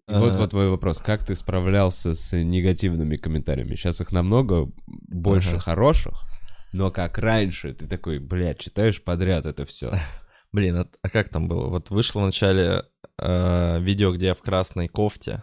И 0.07 0.13
вот, 0.13 0.33
Ага. 0.33 0.39
вот 0.41 0.51
твой 0.51 0.69
вопрос, 0.69 1.01
как 1.01 1.25
ты 1.25 1.35
справлялся 1.35 2.15
с 2.15 2.37
негативными 2.37 3.17
комментариями? 3.17 3.75
Сейчас 3.75 4.01
их 4.03 4.13
намного 4.13 4.71
больше 4.87 5.57
Ага. 5.57 5.61
хороших, 5.61 6.25
но 6.73 6.91
как 6.91 7.19
раньше, 7.19 7.73
ты 7.73 7.87
такой, 7.87 8.19
блядь, 8.19 8.59
читаешь 8.59 9.03
подряд 9.03 9.47
это 9.47 9.65
все. 9.65 9.95
Блин, 10.53 10.77
а, 10.77 10.89
а 11.03 11.09
как 11.09 11.31
там 11.31 11.49
было? 11.49 11.69
Вот 11.69 11.89
вышло 11.91 12.21
в 12.21 12.27
начале 12.27 12.85
э, 13.19 13.81
видео, 13.81 14.13
где 14.13 14.27
я 14.27 14.35
в 14.35 14.43
красной 14.43 14.89
кофте. 14.89 15.43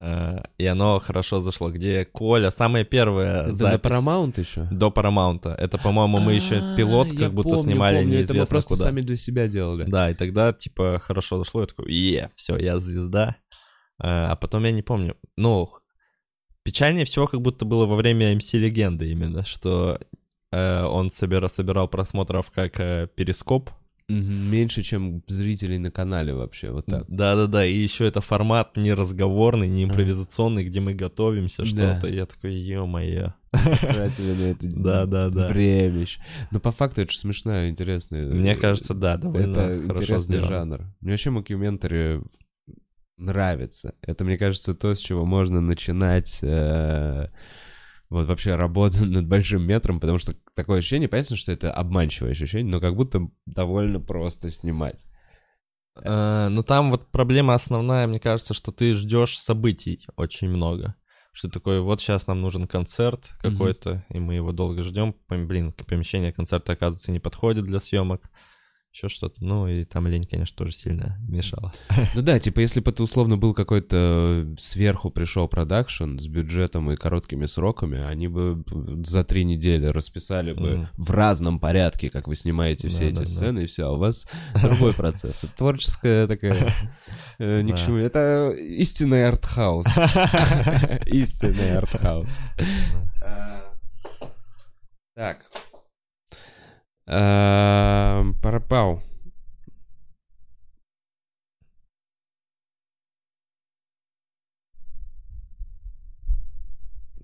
Э, 0.00 0.42
и 0.58 0.66
оно 0.66 0.98
хорошо 1.00 1.40
зашло, 1.40 1.70
где 1.70 2.04
Коля, 2.04 2.50
самая 2.50 2.84
первая 2.84 3.42
Это 3.46 3.52
запись 3.56 3.90
Paramount 3.90 4.38
еще? 4.40 4.62
до 4.70 4.90
Парамаунта. 4.90 5.54
Это, 5.58 5.78
по-моему, 5.78 6.18
мы 6.18 6.34
еще 6.34 6.56
А, 6.56 6.76
пилот 6.76 7.08
как 7.16 7.32
будто 7.34 7.50
помню, 7.56 7.62
снимали 7.62 7.96
помню. 7.98 8.08
Это 8.10 8.18
неизвестно 8.34 8.40
мы 8.40 8.46
просто 8.46 8.74
куда. 8.74 8.84
сами 8.84 9.00
для 9.00 9.16
себя 9.16 9.48
делали. 9.48 9.84
Да, 9.84 10.10
и 10.10 10.14
тогда, 10.14 10.52
типа, 10.52 11.00
хорошо 11.02 11.38
зашло, 11.38 11.60
я 11.62 11.66
такой, 11.66 11.92
е, 11.92 12.30
все, 12.36 12.56
я 12.56 12.78
звезда. 12.78 13.36
А, 14.00 14.32
а 14.32 14.36
потом 14.36 14.64
я 14.64 14.70
не 14.72 14.82
помню. 14.82 15.16
Ну, 15.36 15.68
печальнее 16.62 17.04
всего 17.04 17.26
как 17.26 17.40
будто 17.40 17.64
было 17.64 17.86
во 17.86 17.96
время 17.96 18.32
MC 18.34 18.58
Легенды 18.58 19.10
именно, 19.10 19.44
что 19.44 19.98
э, 20.52 20.82
он 20.84 21.08
собира- 21.08 21.48
собирал 21.48 21.88
просмотров 21.88 22.50
как 22.50 22.78
э, 22.80 23.08
перископ. 23.16 23.70
Меньше, 24.08 24.82
чем 24.82 25.22
зрителей 25.26 25.76
на 25.76 25.90
канале 25.90 26.32
вообще, 26.32 26.70
вот 26.70 26.86
так. 26.86 27.04
Да-да-да, 27.08 27.66
и 27.66 27.76
еще 27.76 28.06
это 28.06 28.22
формат 28.22 28.74
не 28.78 28.94
разговорный, 28.94 29.68
не 29.68 29.84
импровизационный, 29.84 30.64
где 30.64 30.80
мы 30.80 30.94
готовимся 30.94 31.62
Да. 31.62 31.68
что-то. 31.68 32.08
Я 32.08 32.24
такой, 32.24 32.54
ё-моё. 32.54 33.34
Тратили 33.52 34.32
на 34.32 34.42
это 34.50 34.58
Да-да-да. 34.66 35.48
время. 35.48 36.06
Но 36.50 36.58
по 36.58 36.72
факту 36.72 37.02
это 37.02 37.12
же 37.12 37.18
смешно 37.18 37.64
и 37.64 37.68
интересно. 37.68 38.16
Мне 38.18 38.56
кажется, 38.56 38.94
да, 38.94 39.18
довольно 39.18 39.56
это 39.58 39.76
интересный 39.84 40.38
жанр. 40.38 40.86
Мне 41.02 41.10
вообще 41.12 41.28
мокюментари 41.30 42.22
нравится. 43.18 43.94
Это, 44.00 44.24
мне 44.24 44.38
кажется, 44.38 44.72
то, 44.74 44.94
с 44.94 45.00
чего 45.00 45.26
можно 45.26 45.60
начинать 45.60 46.38
э, 46.42 47.26
вот 48.10 48.26
вообще 48.26 48.54
работу 48.54 49.06
над 49.06 49.26
большим 49.26 49.66
метром, 49.66 50.00
потому 50.00 50.18
что 50.18 50.34
такое 50.54 50.78
ощущение, 50.78 51.08
понятно, 51.08 51.36
что 51.36 51.52
это 51.52 51.72
обманчивое 51.72 52.32
ощущение, 52.32 52.72
но 52.72 52.80
как 52.80 52.96
будто 52.96 53.28
довольно 53.46 54.00
просто 54.00 54.50
снимать. 54.50 55.06
Э, 56.02 56.48
Ну 56.48 56.62
там 56.62 56.90
вот 56.90 57.10
проблема 57.10 57.54
основная, 57.54 58.06
мне 58.06 58.20
кажется, 58.20 58.54
что 58.54 58.72
ты 58.72 58.94
ждешь 58.94 59.38
событий 59.38 60.06
очень 60.16 60.48
много. 60.48 60.94
Что 61.32 61.48
такое, 61.48 61.80
вот 61.82 62.00
сейчас 62.00 62.26
нам 62.26 62.40
нужен 62.40 62.66
концерт 62.66 63.30
какой-то, 63.40 64.04
и 64.08 64.18
мы 64.18 64.34
его 64.34 64.50
долго 64.50 64.82
ждем. 64.82 65.14
Блин, 65.28 65.72
помещение 65.72 66.32
концерта, 66.32 66.72
оказывается, 66.72 67.12
не 67.12 67.20
подходит 67.20 67.64
для 67.64 67.78
съемок. 67.78 68.22
Еще 68.98 69.08
что-то. 69.08 69.44
Ну 69.44 69.68
и 69.68 69.84
там 69.84 70.08
лень, 70.08 70.26
конечно, 70.26 70.56
тоже 70.56 70.72
сильно 70.72 71.16
мешала. 71.28 71.72
Ну 72.14 72.22
да, 72.22 72.40
типа, 72.40 72.58
если 72.58 72.80
бы 72.80 72.90
это 72.90 73.04
условно 73.04 73.36
был 73.36 73.54
какой-то 73.54 74.48
сверху 74.58 75.10
пришел 75.10 75.46
продакшн 75.46 76.18
с 76.18 76.26
бюджетом 76.26 76.90
и 76.90 76.96
короткими 76.96 77.46
сроками, 77.46 78.02
они 78.02 78.26
бы 78.26 78.64
за 79.04 79.22
три 79.22 79.44
недели 79.44 79.86
расписали 79.86 80.52
бы 80.52 80.70
Мгм. 80.70 80.88
в 80.96 81.10
разном 81.12 81.60
порядке, 81.60 82.10
как 82.10 82.26
вы 82.26 82.34
снимаете 82.34 82.88
все 82.88 83.04
эти 83.04 83.18
Да-да-да. 83.18 83.30
сцены, 83.30 83.60
и 83.60 83.66
все, 83.66 83.84
а 83.86 83.90
у 83.92 83.98
вас 83.98 84.26
другой 84.62 84.92
процесс. 84.94 85.44
Это 85.44 85.52
творческая 85.56 86.26
такая... 86.26 86.56
э, 87.38 87.60
ни 87.62 87.70
к 87.70 87.76
Да. 87.76 87.80
чему. 87.84 87.96
Это 87.98 88.50
истинный 88.58 89.26
артхаус. 89.28 89.86
Истинный 91.06 91.76
артхаус. 91.76 92.40
Так. 95.14 95.38
Эм, 97.08 98.34
Парапау. 98.42 99.00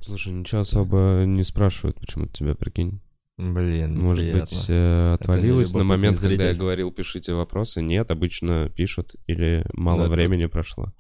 Слушай, 0.00 0.32
ничего 0.34 0.60
особо 0.62 1.24
не 1.26 1.44
спрашивают, 1.44 1.98
почему-то 1.98 2.32
тебя, 2.32 2.54
прикинь. 2.54 3.00
Блин, 3.36 3.98
Может 3.98 4.24
неприятно. 4.26 4.56
быть, 4.58 4.66
э, 4.68 5.12
отвалилось 5.14 5.72
на 5.74 5.82
момент, 5.82 6.20
когда 6.20 6.34
я 6.34 6.36
зритель. 6.38 6.56
говорил, 6.56 6.92
пишите 6.92 7.32
вопросы. 7.32 7.82
Нет, 7.82 8.10
обычно 8.12 8.68
пишут, 8.68 9.16
или 9.26 9.64
мало 9.72 10.00
Да, 10.00 10.04
это- 10.04 10.12
времени 10.14 10.46
прошло. 10.46 10.92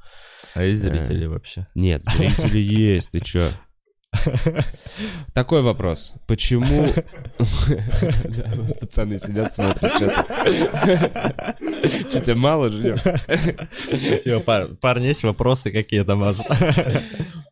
А 0.54 0.64
есть 0.64 0.80
зрители 0.82 1.26
вообще? 1.26 1.68
Нет, 1.76 2.04
зрители 2.04 2.58
есть, 2.58 3.10
ты 3.12 3.20
чё? 3.20 3.48
Такой 5.32 5.62
вопрос. 5.62 6.14
Почему... 6.26 6.86
Пацаны 8.80 9.18
сидят, 9.18 9.52
смотрят 9.52 9.92
что-то. 9.92 11.56
Что, 12.10 12.20
тебе 12.20 12.34
мало, 12.34 12.70
Женек? 12.70 12.98
Спасибо, 13.86 14.40
пар- 14.40 14.68
парни, 14.80 15.06
есть 15.06 15.22
вопросы 15.24 15.70
какие-то, 15.70 16.16
может? 16.16 16.44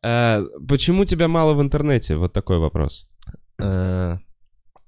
А, 0.02 0.42
Почему 0.68 1.04
тебя 1.04 1.28
мало 1.28 1.54
в 1.54 1.60
интернете? 1.62 2.16
Вот 2.16 2.32
такой 2.32 2.58
вопрос. 2.58 3.06
Э, 3.60 4.16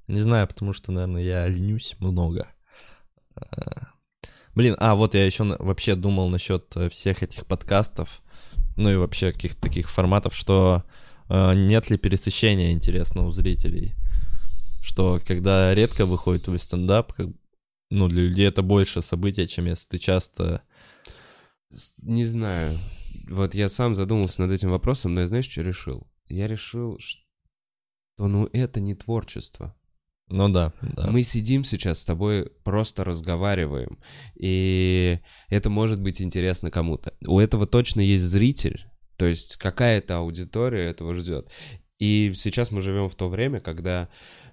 Не 0.08 0.20
знаю, 0.20 0.46
потому 0.48 0.72
что, 0.72 0.92
наверное, 0.92 1.22
я 1.22 1.46
ленюсь 1.46 1.94
много. 1.98 2.48
Э, 3.36 3.42
Блин, 4.54 4.76
а 4.78 4.94
вот 4.94 5.14
я 5.14 5.24
еще 5.26 5.44
вообще 5.58 5.96
думал 5.96 6.28
насчет 6.28 6.76
э, 6.76 6.88
всех 6.88 7.22
этих 7.24 7.44
подкастов, 7.46 8.22
ну 8.76 8.90
и 8.90 8.96
вообще 8.96 9.32
каких-то 9.32 9.60
таких 9.60 9.90
форматов, 9.90 10.34
что 10.34 10.84
э, 10.86 10.90
нет 11.28 11.90
ли 11.90 11.98
пересыщения, 11.98 12.72
интересно, 12.72 13.24
у 13.24 13.30
зрителей. 13.30 13.94
Что 14.80 15.20
когда 15.26 15.74
редко 15.74 16.06
выходит 16.06 16.44
твой 16.44 16.58
стендап, 16.58 17.12
как, 17.12 17.28
ну, 17.90 18.08
для 18.08 18.22
людей 18.22 18.46
это 18.46 18.62
больше 18.62 19.02
события, 19.02 19.46
чем 19.46 19.66
если 19.66 19.88
ты 19.88 19.98
часто... 19.98 20.62
Не 22.02 22.26
знаю. 22.26 22.78
Вот 23.28 23.54
я 23.54 23.68
сам 23.68 23.94
задумался 23.94 24.42
над 24.42 24.52
этим 24.52 24.70
вопросом, 24.70 25.14
но 25.14 25.22
я 25.22 25.26
знаешь, 25.26 25.48
что 25.48 25.62
решил? 25.62 26.06
Я 26.26 26.46
решил, 26.46 26.98
что 26.98 27.20
ну 28.18 28.48
это 28.52 28.80
не 28.80 28.94
творчество. 28.94 29.74
Ну 30.28 30.48
да, 30.48 30.72
да. 30.80 31.10
Мы 31.10 31.22
сидим 31.22 31.64
сейчас 31.64 31.98
с 32.00 32.04
тобой, 32.04 32.50
просто 32.64 33.04
разговариваем, 33.04 33.98
и 34.34 35.20
это 35.48 35.68
может 35.68 36.00
быть 36.00 36.22
интересно 36.22 36.70
кому-то. 36.70 37.12
У 37.26 37.38
этого 37.38 37.66
точно 37.66 38.00
есть 38.00 38.24
зритель, 38.24 38.86
то 39.16 39.26
есть 39.26 39.56
какая-то 39.56 40.18
аудитория 40.18 40.84
этого 40.84 41.14
ждет. 41.14 41.50
И 41.98 42.32
сейчас 42.34 42.70
мы 42.70 42.80
живем 42.80 43.08
в 43.08 43.14
то 43.14 43.28
время, 43.28 43.60
когда, 43.60 44.08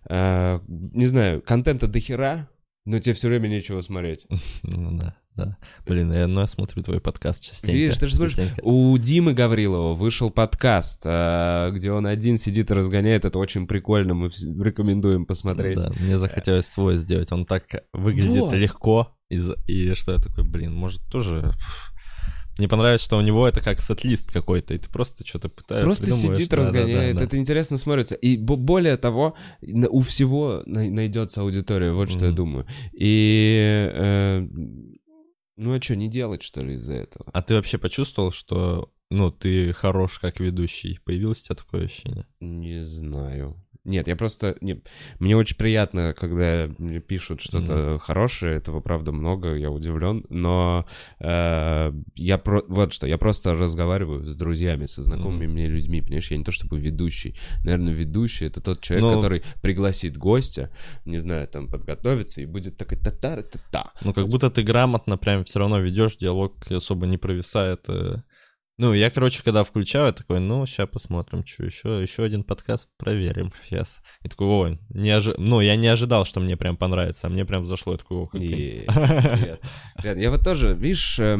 э, 0.10 0.60
не 0.68 1.08
знаю, 1.08 1.42
контента 1.42 1.88
дохера, 1.88 2.50
но 2.86 3.00
тебе 3.00 3.14
все 3.14 3.28
время 3.28 3.48
нечего 3.48 3.82
смотреть. 3.82 4.28
Ну 4.64 4.98
да, 4.98 5.16
да. 5.36 5.58
Блин, 5.86 6.12
я, 6.14 6.28
ну, 6.28 6.42
я 6.42 6.48
смотрю 6.48 6.84
твой 6.84 7.00
подкаст 7.00 7.44
частенько. 7.44 7.78
Видишь, 7.78 7.98
ты 7.98 8.08
же 8.08 8.16
смотришь, 8.16 8.36
частенько. 8.36 8.62
У 8.64 8.98
Димы 8.98 9.34
Гаврилова 9.34 9.94
вышел 9.94 10.30
подкаст, 10.30 11.02
э, 11.06 11.72
где 11.74 11.92
он 11.92 12.06
один 12.06 12.38
сидит 12.38 12.72
и 12.72 12.74
разгоняет. 12.74 13.26
Это 13.26 13.40
очень 13.40 13.68
прикольно, 13.68 14.14
мы 14.14 14.30
рекомендуем 14.30 15.26
посмотреть. 15.26 15.78
Да, 15.78 15.92
мне 16.00 16.18
захотелось 16.18 16.68
свой 16.68 16.98
сделать. 16.98 17.32
Он 17.32 17.46
так 17.46 17.84
выглядит 17.94 18.42
Вот. 18.42 18.54
легко. 18.54 19.16
И, 19.30 19.42
и 19.68 19.94
что 19.94 20.12
я 20.14 20.20
такой, 20.20 20.44
блин, 20.44 20.74
может 20.74 21.02
тоже... 21.10 21.54
Мне 22.58 22.68
понравилось, 22.68 23.02
что 23.02 23.18
у 23.18 23.22
него 23.22 23.48
это 23.48 23.62
как 23.62 23.80
сет-лист 23.80 24.32
какой-то, 24.32 24.74
и 24.74 24.78
ты 24.78 24.90
просто 24.90 25.26
что-то 25.26 25.50
пытаешься. 25.50 25.86
Просто 25.86 26.12
сидит, 26.12 26.50
Да, 26.50 26.58
да, 26.58 26.64
да, 26.64 26.70
разгоняет. 26.80 27.18
да. 27.18 27.24
Это 27.24 27.38
интересно 27.38 27.78
смотрится. 27.78 28.16
И 28.16 28.38
бо- 28.38 28.58
более 28.58 28.98
того, 28.98 29.36
у 29.62 30.02
всего 30.02 30.62
най- 30.66 30.90
найдется 30.90 31.42
аудитория, 31.42 31.92
вот 31.94 32.10
что 32.12 32.26
я 32.26 32.32
думаю. 32.32 32.66
И, 32.94 33.90
э, 33.94 34.48
Ну 35.58 35.74
а 35.76 35.82
что, 35.82 35.96
не 35.96 36.08
делать, 36.08 36.42
что 36.42 36.62
ли, 36.62 36.74
из-за 36.74 36.94
этого? 36.94 37.30
А 37.34 37.42
ты 37.44 37.54
вообще 37.54 37.78
почувствовал, 37.78 38.32
что, 38.32 38.92
ну, 39.12 39.30
ты 39.32 39.74
хорош 39.74 40.18
как 40.20 40.40
ведущий? 40.40 41.00
Появилось 41.06 41.42
у 41.42 41.46
тебя 41.46 41.56
такое 41.56 41.86
ощущение? 41.86 42.26
Не 42.40 42.82
знаю. 42.84 43.56
Нет, 43.84 44.08
я 44.08 44.16
просто... 44.16 44.56
Не, 44.62 44.82
мне 45.20 45.36
очень 45.36 45.58
приятно, 45.58 46.14
когда 46.14 46.70
мне 46.78 47.00
пишут 47.00 47.42
что-то 47.42 47.74
mm-hmm. 47.74 48.00
хорошее, 48.00 48.56
этого, 48.56 48.80
правда, 48.80 49.12
много, 49.12 49.56
я 49.56 49.72
удивлен, 49.72 50.24
но 50.30 50.86
э, 51.20 51.92
я 52.16 52.38
про... 52.38 52.64
вот 52.68 52.94
что, 52.94 53.08
я 53.08 53.18
просто 53.18 53.56
разговариваю 53.56 54.32
с 54.32 54.36
друзьями, 54.36 54.86
со 54.86 55.02
знакомыми 55.02 55.46
mm-hmm. 55.46 55.54
мне 55.54 55.68
людьми, 55.68 56.02
понимаешь, 56.02 56.30
я 56.30 56.38
не 56.38 56.44
то 56.44 56.52
чтобы 56.52 56.80
ведущий. 56.80 57.36
Наверное, 57.64 57.94
ведущий— 57.94 58.46
это 58.48 58.62
тот 58.62 58.82
человек, 58.82 59.04
но... 59.04 59.16
который 59.16 59.44
пригласит 59.64 60.16
гостя, 60.16 60.70
не 61.06 61.18
знаю, 61.18 61.48
там, 61.48 61.68
подготовиться 61.68 62.42
и 62.42 62.46
будет 62.46 62.78
такой 62.78 63.00
та-та-та-та. 63.00 63.94
Ну, 64.04 64.14
как 64.14 64.28
будто 64.28 64.52
ты 64.52 64.62
грамотно 64.62 65.18
прям 65.18 65.44
все 65.44 65.58
равно 65.58 65.80
ведешь 65.80 66.18
диалог, 66.18 66.54
особо 66.70 67.08
не 67.08 67.18
провисает. 67.18 67.86
Э 67.88 68.18
ну, 68.78 68.94
я, 68.94 69.10
короче, 69.12 69.44
когда 69.44 69.64
включаю, 69.64 70.14
такой, 70.14 70.40
ну, 70.40 70.66
сейчас 70.66 70.90
посмотрим, 70.90 71.46
что 71.46 71.66
еще, 71.66 72.02
еще 72.02 72.24
один 72.24 72.44
подкаст 72.44 72.88
проверим 72.98 73.54
сейчас. 73.70 74.02
И 74.24 74.30
такой, 74.30 74.48
ой, 74.48 74.80
не 74.90 75.12
ожи... 75.12 75.36
ну, 75.38 75.62
я 75.62 75.76
не 75.76 75.88
ожидал, 75.88 76.26
что 76.26 76.40
мне 76.40 76.58
прям 76.58 76.78
понравится, 76.78 77.28
а 77.28 77.30
мне 77.30 77.46
прям 77.46 77.66
зашло, 77.66 77.94
я 77.94 78.00
такой, 78.00 78.18
о, 78.18 78.26
как 78.28 78.42
Привет. 78.42 79.62
Я 80.04 80.32
вот 80.32 80.44
тоже, 80.44 80.74
видишь, 80.74 81.20
э, 81.20 81.40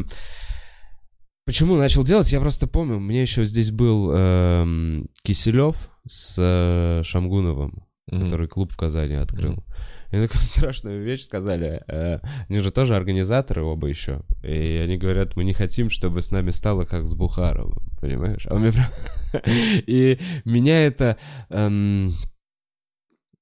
почему 1.44 1.76
начал 1.76 2.04
делать, 2.04 2.30
я 2.32 2.40
просто 2.40 2.66
помню, 2.66 2.98
меня 2.98 3.22
еще 3.22 3.44
здесь 3.44 3.70
был 3.70 4.12
эм, 4.12 5.08
Киселев 5.24 5.90
с 6.06 6.36
э, 6.38 7.02
Шамгуновым, 7.04 7.86
который 8.20 8.46
клуб 8.46 8.72
в 8.72 8.76
Казани 8.76 9.14
открыл. 9.14 9.64
И 10.10 10.16
такую 10.16 10.42
страшную 10.42 11.02
вещь 11.02 11.22
сказали. 11.22 11.82
Э, 11.88 12.18
они 12.48 12.60
же 12.60 12.70
тоже 12.70 12.94
организаторы 12.94 13.62
оба 13.62 13.88
еще. 13.88 14.22
И 14.42 14.80
они 14.82 14.98
говорят, 14.98 15.36
мы 15.36 15.44
не 15.44 15.54
хотим, 15.54 15.88
чтобы 15.88 16.20
с 16.20 16.30
нами 16.30 16.50
стало 16.50 16.84
как 16.84 17.06
с 17.06 17.14
Бухаровым. 17.14 17.82
Понимаешь? 18.00 18.46
А 18.50 18.56
мне 18.56 18.72
И 19.86 20.18
меня 20.44 20.86
это... 20.86 21.16
Эм, 21.48 22.12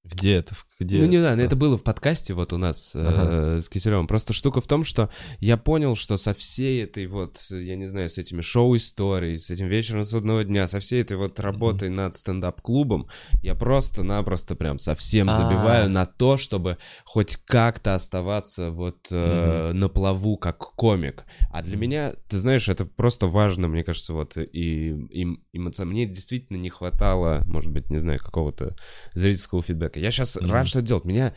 где 0.05 0.37
это? 0.37 0.55
Где 0.81 0.99
ну, 0.99 1.05
не 1.05 1.19
знаю, 1.19 1.39
это 1.39 1.57
было 1.57 1.77
в 1.77 1.83
подкасте 1.83 2.33
вот 2.33 2.55
у 2.55 2.57
нас 2.57 2.97
э, 2.97 3.07
ага. 3.07 3.57
э, 3.57 3.61
с 3.61 3.69
Киселевым. 3.69 4.07
Просто 4.07 4.33
штука 4.33 4.63
в 4.63 4.67
том, 4.67 4.83
что 4.83 5.11
я 5.39 5.59
понял, 5.59 5.95
что 5.95 6.17
со 6.17 6.33
всей 6.33 6.85
этой 6.85 7.07
вот, 7.07 7.39
я 7.51 7.77
не 7.77 7.87
знаю, 7.87 8.09
с 8.09 8.17
этими 8.17 8.41
шоу-историей, 8.41 9.37
с 9.37 9.51
этим 9.51 9.69
вечером 9.69 10.07
судного 10.07 10.43
дня, 10.43 10.67
со 10.67 10.81
всей 10.81 11.03
этой 11.03 11.19
вот 11.19 11.39
работой 11.39 11.91
mm-hmm. 11.91 11.97
над 11.97 12.17
стендап-клубом, 12.17 13.09
я 13.43 13.55
просто-напросто 13.55 14.55
прям 14.55 14.79
совсем 14.79 15.29
А-а-а. 15.29 15.37
забиваю 15.37 15.91
на 15.91 16.07
то, 16.07 16.39
чтобы 16.39 16.79
хоть 17.05 17.37
как-то 17.37 17.95
оставаться 17.95 18.71
вот 18.71 19.09
э, 19.11 19.15
mm-hmm. 19.15 19.73
на 19.75 19.89
плаву 19.91 20.39
как 20.39 20.57
комик. 20.59 21.25
А 21.51 21.63
для 21.63 21.77
меня, 21.77 22.15
ты 22.29 22.39
знаешь, 22.39 22.71
это 22.71 22.87
просто 22.87 23.27
важно, 23.27 23.69
мне 23.69 23.85
кажется, 23.85 24.15
вот 24.15 24.39
и, 24.39 24.93
и 25.11 25.27
эмоционально. 25.53 25.91
Мне 25.93 26.07
действительно 26.07 26.57
не 26.57 26.71
хватало, 26.71 27.43
может 27.45 27.71
быть, 27.71 27.91
не 27.91 27.99
знаю, 27.99 28.19
какого-то 28.19 28.75
зрительского 29.13 29.61
фидбэка. 29.61 30.01
Я 30.01 30.11
сейчас 30.11 30.39
mm-hmm. 30.39 30.51
рад, 30.51 30.70
что 30.71 30.83
делать. 30.83 31.05
Меня, 31.05 31.35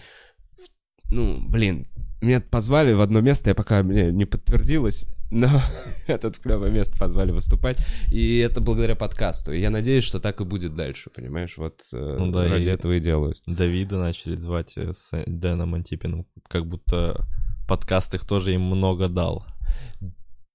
ну, 1.09 1.39
блин, 1.47 1.85
меня 2.21 2.41
позвали 2.41 2.93
в 2.93 3.01
одно 3.01 3.21
место, 3.21 3.49
я 3.49 3.55
пока 3.55 3.83
мне 3.83 4.11
не 4.11 4.25
подтвердилось, 4.25 5.05
но 5.29 5.49
этот 6.07 6.39
клевое 6.39 6.71
место 6.71 6.97
позвали 6.97 7.31
выступать, 7.31 7.77
и 8.11 8.37
это 8.37 8.61
благодаря 8.61 8.95
подкасту. 8.95 9.51
И 9.51 9.59
я 9.59 9.69
надеюсь, 9.69 10.03
что 10.03 10.19
так 10.19 10.39
и 10.41 10.45
будет 10.45 10.73
дальше, 10.73 11.09
понимаешь? 11.09 11.57
Вот 11.57 11.81
э, 11.93 12.15
ну, 12.19 12.31
да, 12.31 12.47
ради 12.47 12.69
этого 12.69 12.93
и 12.93 12.99
делаю. 12.99 13.35
Давида 13.45 13.97
начали 13.97 14.37
звать 14.37 14.73
э, 14.77 14.93
с 14.93 15.11
Дэном 15.27 15.75
Антипиным, 15.75 16.25
как 16.47 16.65
будто 16.65 17.25
подкаст 17.67 18.13
их 18.13 18.25
тоже 18.25 18.53
им 18.53 18.61
много 18.61 19.09
дал. 19.09 19.45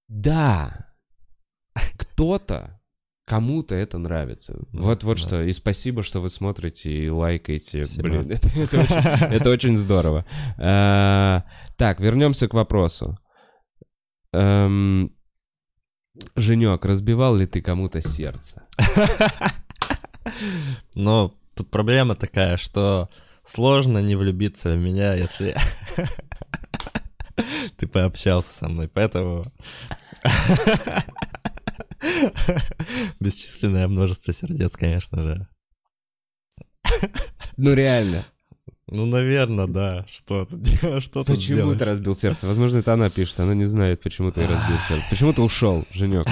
Да, 0.09 0.87
кто-то 1.75 2.78
кому-то 3.29 3.75
это 3.75 3.99
нравится. 3.99 4.59
Ну, 4.73 4.83
вот, 4.83 5.05
вот 5.05 5.19
да. 5.19 5.23
что. 5.23 5.43
И 5.43 5.53
спасибо, 5.53 6.03
что 6.03 6.21
вы 6.21 6.31
смотрите 6.31 6.91
и 6.91 7.11
лайкаете. 7.11 7.85
Спасибо. 7.85 8.09
Блин, 8.09 8.31
это, 8.31 8.49
это, 8.49 8.81
очень, 8.81 9.37
это 9.37 9.51
очень 9.51 9.77
здорово. 9.77 10.25
А, 10.57 11.45
так, 11.77 12.01
вернемся 12.01 12.49
к 12.49 12.55
вопросу. 12.55 13.19
Эм, 14.33 15.13
Женек, 16.37 16.85
разбивал 16.85 17.37
ли 17.37 17.47
ты 17.47 17.61
кому-то 17.61 18.01
сердце? 18.01 18.67
Но 20.95 21.35
тут 21.55 21.71
проблема 21.71 22.15
такая, 22.15 22.57
что 22.57 23.09
сложно 23.45 23.99
не 23.99 24.17
влюбиться 24.17 24.73
в 24.73 24.79
меня, 24.79 25.15
если 25.15 25.55
ты 27.77 27.87
пообщался 27.87 28.53
со 28.53 28.69
мной, 28.69 28.89
поэтому... 28.89 29.53
Бесчисленное 33.21 33.89
множество 33.89 34.33
сердец, 34.33 34.77
конечно 34.77 35.23
же. 35.23 35.49
Ну 37.57 37.75
реально. 37.75 38.25
Ну, 38.91 39.05
наверное, 39.05 39.67
да. 39.67 40.07
Что, 40.11 40.47
что 41.01 41.25
Почему 41.25 41.75
ты 41.75 41.85
разбил 41.85 42.15
сердце? 42.15 42.47
Возможно, 42.47 42.79
это 42.79 42.95
она 42.95 43.11
пишет. 43.11 43.41
Она 43.41 43.55
не 43.55 43.67
знает, 43.67 44.01
почему 44.01 44.33
ты 44.33 44.47
разбил 44.47 44.79
сердце. 44.81 45.07
Почему 45.11 45.33
ты 45.33 45.43
ушел, 45.43 45.85
Женек? 45.91 46.27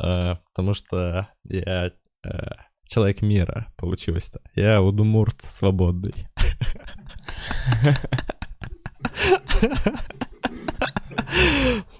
А, 0.00 0.40
потому 0.48 0.74
что 0.74 1.28
я 1.44 1.92
а, 2.26 2.56
человек 2.84 3.22
мира, 3.22 3.68
получилось-то. 3.76 4.40
Я 4.56 4.82
удумурт 4.82 5.40
свободный. 5.42 6.26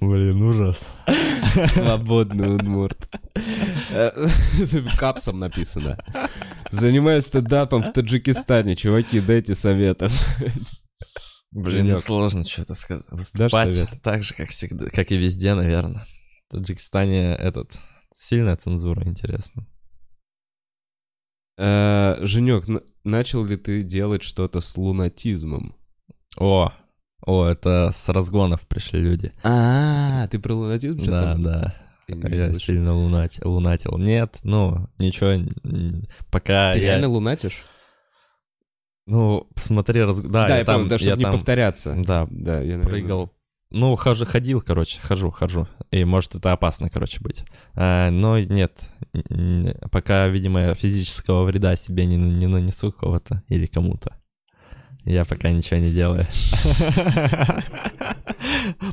Блин, 0.00 0.42
ужас. 0.42 0.92
Свободный 1.72 2.54
удмурт. 2.54 3.08
Капсом 4.98 5.38
написано. 5.38 5.98
Занимаюсь 6.70 7.26
стендапом 7.26 7.82
в 7.82 7.92
Таджикистане. 7.92 8.76
Чуваки, 8.76 9.20
дайте 9.20 9.54
советов. 9.54 10.12
Блин, 11.50 11.96
сложно 11.96 12.42
что-то 12.42 12.74
сказать. 12.74 13.06
Выступать 13.10 13.88
так 14.02 14.22
же, 14.22 14.34
как 14.34 14.50
всегда, 14.50 14.90
как 14.90 15.12
и 15.12 15.16
везде, 15.16 15.54
наверное. 15.54 16.06
В 16.48 16.52
Таджикистане 16.52 17.34
этот 17.36 17.78
сильная 18.14 18.56
цензура, 18.56 19.06
интересно. 19.06 19.66
Э, 21.56 22.16
Женек, 22.20 22.64
начал 23.04 23.44
ли 23.44 23.56
ты 23.56 23.82
делать 23.82 24.22
что-то 24.22 24.60
с 24.60 24.76
лунатизмом? 24.76 25.76
О, 26.38 26.72
о, 27.26 27.46
это 27.46 27.90
с 27.94 28.08
разгонов 28.08 28.66
пришли 28.66 29.00
люди. 29.00 29.32
А, 29.42 30.26
ты 30.28 30.38
про 30.38 30.54
лунатизм 30.54 31.02
что-то? 31.02 31.34
Да, 31.38 31.74
да. 32.08 32.28
Я 32.28 32.54
сильно 32.54 32.94
лунатил. 32.94 33.96
Нет, 33.98 34.38
ну, 34.42 34.88
ничего, 34.98 35.42
пока 36.30 36.74
Ты 36.74 36.80
реально 36.80 37.08
лунатишь? 37.08 37.64
Ну, 39.06 39.48
смотри, 39.56 40.02
раз... 40.02 40.20
да, 40.20 40.48
да, 40.48 40.58
я 40.58 40.64
там, 40.64 40.88
да, 40.88 40.98
чтобы 40.98 41.16
не 41.22 41.30
повторяться. 41.30 41.94
Да, 41.96 42.26
да, 42.30 42.60
я 42.60 42.78
прыгал. 42.78 43.32
Ну, 43.70 43.96
хожу, 43.96 44.24
ходил, 44.24 44.62
короче, 44.62 45.00
хожу, 45.00 45.30
хожу. 45.30 45.66
И 45.90 46.04
может 46.04 46.34
это 46.36 46.52
опасно, 46.52 46.88
короче, 46.90 47.20
быть. 47.20 47.44
А, 47.74 48.10
но 48.10 48.38
нет, 48.38 48.88
пока, 49.90 50.28
видимо, 50.28 50.74
физического 50.74 51.44
вреда 51.44 51.74
себе 51.74 52.06
не, 52.06 52.16
не 52.16 52.46
нанесу 52.46 52.92
кого-то 52.92 53.42
или 53.48 53.66
кому-то. 53.66 54.16
Я 55.04 55.24
пока 55.24 55.50
ничего 55.50 55.80
не 55.80 55.92
делаю. 55.92 56.24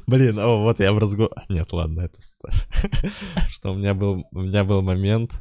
Блин, 0.07 0.39
о, 0.39 0.63
вот 0.63 0.79
я 0.79 0.91
в 0.91 0.97
разговор... 0.97 1.31
Нет, 1.49 1.71
ладно, 1.71 2.01
это... 2.01 2.19
Что 3.47 3.71
у 3.71 3.75
меня 3.75 3.93
был... 3.93 4.25
У 4.31 4.41
меня 4.41 4.65
был 4.65 4.81
момент, 4.81 5.39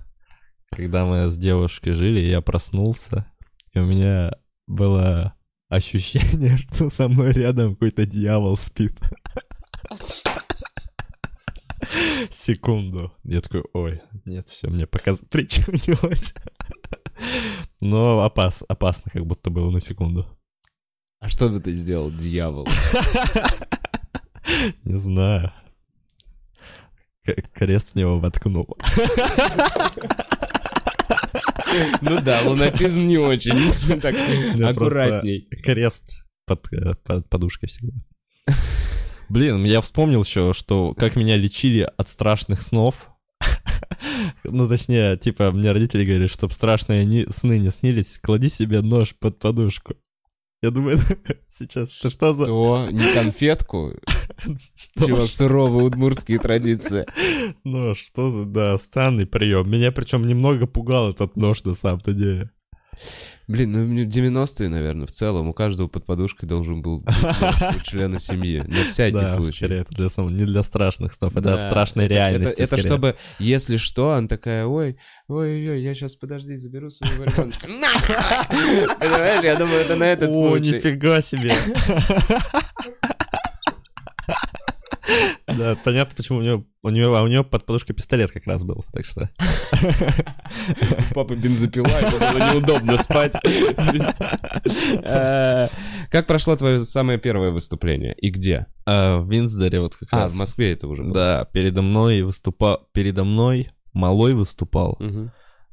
когда 0.70 1.06
мы 1.06 1.30
с 1.30 1.36
девушкой 1.36 1.94
жили, 1.94 2.20
я 2.20 2.40
проснулся, 2.40 3.26
и 3.72 3.80
у 3.80 3.84
меня 3.84 4.32
было 4.68 5.34
ощущение, 5.68 6.58
что 6.58 6.90
со 6.90 7.08
мной 7.08 7.32
рядом 7.32 7.74
какой-то 7.74 8.06
дьявол 8.06 8.56
спит. 8.56 8.96
Секунду. 12.30 13.12
Я 13.24 13.40
такой, 13.40 13.64
ой, 13.72 14.00
нет, 14.24 14.48
все, 14.48 14.68
мне 14.68 14.86
показ... 14.86 15.20
причудилось. 15.30 16.34
Но 17.80 18.20
опас, 18.20 18.62
опасно 18.68 19.10
как 19.10 19.26
будто 19.26 19.50
было 19.50 19.70
на 19.70 19.80
секунду. 19.80 20.26
А 21.20 21.28
что 21.28 21.50
бы 21.50 21.60
ты 21.60 21.72
сделал, 21.74 22.10
дьявол? 22.10 22.66
Не 24.84 24.98
знаю. 24.98 25.52
Крест 27.52 27.92
в 27.92 27.94
него 27.94 28.18
воткнул. 28.18 28.76
Ну 32.00 32.20
да, 32.20 32.40
лунатизм 32.44 33.06
не 33.06 33.16
очень. 33.16 33.54
Так, 34.00 34.16
аккуратней. 34.60 35.46
Крест 35.62 36.16
под, 36.44 36.66
под 37.04 37.28
подушкой 37.28 37.68
всегда. 37.68 37.92
Блин, 39.28 39.62
я 39.64 39.80
вспомнил 39.80 40.24
еще, 40.24 40.52
что 40.52 40.94
как 40.94 41.14
меня 41.14 41.36
лечили 41.36 41.88
от 41.96 42.08
страшных 42.08 42.62
снов. 42.62 43.10
Ну, 44.42 44.68
точнее, 44.68 45.16
типа, 45.16 45.52
мне 45.52 45.70
родители 45.70 46.04
говорят, 46.04 46.30
чтобы 46.30 46.52
страшные 46.52 47.30
сны 47.30 47.60
не 47.60 47.70
снились, 47.70 48.18
клади 48.18 48.48
себе 48.48 48.80
нож 48.80 49.14
под 49.14 49.38
подушку. 49.38 49.94
Я 50.62 50.70
думаю, 50.70 50.98
сейчас, 51.48 51.88
это 51.98 52.10
что 52.10 52.34
за... 52.34 52.46
То, 52.46 52.88
не 52.90 53.14
конфетку. 53.14 53.94
Чувак, 54.98 55.30
суровые 55.30 55.86
удмуртские 55.86 56.38
традиции. 56.38 57.06
Ну, 57.64 57.94
что 57.94 58.28
за, 58.30 58.44
да, 58.44 58.76
странный 58.78 59.26
прием. 59.26 59.70
Меня 59.70 59.90
причем 59.90 60.26
немного 60.26 60.66
пугал 60.66 61.10
этот 61.10 61.36
нож 61.36 61.64
на 61.64 61.74
самом-то 61.74 62.12
деле. 62.12 62.50
Блин, 63.48 63.72
ну 63.72 64.04
90-е, 64.04 64.68
наверное, 64.68 65.08
в 65.08 65.10
целом. 65.10 65.48
У 65.48 65.52
каждого 65.52 65.88
под 65.88 66.06
подушкой 66.06 66.48
должен 66.48 66.82
был 66.82 66.98
быть 67.00 67.12
у 67.76 67.80
члена 67.82 68.20
семьи. 68.20 68.62
На 68.64 68.84
всякий 68.84 69.16
Да, 69.16 69.34
случай. 69.34 69.56
скорее, 69.64 69.80
это 69.80 69.92
для 69.94 70.06
не 70.30 70.44
для 70.44 70.62
страшных 70.62 71.12
снов, 71.12 71.32
это 71.32 71.56
Да, 71.56 71.58
страшной 71.58 72.04
это- 72.04 72.14
реальности. 72.14 72.52
Это, 72.52 72.62
это 72.62 72.66
скорее. 72.76 72.82
чтобы, 72.84 73.16
если 73.40 73.76
что, 73.76 74.12
она 74.12 74.28
такая, 74.28 74.66
ой, 74.66 74.98
ой-ой-ой, 75.26 75.82
я 75.82 75.94
сейчас, 75.96 76.14
подожди, 76.14 76.56
заберу 76.56 76.90
своего 76.90 77.24
ребеночка. 77.24 77.66
Нахуй! 77.68 78.96
Понимаешь, 79.00 79.42
я 79.44 79.56
думаю, 79.56 79.80
это 79.80 79.96
на 79.96 80.04
этот 80.04 80.30
О, 80.30 80.50
случай. 80.50 80.76
нифига 80.76 81.20
себе. 81.20 81.52
Да, 85.56 85.76
понятно, 85.84 86.14
почему 86.16 86.38
у 86.38 86.42
нее, 86.42 86.64
у 86.82 86.88
нее, 86.90 87.06
а 87.16 87.22
у 87.22 87.26
нее 87.26 87.44
под 87.44 87.66
подушкой 87.66 87.94
пистолет 87.94 88.30
как 88.30 88.46
раз 88.46 88.64
был, 88.64 88.84
так 88.92 89.04
что. 89.04 89.30
У 91.10 91.14
папы 91.14 91.34
бензопила, 91.36 91.84
было 91.84 92.52
неудобно 92.54 92.98
спать. 92.98 93.34
Э, 95.02 95.68
Как 96.10 96.26
прошло 96.26 96.56
твое 96.56 96.84
самое 96.84 97.18
первое 97.18 97.50
выступление 97.50 98.14
и 98.14 98.30
где? 98.30 98.66
А, 98.86 99.18
в 99.20 99.30
Винсдоре 99.30 99.80
вот 99.80 99.94
как 99.96 100.08
А, 100.12 100.16
раз. 100.24 100.32
в 100.32 100.36
Москве 100.36 100.72
это 100.72 100.88
уже 100.88 101.02
было. 101.04 101.14
Да, 101.14 101.44
передо 101.52 101.82
мной 101.82 102.22
выступал, 102.22 102.88
передо 102.92 103.24
мной 103.24 103.68
малой 103.92 104.34
выступал, 104.34 104.98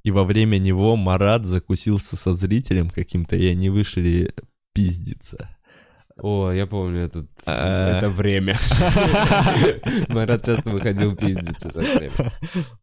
и 0.03 0.11
во 0.11 0.23
время 0.23 0.57
него 0.57 0.95
Марат 0.95 1.45
закусился 1.45 2.15
со 2.15 2.34
зрителем 2.34 2.89
каким-то, 2.89 3.36
и 3.36 3.45
они 3.47 3.69
вышли 3.69 4.34
пиздиться. 4.73 5.49
О, 6.20 6.51
я 6.51 6.65
помню 6.65 7.01
этот, 7.01 7.30
А. 7.45 7.97
это 7.97 8.09
время. 8.09 8.57
Марат 10.09 10.45
часто 10.45 10.72
выходил 10.72 11.15
пиздиться 11.15 11.70
со 11.70 11.82
всеми. 11.82 12.11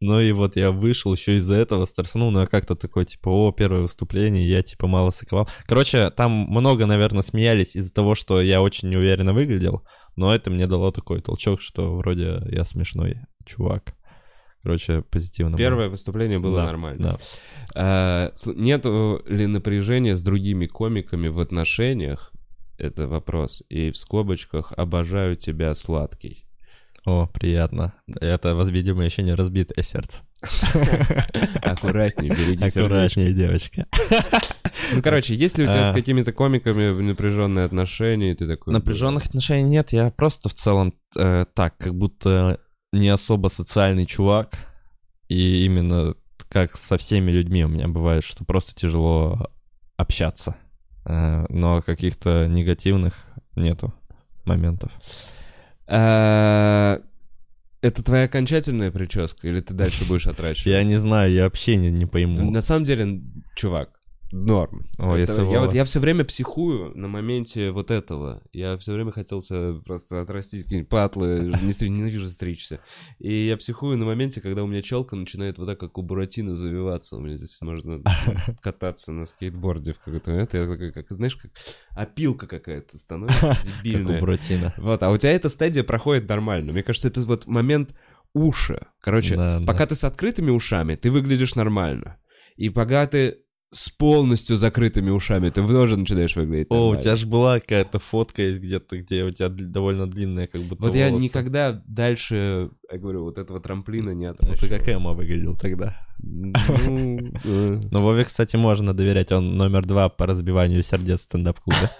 Ну 0.00 0.20
и 0.20 0.32
вот 0.32 0.56
я 0.56 0.70
вышел 0.70 1.12
еще 1.12 1.36
из-за 1.36 1.54
этого, 1.56 1.84
стреснул, 1.86 2.30
но 2.30 2.42
я 2.42 2.46
как-то 2.46 2.76
такой, 2.76 3.04
типа, 3.04 3.28
о, 3.28 3.52
первое 3.52 3.82
выступление, 3.82 4.48
я, 4.48 4.62
типа, 4.62 4.86
мало 4.86 5.10
соковал. 5.10 5.48
Короче, 5.66 6.10
там 6.10 6.30
много, 6.32 6.86
наверное, 6.86 7.22
смеялись 7.22 7.76
из-за 7.76 7.92
того, 7.92 8.14
что 8.14 8.40
я 8.40 8.62
очень 8.62 8.88
неуверенно 8.88 9.32
выглядел, 9.32 9.82
но 10.16 10.34
это 10.34 10.50
мне 10.50 10.66
дало 10.66 10.90
такой 10.90 11.20
толчок, 11.20 11.60
что 11.60 11.96
вроде 11.96 12.42
я 12.50 12.64
смешной 12.64 13.18
чувак. 13.44 13.94
Короче, 14.62 15.02
позитивно. 15.02 15.50
было. 15.52 15.58
Первое 15.58 15.88
выступление 15.90 16.38
было 16.38 16.56
Да, 16.60 16.64
нормально. 16.64 17.02
Да. 17.02 17.18
А, 17.74 18.32
Нету 18.46 19.22
ли 19.26 19.46
напряжения 19.46 20.16
с 20.16 20.22
другими 20.22 20.64
комиками 20.64 21.28
в 21.28 21.38
отношениях? 21.38 22.32
Это 22.78 23.06
вопрос. 23.06 23.62
И 23.68 23.90
в 23.90 23.96
скобочках 23.96 24.72
«обожаю 24.76 25.36
тебя, 25.36 25.74
сладкий». 25.74 26.44
О, 27.04 27.26
приятно. 27.26 27.92
Это, 28.20 28.54
видимо, 28.64 29.04
еще 29.04 29.22
не 29.22 29.34
разбитое 29.34 29.82
сердце. 29.82 30.22
Аккуратней, 31.62 32.28
береги. 32.30 32.64
Аккуратнее, 32.64 33.34
девочка. 33.34 33.86
Ну, 34.92 35.02
короче, 35.02 35.34
есть 35.34 35.58
ли 35.58 35.64
у 35.64 35.66
тебя 35.66 35.88
А. 35.88 35.92
с 35.92 35.94
какими-то 35.94 36.32
комиками 36.32 37.02
напряженные 37.02 37.66
отношения, 37.66 38.32
и 38.32 38.34
ты 38.34 38.46
такой... 38.46 38.72
Напряженных 38.72 39.26
отношений 39.26 39.68
нет, 39.68 39.92
я 39.92 40.10
просто 40.10 40.48
в 40.48 40.54
целом 40.54 40.94
э, 41.16 41.44
так, 41.54 41.76
как 41.76 41.94
будто 41.94 42.58
не 42.92 43.08
особо 43.08 43.48
социальный 43.48 44.06
чувак, 44.06 44.56
и 45.28 45.64
именно 45.64 46.14
как 46.48 46.76
со 46.76 46.96
всеми 46.96 47.30
людьми 47.30 47.64
у 47.64 47.68
меня 47.68 47.88
бывает, 47.88 48.24
что 48.24 48.44
просто 48.44 48.74
тяжело 48.74 49.50
общаться, 49.96 50.56
но 51.04 51.82
каких-то 51.82 52.46
негативных 52.48 53.14
нету 53.56 53.92
моментов. 54.44 54.90
А, 55.86 57.00
Это 57.80 58.02
твоя 58.02 58.24
окончательная 58.24 58.90
прическа, 58.90 59.46
или 59.46 59.60
ты 59.60 59.74
дальше 59.74 60.06
будешь 60.06 60.26
отращиваться? 60.26 60.70
Я 60.70 60.82
не 60.84 60.96
знаю, 60.96 61.30
я 61.32 61.44
вообще 61.44 61.76
не, 61.76 61.90
не 61.90 62.06
пойму. 62.06 62.50
На 62.50 62.62
самом 62.62 62.84
деле, 62.84 63.20
чувак, 63.54 63.93
норм. 64.34 64.86
О, 64.98 65.16
я 65.16 65.26
Вова. 65.26 65.60
вот 65.60 65.74
я 65.74 65.84
все 65.84 66.00
время 66.00 66.24
психую 66.24 66.90
на 66.96 67.06
моменте 67.08 67.70
вот 67.70 67.90
этого. 67.90 68.42
Я 68.52 68.76
все 68.78 68.92
время 68.92 69.12
хотел 69.12 69.40
просто 69.84 70.20
отрастить 70.20 70.64
какие-нибудь 70.64 70.88
патлы, 70.90 71.52
не 71.62 71.72
стри- 71.72 71.88
ненавижу 71.88 72.28
стричься. 72.28 72.80
И 73.18 73.46
я 73.46 73.56
психую 73.56 73.96
на 73.96 74.04
моменте, 74.04 74.40
когда 74.40 74.64
у 74.64 74.66
меня 74.66 74.82
челка 74.82 75.14
начинает 75.16 75.58
вот 75.58 75.66
так, 75.68 75.78
как 75.78 75.96
у 75.98 76.02
Буратино, 76.02 76.54
завиваться. 76.56 77.16
У 77.16 77.20
меня 77.20 77.36
здесь 77.36 77.60
можно 77.60 78.02
кататься 78.60 79.12
на 79.12 79.26
скейтборде 79.26 79.92
в 79.92 79.98
какой-то... 80.00 80.32
Это 80.32 80.56
я 80.58 80.66
такой, 80.66 80.92
как, 80.92 81.06
знаешь, 81.10 81.36
как 81.36 81.52
опилка 81.90 82.46
какая-то 82.46 82.98
становится 82.98 83.40
Как 83.40 83.58
у 83.62 83.82
дебильная. 83.82 84.20
Буратино. 84.20 84.74
Вот, 84.78 85.02
а 85.02 85.10
у 85.10 85.16
тебя 85.16 85.32
эта 85.32 85.48
стадия 85.48 85.84
проходит 85.84 86.28
нормально. 86.28 86.72
Мне 86.72 86.82
кажется, 86.82 87.08
это 87.08 87.20
вот 87.22 87.46
момент 87.46 87.94
уши. 88.32 88.86
Короче, 89.00 89.36
Да, 89.36 89.46
с- 89.48 89.58
да. 89.60 89.66
пока 89.66 89.86
ты 89.86 89.94
с 89.94 90.02
открытыми 90.02 90.50
ушами, 90.50 90.96
ты 90.96 91.10
выглядишь 91.12 91.54
нормально. 91.54 92.18
И 92.56 92.68
пока 92.68 93.06
ты 93.06 93.38
с 93.74 93.88
полностью 93.90 94.56
закрытыми 94.56 95.10
ушами, 95.10 95.50
ты 95.50 95.66
тоже 95.66 95.96
начинаешь 95.96 96.36
выглядеть 96.36 96.68
О, 96.70 96.74
у 96.74 96.78
нормально. 96.78 97.02
тебя 97.02 97.16
же 97.16 97.26
была 97.26 97.58
какая-то 97.58 97.98
фотка 97.98 98.42
есть 98.42 98.60
где-то, 98.60 98.98
где 98.98 99.24
у 99.24 99.30
тебя 99.32 99.48
довольно 99.48 100.06
длинная 100.08 100.46
как 100.46 100.60
будто 100.62 100.84
Вот 100.84 100.94
я 100.94 101.08
волосы. 101.08 101.24
никогда 101.24 101.82
дальше, 101.86 102.70
я 102.90 102.98
говорю, 102.98 103.24
вот 103.24 103.36
этого 103.36 103.58
трамплина 103.58 104.10
не 104.10 104.28
Ну, 104.28 104.34
ты 104.34 104.44
отращивал. 104.46 104.78
как 104.78 104.88
Эма 104.88 105.12
выглядел 105.12 105.56
тогда. 105.56 105.96
Ну, 106.20 106.62
Но 107.90 108.02
Вове, 108.02 108.24
кстати, 108.24 108.54
можно 108.54 108.94
доверять. 108.94 109.32
Он 109.32 109.56
номер 109.56 109.84
два 109.84 110.08
по 110.08 110.26
разбиванию 110.26 110.82
сердец 110.84 111.20
в 111.20 111.22
стендап-клубе. 111.24 111.90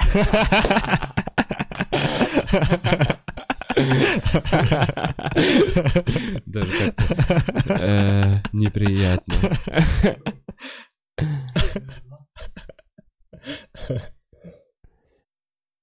Даже 6.47 6.71
как-то 6.95 7.75
э, 7.81 8.41
неприятно. 8.53 9.35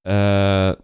Э, 0.04 0.76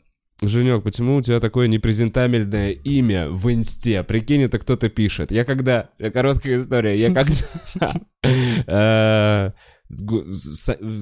Женек, 0.43 0.83
почему 0.83 1.15
у 1.15 1.21
тебя 1.21 1.39
такое 1.39 1.67
непрезентабельное 1.67 2.71
имя 2.71 3.29
в 3.29 3.51
инсте? 3.51 4.03
Прикинь, 4.03 4.43
это 4.43 4.59
кто-то 4.59 4.89
пишет. 4.89 5.31
Я 5.31 5.43
когда... 5.43 5.89
Короткая 6.13 6.59
история. 6.59 6.95
Я 6.95 7.11
когда... 7.11 7.93
э, 9.51 9.51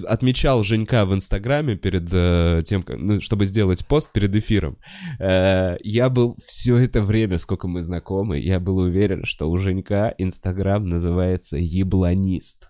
отмечал 0.07 0.63
Женька 0.63 1.05
в 1.05 1.13
Инстаграме 1.13 1.75
перед 1.75 2.07
э, 2.13 2.61
тем, 2.63 2.85
ну, 2.87 3.19
чтобы 3.19 3.45
сделать 3.45 3.85
пост 3.85 4.13
перед 4.13 4.33
эфиром. 4.33 4.77
Я 5.19 6.09
был 6.09 6.37
все 6.45 6.77
это 6.77 7.01
время, 7.01 7.37
сколько 7.37 7.67
мы 7.67 7.81
знакомы, 7.81 8.39
я 8.39 8.61
был 8.61 8.77
уверен, 8.77 9.25
что 9.25 9.49
у 9.51 9.57
Женька 9.57 10.15
Инстаграм 10.17 10.87
называется 10.87 11.57
«Ебланист». 11.57 12.69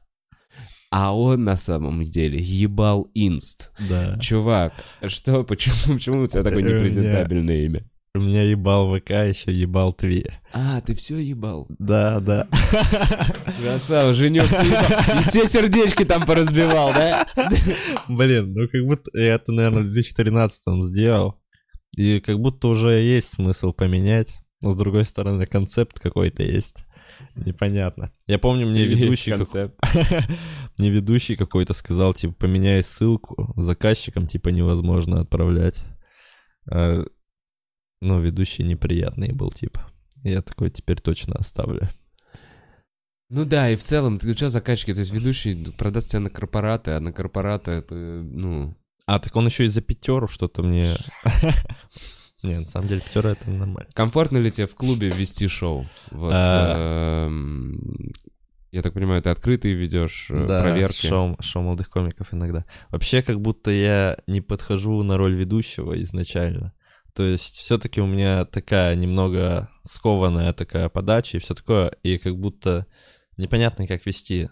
А 0.91 1.15
он 1.15 1.43
на 1.43 1.57
самом 1.57 2.03
деле 2.03 2.39
ебал 2.39 3.09
инст. 3.13 3.71
Да. 3.89 4.17
Чувак, 4.19 4.73
что, 5.07 5.43
почему, 5.43 5.95
почему 5.95 6.23
у 6.23 6.27
тебя 6.27 6.43
такое 6.43 6.63
меня- 6.63 6.75
непрезентабельное 6.75 7.65
имя? 7.65 7.83
У 8.15 8.19
меня 8.19 8.43
ебал 8.43 8.95
ВК, 8.95 9.09
еще 9.09 9.51
ебал 9.51 9.91
Тви. 9.91 10.25
А, 10.53 10.79
ты 10.79 10.95
все 10.95 11.17
ебал. 11.17 11.67
Да, 11.79 12.21
да. 12.21 12.47
Красава, 13.61 14.13
Женек 14.13 14.45
все 14.45 14.67
ебал. 14.67 15.19
И 15.19 15.23
все 15.23 15.45
сердечки 15.47 16.05
там 16.05 16.25
поразбивал, 16.25 16.93
да? 16.93 17.27
Блин, 18.07 18.53
ну 18.53 18.69
как 18.69 18.85
будто 18.85 19.11
я 19.19 19.33
это, 19.35 19.51
наверное, 19.51 19.81
в 19.81 19.91
2013 19.91 20.61
сделал. 20.83 21.35
И 21.97 22.21
как 22.21 22.39
будто 22.39 22.69
уже 22.69 22.91
есть 22.91 23.33
смысл 23.33 23.73
поменять. 23.73 24.39
Но 24.61 24.71
с 24.71 24.75
другой 24.77 25.03
стороны, 25.03 25.45
концепт 25.45 25.99
какой-то 25.99 26.41
есть. 26.41 26.85
Непонятно. 27.35 28.11
Я 28.27 28.39
помню, 28.39 28.65
мне 28.65 28.85
ведущий, 28.85 29.31
концепт. 29.31 29.77
мне 30.77 30.89
ведущий 30.89 31.35
какой-то 31.35 31.73
сказал, 31.73 32.13
типа, 32.13 32.33
поменяй 32.33 32.83
ссылку, 32.83 33.53
заказчикам, 33.57 34.27
типа, 34.27 34.49
невозможно 34.49 35.21
отправлять. 35.21 35.83
А, 36.69 37.03
ну, 38.01 38.19
ведущий 38.19 38.63
неприятный 38.63 39.31
был, 39.31 39.51
типа. 39.51 39.89
Я 40.23 40.41
такой 40.41 40.69
теперь 40.69 40.99
точно 40.99 41.35
оставлю. 41.35 41.87
Ну 43.29 43.45
да, 43.45 43.69
и 43.69 43.75
в 43.75 43.81
целом, 43.81 44.19
ты 44.19 44.35
что 44.35 44.49
заказчики, 44.49 44.93
то 44.93 44.99
есть 44.99 45.11
ведущий 45.11 45.71
продаст 45.71 46.11
тебя 46.11 46.19
на 46.19 46.29
корпораты, 46.29 46.91
а 46.91 46.99
на 46.99 47.11
корпораты 47.11 47.71
это, 47.71 47.95
ну... 47.95 48.75
А, 49.07 49.19
так 49.19 49.35
он 49.35 49.45
еще 49.45 49.65
и 49.65 49.69
за 49.69 49.81
пятеру 49.81 50.27
что-то 50.27 50.61
мне... 50.63 50.93
Не, 52.43 52.59
на 52.59 52.65
самом 52.65 52.87
деле 52.87 53.01
пятера 53.01 53.29
это 53.29 53.49
нормально. 53.49 53.89
Комфортно 53.93 54.37
ли 54.37 54.51
тебе 54.51 54.67
в 54.67 54.75
клубе 54.75 55.09
вести 55.09 55.47
шоу? 55.47 55.87
Вот, 56.11 56.31
А. 56.33 57.25
эм, 57.25 58.11
я 58.75 58.81
так 58.81 58.93
понимаю, 58.93 59.21
ты 59.21 59.29
открытый 59.29 59.71
ведешь 59.71 60.27
э, 60.29 60.45
Да, 60.45 60.59
проверки. 60.59 61.07
Шоу, 61.07 61.37
шоу 61.39 61.63
молодых 61.63 61.89
комиков 61.89 62.33
иногда. 62.33 62.65
Вообще, 62.89 63.21
как 63.21 63.39
будто 63.39 63.71
я 63.71 64.17
не 64.27 64.41
подхожу 64.41 65.01
на 65.01 65.17
роль 65.17 65.33
ведущего 65.33 65.95
изначально. 66.03 66.73
То 67.13 67.23
есть, 67.23 67.55
все-таки 67.55 68.01
у 68.01 68.05
меня 68.05 68.43
такая 68.43 68.93
немного 68.95 69.69
скованная 69.83 70.51
такая 70.51 70.89
подача 70.89 71.37
и 71.37 71.39
все 71.39 71.53
такое, 71.53 71.87
и 72.03 72.17
как 72.17 72.37
будто 72.37 72.85
непонятно, 73.37 73.87
как 73.87 74.05
вести. 74.05 74.49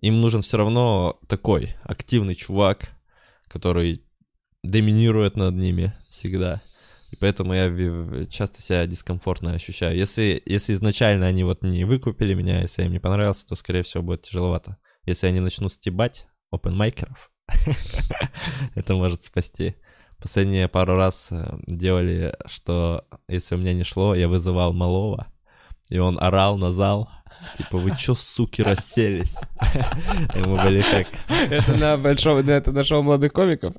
Им 0.00 0.22
нужен 0.22 0.40
все 0.40 0.56
равно 0.56 1.18
такой 1.28 1.76
активный 1.82 2.36
чувак, 2.36 2.88
который 3.46 4.02
доминирует 4.62 5.36
над 5.36 5.54
ними 5.54 5.92
всегда. 6.08 6.62
И 7.10 7.16
поэтому 7.16 7.54
я 7.54 8.26
часто 8.26 8.62
себя 8.62 8.86
дискомфортно 8.86 9.52
ощущаю. 9.52 9.96
Если, 9.96 10.42
если 10.46 10.74
изначально 10.74 11.26
они 11.26 11.44
вот 11.44 11.62
не 11.62 11.84
выкупили 11.84 12.34
меня, 12.34 12.60
если 12.60 12.82
я 12.82 12.86
им 12.86 12.92
не 12.92 13.00
понравился, 13.00 13.46
то, 13.46 13.56
скорее 13.56 13.82
всего, 13.82 14.02
будет 14.02 14.22
тяжеловато. 14.22 14.76
Если 15.04 15.26
они 15.26 15.40
начнут 15.40 15.72
стебать 15.72 16.26
опенмайкеров, 16.50 17.30
это 18.74 18.94
может 18.94 19.22
спасти. 19.22 19.74
Последние 20.22 20.68
пару 20.68 20.96
раз 20.96 21.28
э, 21.30 21.58
делали, 21.66 22.36
что 22.46 23.06
если 23.26 23.54
у 23.54 23.58
меня 23.58 23.72
не 23.72 23.84
шло, 23.84 24.14
я 24.14 24.28
вызывал 24.28 24.74
малого, 24.74 25.26
и 25.88 25.98
он 25.98 26.18
орал 26.20 26.58
на 26.58 26.72
зал, 26.72 27.08
типа, 27.56 27.78
вы 27.78 27.96
чё, 27.96 28.14
суки, 28.14 28.60
расселись? 28.60 29.38
И 30.34 30.38
мы 30.38 30.62
были 30.62 30.82
как... 30.82 31.06
Это 31.50 31.74
на 31.76 31.96
большом, 31.96 32.38
это 32.38 32.70
на 32.70 32.84
шоу 32.84 33.02
молодых 33.02 33.32
комиков? 33.32 33.74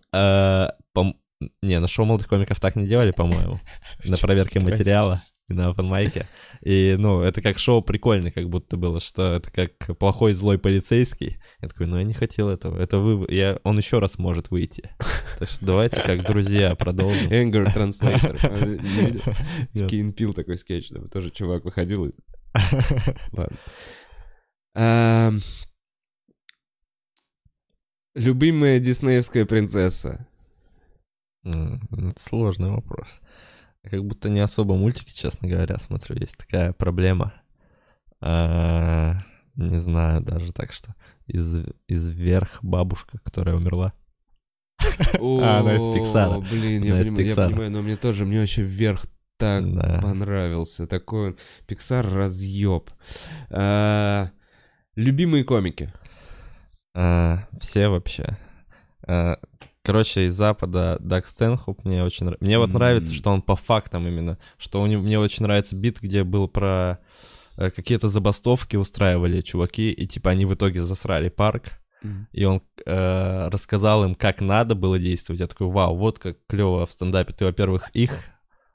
Не, 1.61 1.79
на 1.79 1.87
шоу 1.87 2.05
молодых 2.05 2.27
комиков 2.27 2.59
так 2.59 2.75
не 2.75 2.87
делали, 2.87 3.11
по-моему. 3.11 3.59
На 4.05 4.17
проверке 4.17 4.59
материала 4.59 5.17
и 5.49 5.53
на 5.53 5.69
опенмайке. 5.69 6.27
И, 6.61 6.95
ну, 6.97 7.21
это 7.21 7.41
как 7.41 7.57
шоу 7.57 7.81
прикольно, 7.81 8.31
как 8.31 8.49
будто 8.49 8.77
было, 8.77 8.99
что 8.99 9.35
это 9.35 9.51
как 9.51 9.97
плохой 9.97 10.33
злой 10.33 10.59
полицейский. 10.59 11.39
Я 11.59 11.67
такой, 11.67 11.87
ну 11.87 11.97
я 11.97 12.03
не 12.03 12.13
хотел 12.13 12.49
этого. 12.49 12.79
Это 12.79 12.99
вы... 12.99 13.25
Я... 13.33 13.59
Он 13.63 13.77
еще 13.77 13.99
раз 13.99 14.17
может 14.17 14.51
выйти. 14.51 14.89
Так 15.39 15.49
что 15.49 15.65
давайте 15.65 16.01
как 16.01 16.23
друзья 16.23 16.75
продолжим. 16.75 17.31
Anger 17.31 17.73
Translator. 17.73 19.87
Кейн 19.89 20.13
Пил 20.13 20.33
такой 20.33 20.57
скетч, 20.57 20.89
тоже 21.11 21.31
чувак 21.31 21.65
выходил. 21.65 22.05
и- 22.05 22.11
Ладно. 23.31 23.57
Любимая 28.13 28.79
диснеевская 28.79 29.45
принцесса. 29.45 30.27
Это 31.43 32.13
сложный 32.17 32.69
вопрос. 32.69 33.19
Как 33.83 34.05
будто 34.05 34.29
не 34.29 34.39
особо 34.39 34.75
мультики, 34.75 35.11
честно 35.11 35.47
говоря, 35.47 35.79
смотрю. 35.79 36.15
Есть 36.17 36.37
такая 36.37 36.71
проблема. 36.73 37.33
А, 38.21 39.17
Не 39.55 39.79
знаю 39.79 40.21
даже 40.21 40.53
так, 40.53 40.71
что 40.71 40.93
из, 41.25 41.65
из 41.87 42.09
вверх 42.09 42.59
бабушка, 42.61 43.19
которая 43.23 43.55
умерла. 43.55 43.93
А, 45.19 45.59
она 45.59 45.75
из 45.75 45.93
Пиксара. 45.93 46.39
Блин, 46.39 46.83
я 46.83 46.93
понимаю, 47.03 47.71
но 47.71 47.81
мне 47.81 47.95
тоже, 47.97 48.25
мне 48.25 48.39
вообще 48.39 48.61
вверх 48.63 49.05
так 49.37 49.63
понравился. 50.01 50.85
Такой 50.85 51.29
он, 51.29 51.37
Пиксар 51.65 52.07
разъеб. 52.07 52.91
А, 53.49 54.29
Любимые 54.95 55.43
комики. 55.43 55.91
А, 56.93 57.47
Все 57.59 57.87
вообще. 57.87 58.37
Короче, 59.83 60.27
из 60.27 60.35
Запада 60.35 60.97
Даг 60.99 61.25
Стэнхоп 61.27 61.83
мне 61.85 62.03
очень 62.03 62.25
нравится. 62.25 62.45
Мне 62.45 62.59
вот 62.59 62.69
М. 62.69 62.73
нравится, 62.75 63.13
что 63.13 63.31
он 63.31 63.41
по 63.41 63.55
фактам 63.55 64.07
именно. 64.07 64.37
Что 64.57 64.81
у 64.81 64.85
него, 64.85 65.01
мне 65.01 65.19
очень 65.19 65.43
нравится 65.43 65.75
бит, 65.75 65.99
где 66.01 66.23
был 66.23 66.47
про 66.47 66.99
э, 67.57 67.71
какие-то 67.71 68.07
забастовки 68.07 68.75
устраивали 68.75 69.41
чуваки, 69.41 69.91
и 69.91 70.07
типа 70.07 70.29
они 70.31 70.45
в 70.45 70.53
итоге 70.53 70.83
засрали 70.83 71.29
парк. 71.29 71.79
И 72.31 72.45
он 72.45 72.61
э, 72.85 73.49
рассказал 73.49 74.03
им, 74.05 74.15
как 74.15 74.41
надо 74.41 74.75
было 74.75 74.97
действовать. 74.97 75.39
Я 75.39 75.47
такой, 75.47 75.67
вау, 75.67 75.95
вот 75.95 76.17
как 76.19 76.37
клево 76.47 76.85
в 76.85 76.91
стендапе. 76.91 77.33
Ты, 77.33 77.45
во-первых, 77.45 77.89
их 77.93 78.25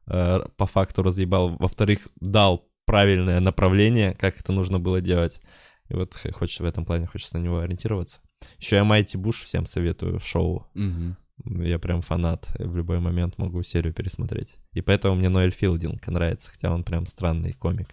э, 0.07 0.41
по 0.57 0.67
факту 0.67 1.03
разъебал, 1.03 1.57
во-вторых, 1.57 2.07
дал 2.21 2.69
правильное 2.85 3.41
направление, 3.41 4.15
как 4.15 4.39
это 4.39 4.53
нужно 4.53 4.79
было 4.79 5.01
делать. 5.01 5.41
И 5.89 5.95
вот 5.95 6.15
х- 6.15 6.33
хочется 6.33 6.63
в 6.63 6.67
этом 6.67 6.85
плане, 6.85 7.07
хочется 7.07 7.39
на 7.39 7.43
него 7.43 7.59
ориентироваться. 7.59 8.21
Еще 8.59 8.77
я 8.77 8.85
Майти 8.85 9.17
Буш 9.17 9.43
всем 9.43 9.67
советую 9.67 10.21
шоу. 10.21 10.67
Мгм. 10.75 11.17
Я 11.45 11.79
прям 11.79 12.03
фанат. 12.03 12.49
В 12.59 12.77
любой 12.77 12.99
момент 13.01 13.39
могу 13.39 13.63
серию 13.63 13.93
пересмотреть. 13.93 14.57
И 14.73 14.81
поэтому 14.81 15.15
мне 15.17 15.29
Ноэль 15.29 15.53
Филдинг 15.53 16.07
нравится, 16.07 16.51
хотя 16.51 16.73
он 16.73 16.83
прям 16.83 17.07
странный 17.07 17.53
комик. 17.53 17.89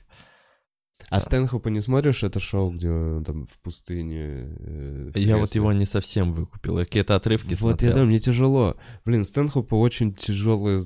А 1.09 1.19
Стэнхопа 1.19 1.67
не 1.69 1.81
смотришь 1.81 2.23
это 2.23 2.39
шоу, 2.39 2.71
где 2.71 2.89
он 2.89 3.23
там 3.23 3.45
в 3.45 3.57
пустыне? 3.59 4.55
э, 4.59 5.11
в 5.13 5.17
Я 5.17 5.37
вот 5.37 5.53
его 5.53 5.71
не 5.73 5.85
совсем 5.85 6.31
выкупил. 6.31 6.79
Я 6.79 6.85
какие-то 6.85 7.15
отрывки 7.15 7.49
Вот 7.49 7.59
смотрел. 7.59 7.89
я 7.89 7.93
думаю, 7.95 8.07
мне 8.07 8.19
тяжело. 8.19 8.77
Блин, 9.05 9.25
Стэнхопа 9.25 9.75
очень 9.75 10.13
тяжелая 10.13 10.81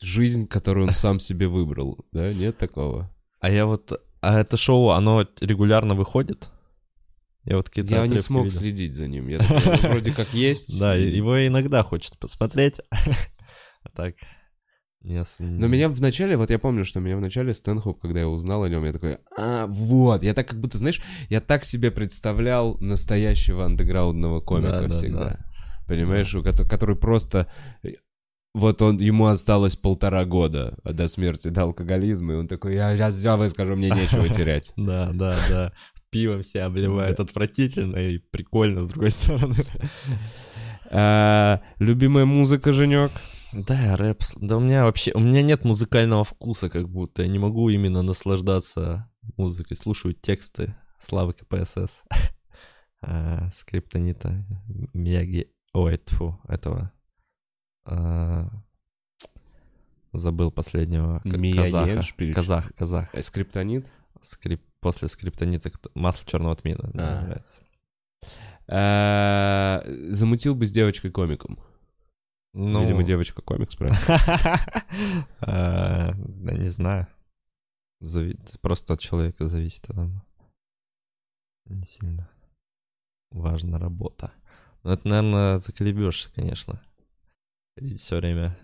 жизнь, 0.00 0.46
которую 0.46 0.86
он 0.86 0.92
сам 0.92 1.18
себе 1.20 1.48
выбрал. 1.48 1.98
Да, 2.12 2.32
нет 2.32 2.58
такого? 2.58 3.10
А 3.40 3.50
я 3.50 3.66
вот... 3.66 4.00
А 4.20 4.38
это 4.38 4.56
шоу, 4.56 4.90
оно 4.90 5.26
регулярно 5.40 5.94
выходит? 5.94 6.48
Я 7.44 7.56
вот 7.56 7.68
какие-то 7.68 7.94
Я 7.94 8.06
не 8.06 8.18
смог 8.18 8.44
видел. 8.44 8.58
следить 8.58 8.94
за 8.94 9.06
ним. 9.08 9.28
Я 9.28 9.38
такой, 9.38 9.60
ну, 9.82 9.88
вроде 9.90 10.12
как 10.12 10.32
есть. 10.34 10.78
Да, 10.78 10.94
его 10.94 11.46
иногда 11.46 11.82
хочется 11.82 12.18
посмотреть. 12.18 12.80
А 13.82 13.88
так... 13.96 14.14
Но 15.02 15.66
меня 15.68 15.88
вначале, 15.88 16.36
вот 16.36 16.50
я 16.50 16.58
помню, 16.58 16.84
что 16.84 17.00
меня 17.00 17.16
вначале 17.16 17.54
Стэнхоп, 17.54 17.98
когда 18.02 18.20
я 18.20 18.28
узнал 18.28 18.64
о 18.64 18.68
нем, 18.68 18.84
я 18.84 18.92
такой, 18.92 19.16
а, 19.38 19.66
вот, 19.66 20.22
я 20.22 20.34
так 20.34 20.46
как 20.48 20.60
будто, 20.60 20.76
знаешь, 20.76 21.00
я 21.30 21.40
так 21.40 21.64
себе 21.64 21.90
представлял 21.90 22.76
настоящего 22.80 23.64
андеграундного 23.64 24.42
комика 24.42 24.72
Да, 24.72 24.80
да, 24.82 24.88
всегда. 24.90 25.18
да. 25.24 25.38
Понимаешь, 25.88 26.34
у 26.34 26.42
кото- 26.42 26.68
который 26.68 26.96
просто... 26.96 27.50
э, 27.82 27.92
Вот 28.52 28.82
он, 28.82 28.98
ему 28.98 29.24
осталось 29.24 29.74
полтора 29.76 30.26
года 30.26 30.76
до 30.84 31.08
смерти 31.08 31.48
до 31.48 31.62
алкоголизма, 31.62 32.34
и 32.34 32.36
он 32.36 32.46
такой, 32.48 32.74
я 32.74 32.94
сейчас 32.94 33.14
все 33.14 33.38
выскажу, 33.38 33.76
мне 33.76 33.88
нечего 33.88 34.28
терять. 34.28 34.74
Да, 34.76 35.10
да, 35.14 35.34
да. 35.48 35.72
Пивом 36.10 36.42
все 36.42 36.62
обливают 36.62 37.20
отвратительно 37.20 37.96
и 37.96 38.18
прикольно, 38.18 38.84
с 38.84 38.90
другой 38.90 39.10
стороны. 39.12 39.56
А, 40.90 41.60
Любимая 41.78 42.24
музыка, 42.24 42.72
Женек? 42.72 43.12
Да, 43.52 43.96
рэп. 43.96 44.22
Да 44.36 44.56
у 44.56 44.60
меня 44.60 44.84
вообще... 44.84 45.12
У 45.14 45.20
меня 45.20 45.42
нет 45.42 45.64
музыкального 45.64 46.24
вкуса, 46.24 46.68
как 46.68 46.88
будто. 46.88 47.22
Я 47.22 47.28
не 47.28 47.38
могу 47.38 47.68
именно 47.68 48.02
наслаждаться 48.02 49.10
музыкой. 49.36 49.76
Слушаю 49.76 50.14
тексты 50.14 50.76
Славы 50.98 51.32
КПСС. 51.32 52.02
а, 53.02 53.48
Скриптонита. 53.50 54.44
Мияги... 54.92 55.50
Ой, 55.72 55.98
тьфу, 55.98 56.40
этого... 56.48 56.92
а, 57.84 58.48
Забыл 60.12 60.50
последнего. 60.50 61.20
Мияги 61.24 61.70
Казаха. 61.70 62.02
Шпилич? 62.02 62.34
Казах, 62.34 62.74
казах. 62.74 63.14
Э, 63.14 63.22
Скриптонит? 63.22 63.90
Скрип... 64.22 64.60
После 64.80 65.08
скриптонита 65.08 65.70
масло 65.94 66.26
черного 66.26 66.56
тмина. 66.56 66.90
А. 66.94 67.42
А, 68.68 69.82
Замутил 70.08 70.54
бы 70.54 70.66
с 70.66 70.72
девочкой-комиком. 70.72 71.58
Ну... 72.52 72.82
Видимо, 72.82 73.02
девочка-комик 73.02 73.70
спрашивает. 73.70 74.20
А, 75.40 76.12
Да 76.16 76.52
не 76.52 76.68
знаю. 76.68 77.06
Просто 78.60 78.94
от 78.94 79.00
человека 79.00 79.48
зависит. 79.48 79.88
Не 81.66 81.86
сильно 81.86 82.30
важна 83.30 83.78
работа. 83.78 84.32
Но 84.82 84.92
это, 84.92 85.06
наверное, 85.08 85.58
заколебешься, 85.58 86.30
конечно. 86.32 86.80
Ходить 87.76 88.00
все 88.00 88.16
время. 88.16 88.58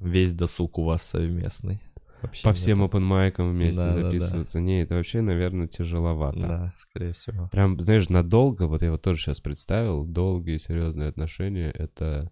Весь 0.00 0.32
досуг 0.32 0.78
у 0.78 0.84
вас 0.84 1.02
совместный. 1.02 1.80
Вообще 2.24 2.42
По 2.42 2.52
всем 2.54 2.82
опенмайкам 2.82 3.50
вместе 3.50 3.82
Да, 3.82 3.92
да, 3.92 4.00
да. 4.00 4.04
записываться. 4.04 4.60
Не, 4.60 4.82
это 4.82 4.94
вообще, 4.94 5.20
наверное, 5.20 5.68
тяжеловато. 5.68 6.40
Да, 6.40 6.74
скорее 6.78 7.12
всего. 7.12 7.48
Прям, 7.48 7.78
знаешь, 7.78 8.08
надолго, 8.08 8.66
вот 8.66 8.80
я 8.82 8.92
вот 8.92 9.02
тоже 9.02 9.20
сейчас 9.20 9.40
представил, 9.40 10.06
долгие 10.06 10.56
серьезные 10.56 11.10
отношения, 11.10 11.70
это 11.70 12.30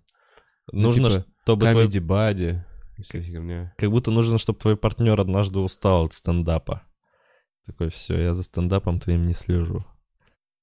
Нужно, 0.72 1.11
типа, 1.11 1.26
чтобы 1.43 1.70
твой... 1.70 2.01
бади, 2.01 2.64
херня. 3.03 3.74
Как 3.76 3.90
будто 3.90 4.11
нужно, 4.11 4.38
чтобы 4.38 4.59
твой 4.59 4.78
партнер 4.78 5.20
однажды 5.20 5.59
устал 5.59 6.07
от 6.07 6.14
стендапа. 6.14 6.82
Такой, 7.66 7.90
все, 7.90 8.18
я 8.18 8.34
за 8.34 8.43
стендапом 8.45 8.99
твоим 8.99 9.26
не 9.26 9.34
слежу. 9.34 9.84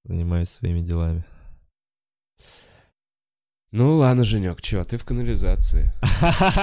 Занимаюсь 0.05 0.49
своими 0.49 0.81
делами. 0.81 1.23
Ну 3.71 3.97
ладно, 3.97 4.23
Женек, 4.23 4.61
чё, 4.63 4.83
ты 4.83 4.97
в 4.97 5.05
канализации. 5.05 5.93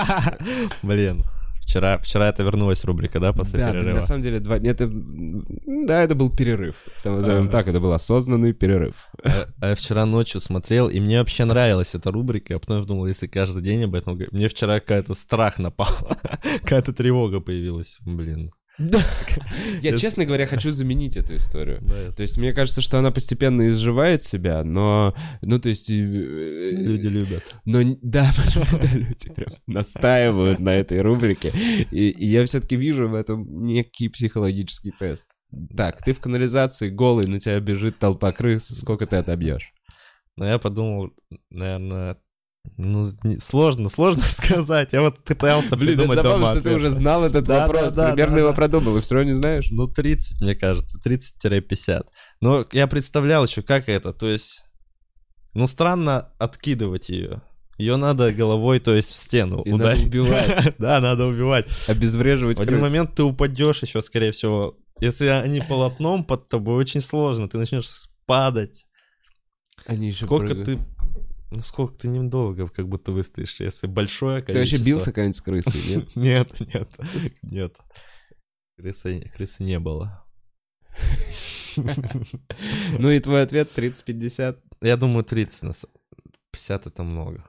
Блин, 0.83 1.25
вчера, 1.67 1.99
вчера 1.99 2.29
это 2.29 2.43
вернулась 2.45 2.85
рубрика, 2.85 3.21
да, 3.21 3.33
после 3.33 3.59
да, 3.59 3.71
перерыва? 3.71 3.97
на 3.97 4.03
самом 4.03 4.23
деле, 4.23 4.41
два... 4.41 4.57
это... 4.57 4.85
м, 4.85 5.45
Да, 5.87 6.03
это 6.03 6.15
был 6.15 6.31
перерыв. 6.31 6.77
Это 7.01 7.11
назовем 7.11 7.49
так, 7.49 7.69
это 7.69 7.81
был 7.81 7.93
осознанный 7.93 8.53
перерыв. 8.53 9.09
А, 9.25 9.47
а 9.61 9.69
я 9.71 9.75
вчера 9.75 10.07
ночью 10.07 10.41
смотрел, 10.41 10.89
и 10.89 11.01
мне 11.01 11.19
вообще 11.19 11.45
нравилась 11.45 11.95
эта 11.95 12.13
рубрика, 12.13 12.57
а 12.57 12.59
потом 12.59 12.81
я 12.81 12.85
думал, 12.87 13.07
если 13.07 13.27
каждый 13.27 13.63
день 13.63 13.85
об 13.85 13.95
этом 13.95 14.19
мне 14.31 14.49
вчера 14.49 14.81
какая-то 14.81 15.15
страх 15.15 15.59
напал, 15.59 15.89
какая-то 16.61 16.93
тревога 16.93 17.41
появилась, 17.41 17.99
блин. 18.03 18.51
Я, 19.83 19.97
честно 19.97 20.25
говоря, 20.25 20.47
хочу 20.47 20.71
заменить 20.71 21.17
эту 21.17 21.37
историю. 21.37 21.83
То 22.15 22.23
есть 22.23 22.37
мне 22.37 22.53
кажется, 22.53 22.81
что 22.81 22.99
она 22.99 23.11
постепенно 23.11 23.69
изживает 23.69 24.23
себя, 24.23 24.65
но, 24.65 25.15
ну 25.43 25.59
то 25.59 25.69
есть, 25.69 25.91
э, 25.91 25.95
Люди 25.95 27.07
любят. 27.07 27.43
но 27.65 27.81
да, 28.03 28.31
люди 28.93 29.31
прям 29.35 29.49
настаивают 29.67 30.61
на 30.61 30.71
этой 30.71 31.01
рубрике, 31.01 31.53
и, 31.91 32.15
я 32.27 32.45
все-таки 32.47 32.77
вижу 32.77 33.09
в 33.09 33.15
этом 33.15 33.65
некий 33.65 34.09
психологический 34.09 34.93
тест. 34.99 35.31
Так, 35.77 36.03
ты 36.05 36.13
в 36.13 36.21
канализации 36.21 36.91
голый, 36.91 37.27
на 37.27 37.41
тебя 37.41 37.59
бежит 37.61 37.99
толпа 37.99 38.33
крыс, 38.33 38.67
сколько 38.67 39.07
ты 39.07 39.17
отобьешь? 39.17 39.73
Но 40.37 40.47
я 40.47 40.59
подумал, 40.59 41.13
наверное, 41.49 42.19
Ну, 42.77 43.07
не- 43.23 43.39
сложно, 43.39 43.89
сложно 43.89 44.23
сказать. 44.29 44.93
Я 44.93 45.01
вот 45.03 45.23
пытался 45.25 45.77
Блин, 45.77 45.97
придумать 45.97 46.17
забавно, 46.17 46.47
дома 46.47 46.61
что 46.61 46.63
ты 46.69 46.75
уже 46.77 46.89
знал 46.89 47.25
этот 47.25 47.45
Да, 47.45 47.67
вопрос, 47.67 47.95
да, 47.95 48.09
да, 48.09 48.13
примерно 48.13 48.35
да, 48.35 48.41
его 48.41 48.51
да. 48.51 48.55
продумал, 48.57 48.97
и 48.97 49.01
все 49.01 49.15
равно 49.17 49.31
не 49.31 49.37
знаешь? 49.37 49.69
Ну, 49.71 49.87
30, 49.89 50.41
мне 50.41 50.55
кажется, 50.55 50.99
30-50. 51.05 52.07
Но 52.41 52.67
я 52.73 52.87
представлял 52.87 53.45
еще, 53.45 53.63
как 53.63 53.89
это, 53.89 54.13
то 54.13 54.29
есть... 54.29 54.63
Ну, 55.55 55.67
странно 55.67 56.33
откидывать 56.39 57.09
ее. 57.09 57.41
Ее 57.79 57.97
надо 57.97 58.33
головой, 58.33 58.79
то 58.81 58.95
есть 58.95 59.13
в 59.13 59.17
стену 59.17 59.63
И 59.63 59.71
надо 59.71 59.85
ударить. 59.85 60.07
убивать. 60.07 60.75
Да, 60.79 61.01
надо 61.01 61.27
убивать. 61.27 61.67
Обезвреживать 61.87 62.59
В 62.59 62.63
один 62.63 62.79
крыс. 62.79 62.83
момент 62.91 63.15
ты 63.15 63.23
упадешь 63.23 63.83
еще, 63.83 64.01
скорее 64.03 64.33
всего. 64.33 64.77
Если 65.01 65.27
они 65.27 65.61
полотном 65.61 66.25
под 66.25 66.49
тобой, 66.49 66.77
очень 66.77 67.01
сложно. 67.03 67.49
Ты 67.49 67.59
начнешь 67.59 67.87
падать. 68.27 68.87
Они 69.87 70.09
еще 70.09 70.25
Сколько 70.25 70.55
прыгают. 70.55 70.67
ты... 70.67 70.96
Ну, 71.51 71.61
сколько 71.61 71.95
ты 71.97 72.09
недолго 72.09 72.69
как 72.69 72.89
будто 72.89 73.13
выстоишь, 73.13 73.61
если 73.61 73.87
большое 73.87 74.43
Ты 74.43 74.53
количество... 74.53 74.77
вообще 74.79 74.91
бился 74.91 75.13
когда-нибудь 75.13 75.37
с 75.37 75.41
крысой, 75.41 75.81
нет? 75.89 76.17
Нет, 76.17 76.61
нет, 76.75 76.89
нет. 77.43 77.77
Крысы, 78.77 79.63
не 79.63 79.79
было. 79.79 80.25
Ну 82.99 83.11
и 83.11 83.21
твой 83.21 83.43
ответ 83.43 83.71
30-50? 83.77 84.59
Я 84.81 84.97
думаю, 84.97 85.25
30 85.25 85.63
на 85.63 85.73
с- 85.73 85.87
50 86.53 86.87
это 86.87 87.03
много. 87.03 87.45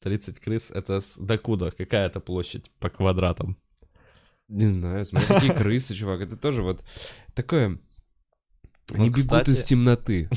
30 0.00 0.40
крыс 0.40 0.70
это 0.72 1.00
докуда? 1.16 1.70
Какая 1.70 2.06
это 2.08 2.18
площадь 2.20 2.70
по 2.80 2.90
квадратам? 2.90 3.56
Не 4.48 4.66
знаю, 4.66 5.04
смотри, 5.04 5.28
какие 5.28 5.52
крысы, 5.52 5.94
чувак. 5.94 6.20
Это 6.20 6.36
тоже 6.36 6.62
вот 6.62 6.84
такое... 7.34 7.78
Они 8.92 9.08
Ну, 9.10 9.16
бегут 9.16 9.48
из 9.48 9.62
темноты. 9.64 10.28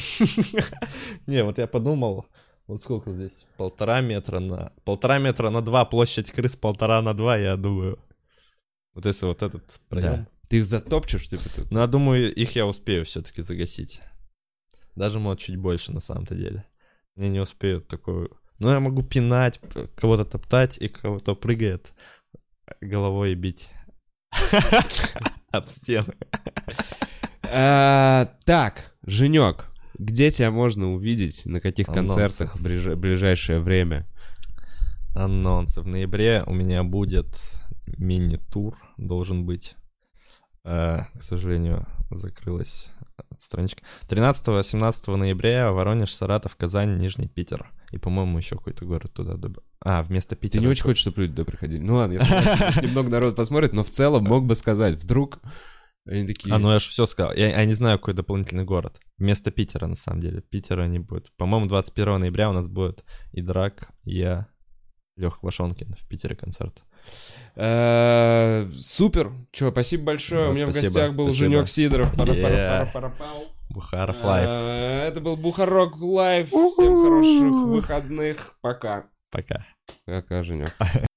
Не, 1.26 1.44
вот 1.44 1.58
я 1.58 1.66
подумал, 1.68 2.28
вот 2.68 2.82
сколько 2.82 3.12
здесь? 3.14 3.46
Полтора 3.58 4.02
метра 4.02 4.40
на... 4.40 4.74
Полтора 4.84 5.20
метра 5.20 5.50
на 5.50 5.62
два, 5.62 5.86
площадь 5.86 6.32
крыс 6.32 6.56
полтора 6.56 7.02
на 7.02 7.14
два, 7.14 7.38
я 7.38 7.58
думаю. 7.58 8.00
Вот 8.94 9.06
если 9.06 9.26
вот 9.26 9.44
этот 9.44 9.80
проем. 9.90 10.26
Да. 10.26 10.28
Ты 10.48 10.58
их 10.58 10.66
затопчешь, 10.66 11.28
типа, 11.28 11.44
тут? 11.54 11.72
Ну, 11.72 11.80
я 11.80 11.88
думаю, 11.88 12.34
их 12.34 12.56
я 12.56 12.66
успею 12.66 13.06
все-таки 13.06 13.42
загасить. 13.42 14.02
Даже, 14.96 15.20
может, 15.20 15.42
чуть 15.42 15.58
больше 15.58 15.92
на 15.92 16.00
самом-то 16.00 16.36
деле. 16.36 16.66
Мне 17.16 17.30
не 17.30 17.40
успеют 17.40 17.88
такую... 17.88 18.38
Ну, 18.60 18.70
я 18.70 18.80
могу 18.80 19.04
пинать, 19.04 19.60
кого-то 19.96 20.24
топтать, 20.26 20.78
и 20.78 20.88
кого-то 20.88 21.36
прыгает 21.36 21.94
головой 22.82 23.34
и 23.34 23.36
бить. 23.36 23.70
Об 25.52 25.68
стены. 25.68 26.14
А, 27.44 28.26
Так, 28.46 28.96
Женек, 29.06 29.68
где 29.98 30.32
тебя 30.32 30.52
можно 30.52 30.94
увидеть, 30.94 31.46
на 31.46 31.60
каких 31.60 31.90
Анонсы. 31.90 32.16
концертах 32.16 32.56
в 32.58 32.62
ближ- 32.64 32.96
ближайшее 32.96 33.60
время? 33.60 34.08
Анонсы. 35.16 35.82
В 35.82 35.88
ноябре 35.88 36.44
у 36.46 36.54
меня 36.54 36.84
будет 36.84 37.28
мини-тур, 37.98 38.78
должен 38.98 39.46
быть. 39.46 39.76
Э, 40.64 41.04
К 41.18 41.22
сожалению, 41.22 41.88
закрылась 42.12 42.90
страничка. 43.40 43.84
13-17 44.10 45.16
ноября 45.16 45.72
Воронеж, 45.72 46.14
Саратов, 46.14 46.56
Казань, 46.56 46.98
Нижний 46.98 47.28
Питер. 47.28 47.72
И, 47.92 47.98
по-моему, 47.98 48.38
еще 48.40 48.56
какой-то 48.58 48.84
город 48.86 49.14
туда 49.14 49.36
добав- 49.36 49.64
А, 49.80 50.04
вместо 50.04 50.36
Ты 50.36 50.42
Питера. 50.42 50.62
не 50.62 50.68
очень 50.68 50.84
хочешь, 50.84 51.02
чтобы 51.02 51.22
люди 51.22 51.36
туда 51.36 51.46
приходили? 51.46 51.82
Ну 51.82 51.96
ладно, 51.96 52.14
я 52.14 52.20
немного 52.82 53.10
народ 53.10 53.36
посмотрит, 53.36 53.72
но 53.74 53.84
в 53.84 53.90
целом 53.90 54.24
мог 54.24 54.46
бы 54.46 54.56
сказать, 54.56 54.96
вдруг 55.02 55.40
они 56.06 56.28
такие... 56.28 56.54
А, 56.54 56.60
ну 56.60 56.72
я 56.72 56.80
же 56.80 56.90
все 56.90 57.06
сказал. 57.06 57.34
Я, 57.34 57.50
я 57.50 57.66
не 57.66 57.74
знаю, 57.74 57.98
какой 57.98 58.14
дополнительный 58.14 58.64
город. 58.64 59.00
Вместо 59.18 59.52
Питера, 59.52 59.88
на 59.88 59.96
самом 59.96 60.22
деле. 60.22 60.42
Питера 60.42 60.86
не 60.86 61.00
будет. 61.00 61.32
По-моему, 61.38 61.68
21 61.68 62.20
ноября 62.20 62.50
у 62.50 62.54
нас 62.54 62.68
будет 62.68 63.04
и 63.32 63.42
Драк, 63.42 63.90
и 64.04 64.18
я, 64.18 64.48
Лех 65.18 65.42
Вашонкин 65.42 65.96
в 65.98 66.08
Питере 66.08 66.36
концерт. 66.36 66.84
Э, 67.56 68.68
Супер. 68.76 69.32
Че, 69.52 69.72
спасибо 69.72 70.04
большое. 70.04 70.50
У 70.50 70.54
меня 70.54 70.68
в 70.68 70.74
гостях 70.74 71.14
был 71.14 71.28
спасибо. 71.28 71.50
Женек 71.52 71.68
Сидоров. 71.70 72.14
Yeah. 72.14 73.16
Бухаров 73.70 74.24
лайф. 74.24 74.48
Э, 74.50 75.08
Это 75.08 75.22
был 75.22 75.38
Бухарок 75.38 75.98
Лайв. 76.00 76.48
Всем 76.48 77.02
хороших 77.02 77.68
выходных. 77.68 78.58
Пока. 78.62 79.06
Пока. 79.32 79.66
Пока, 80.06 80.44
Женек. 80.44 80.70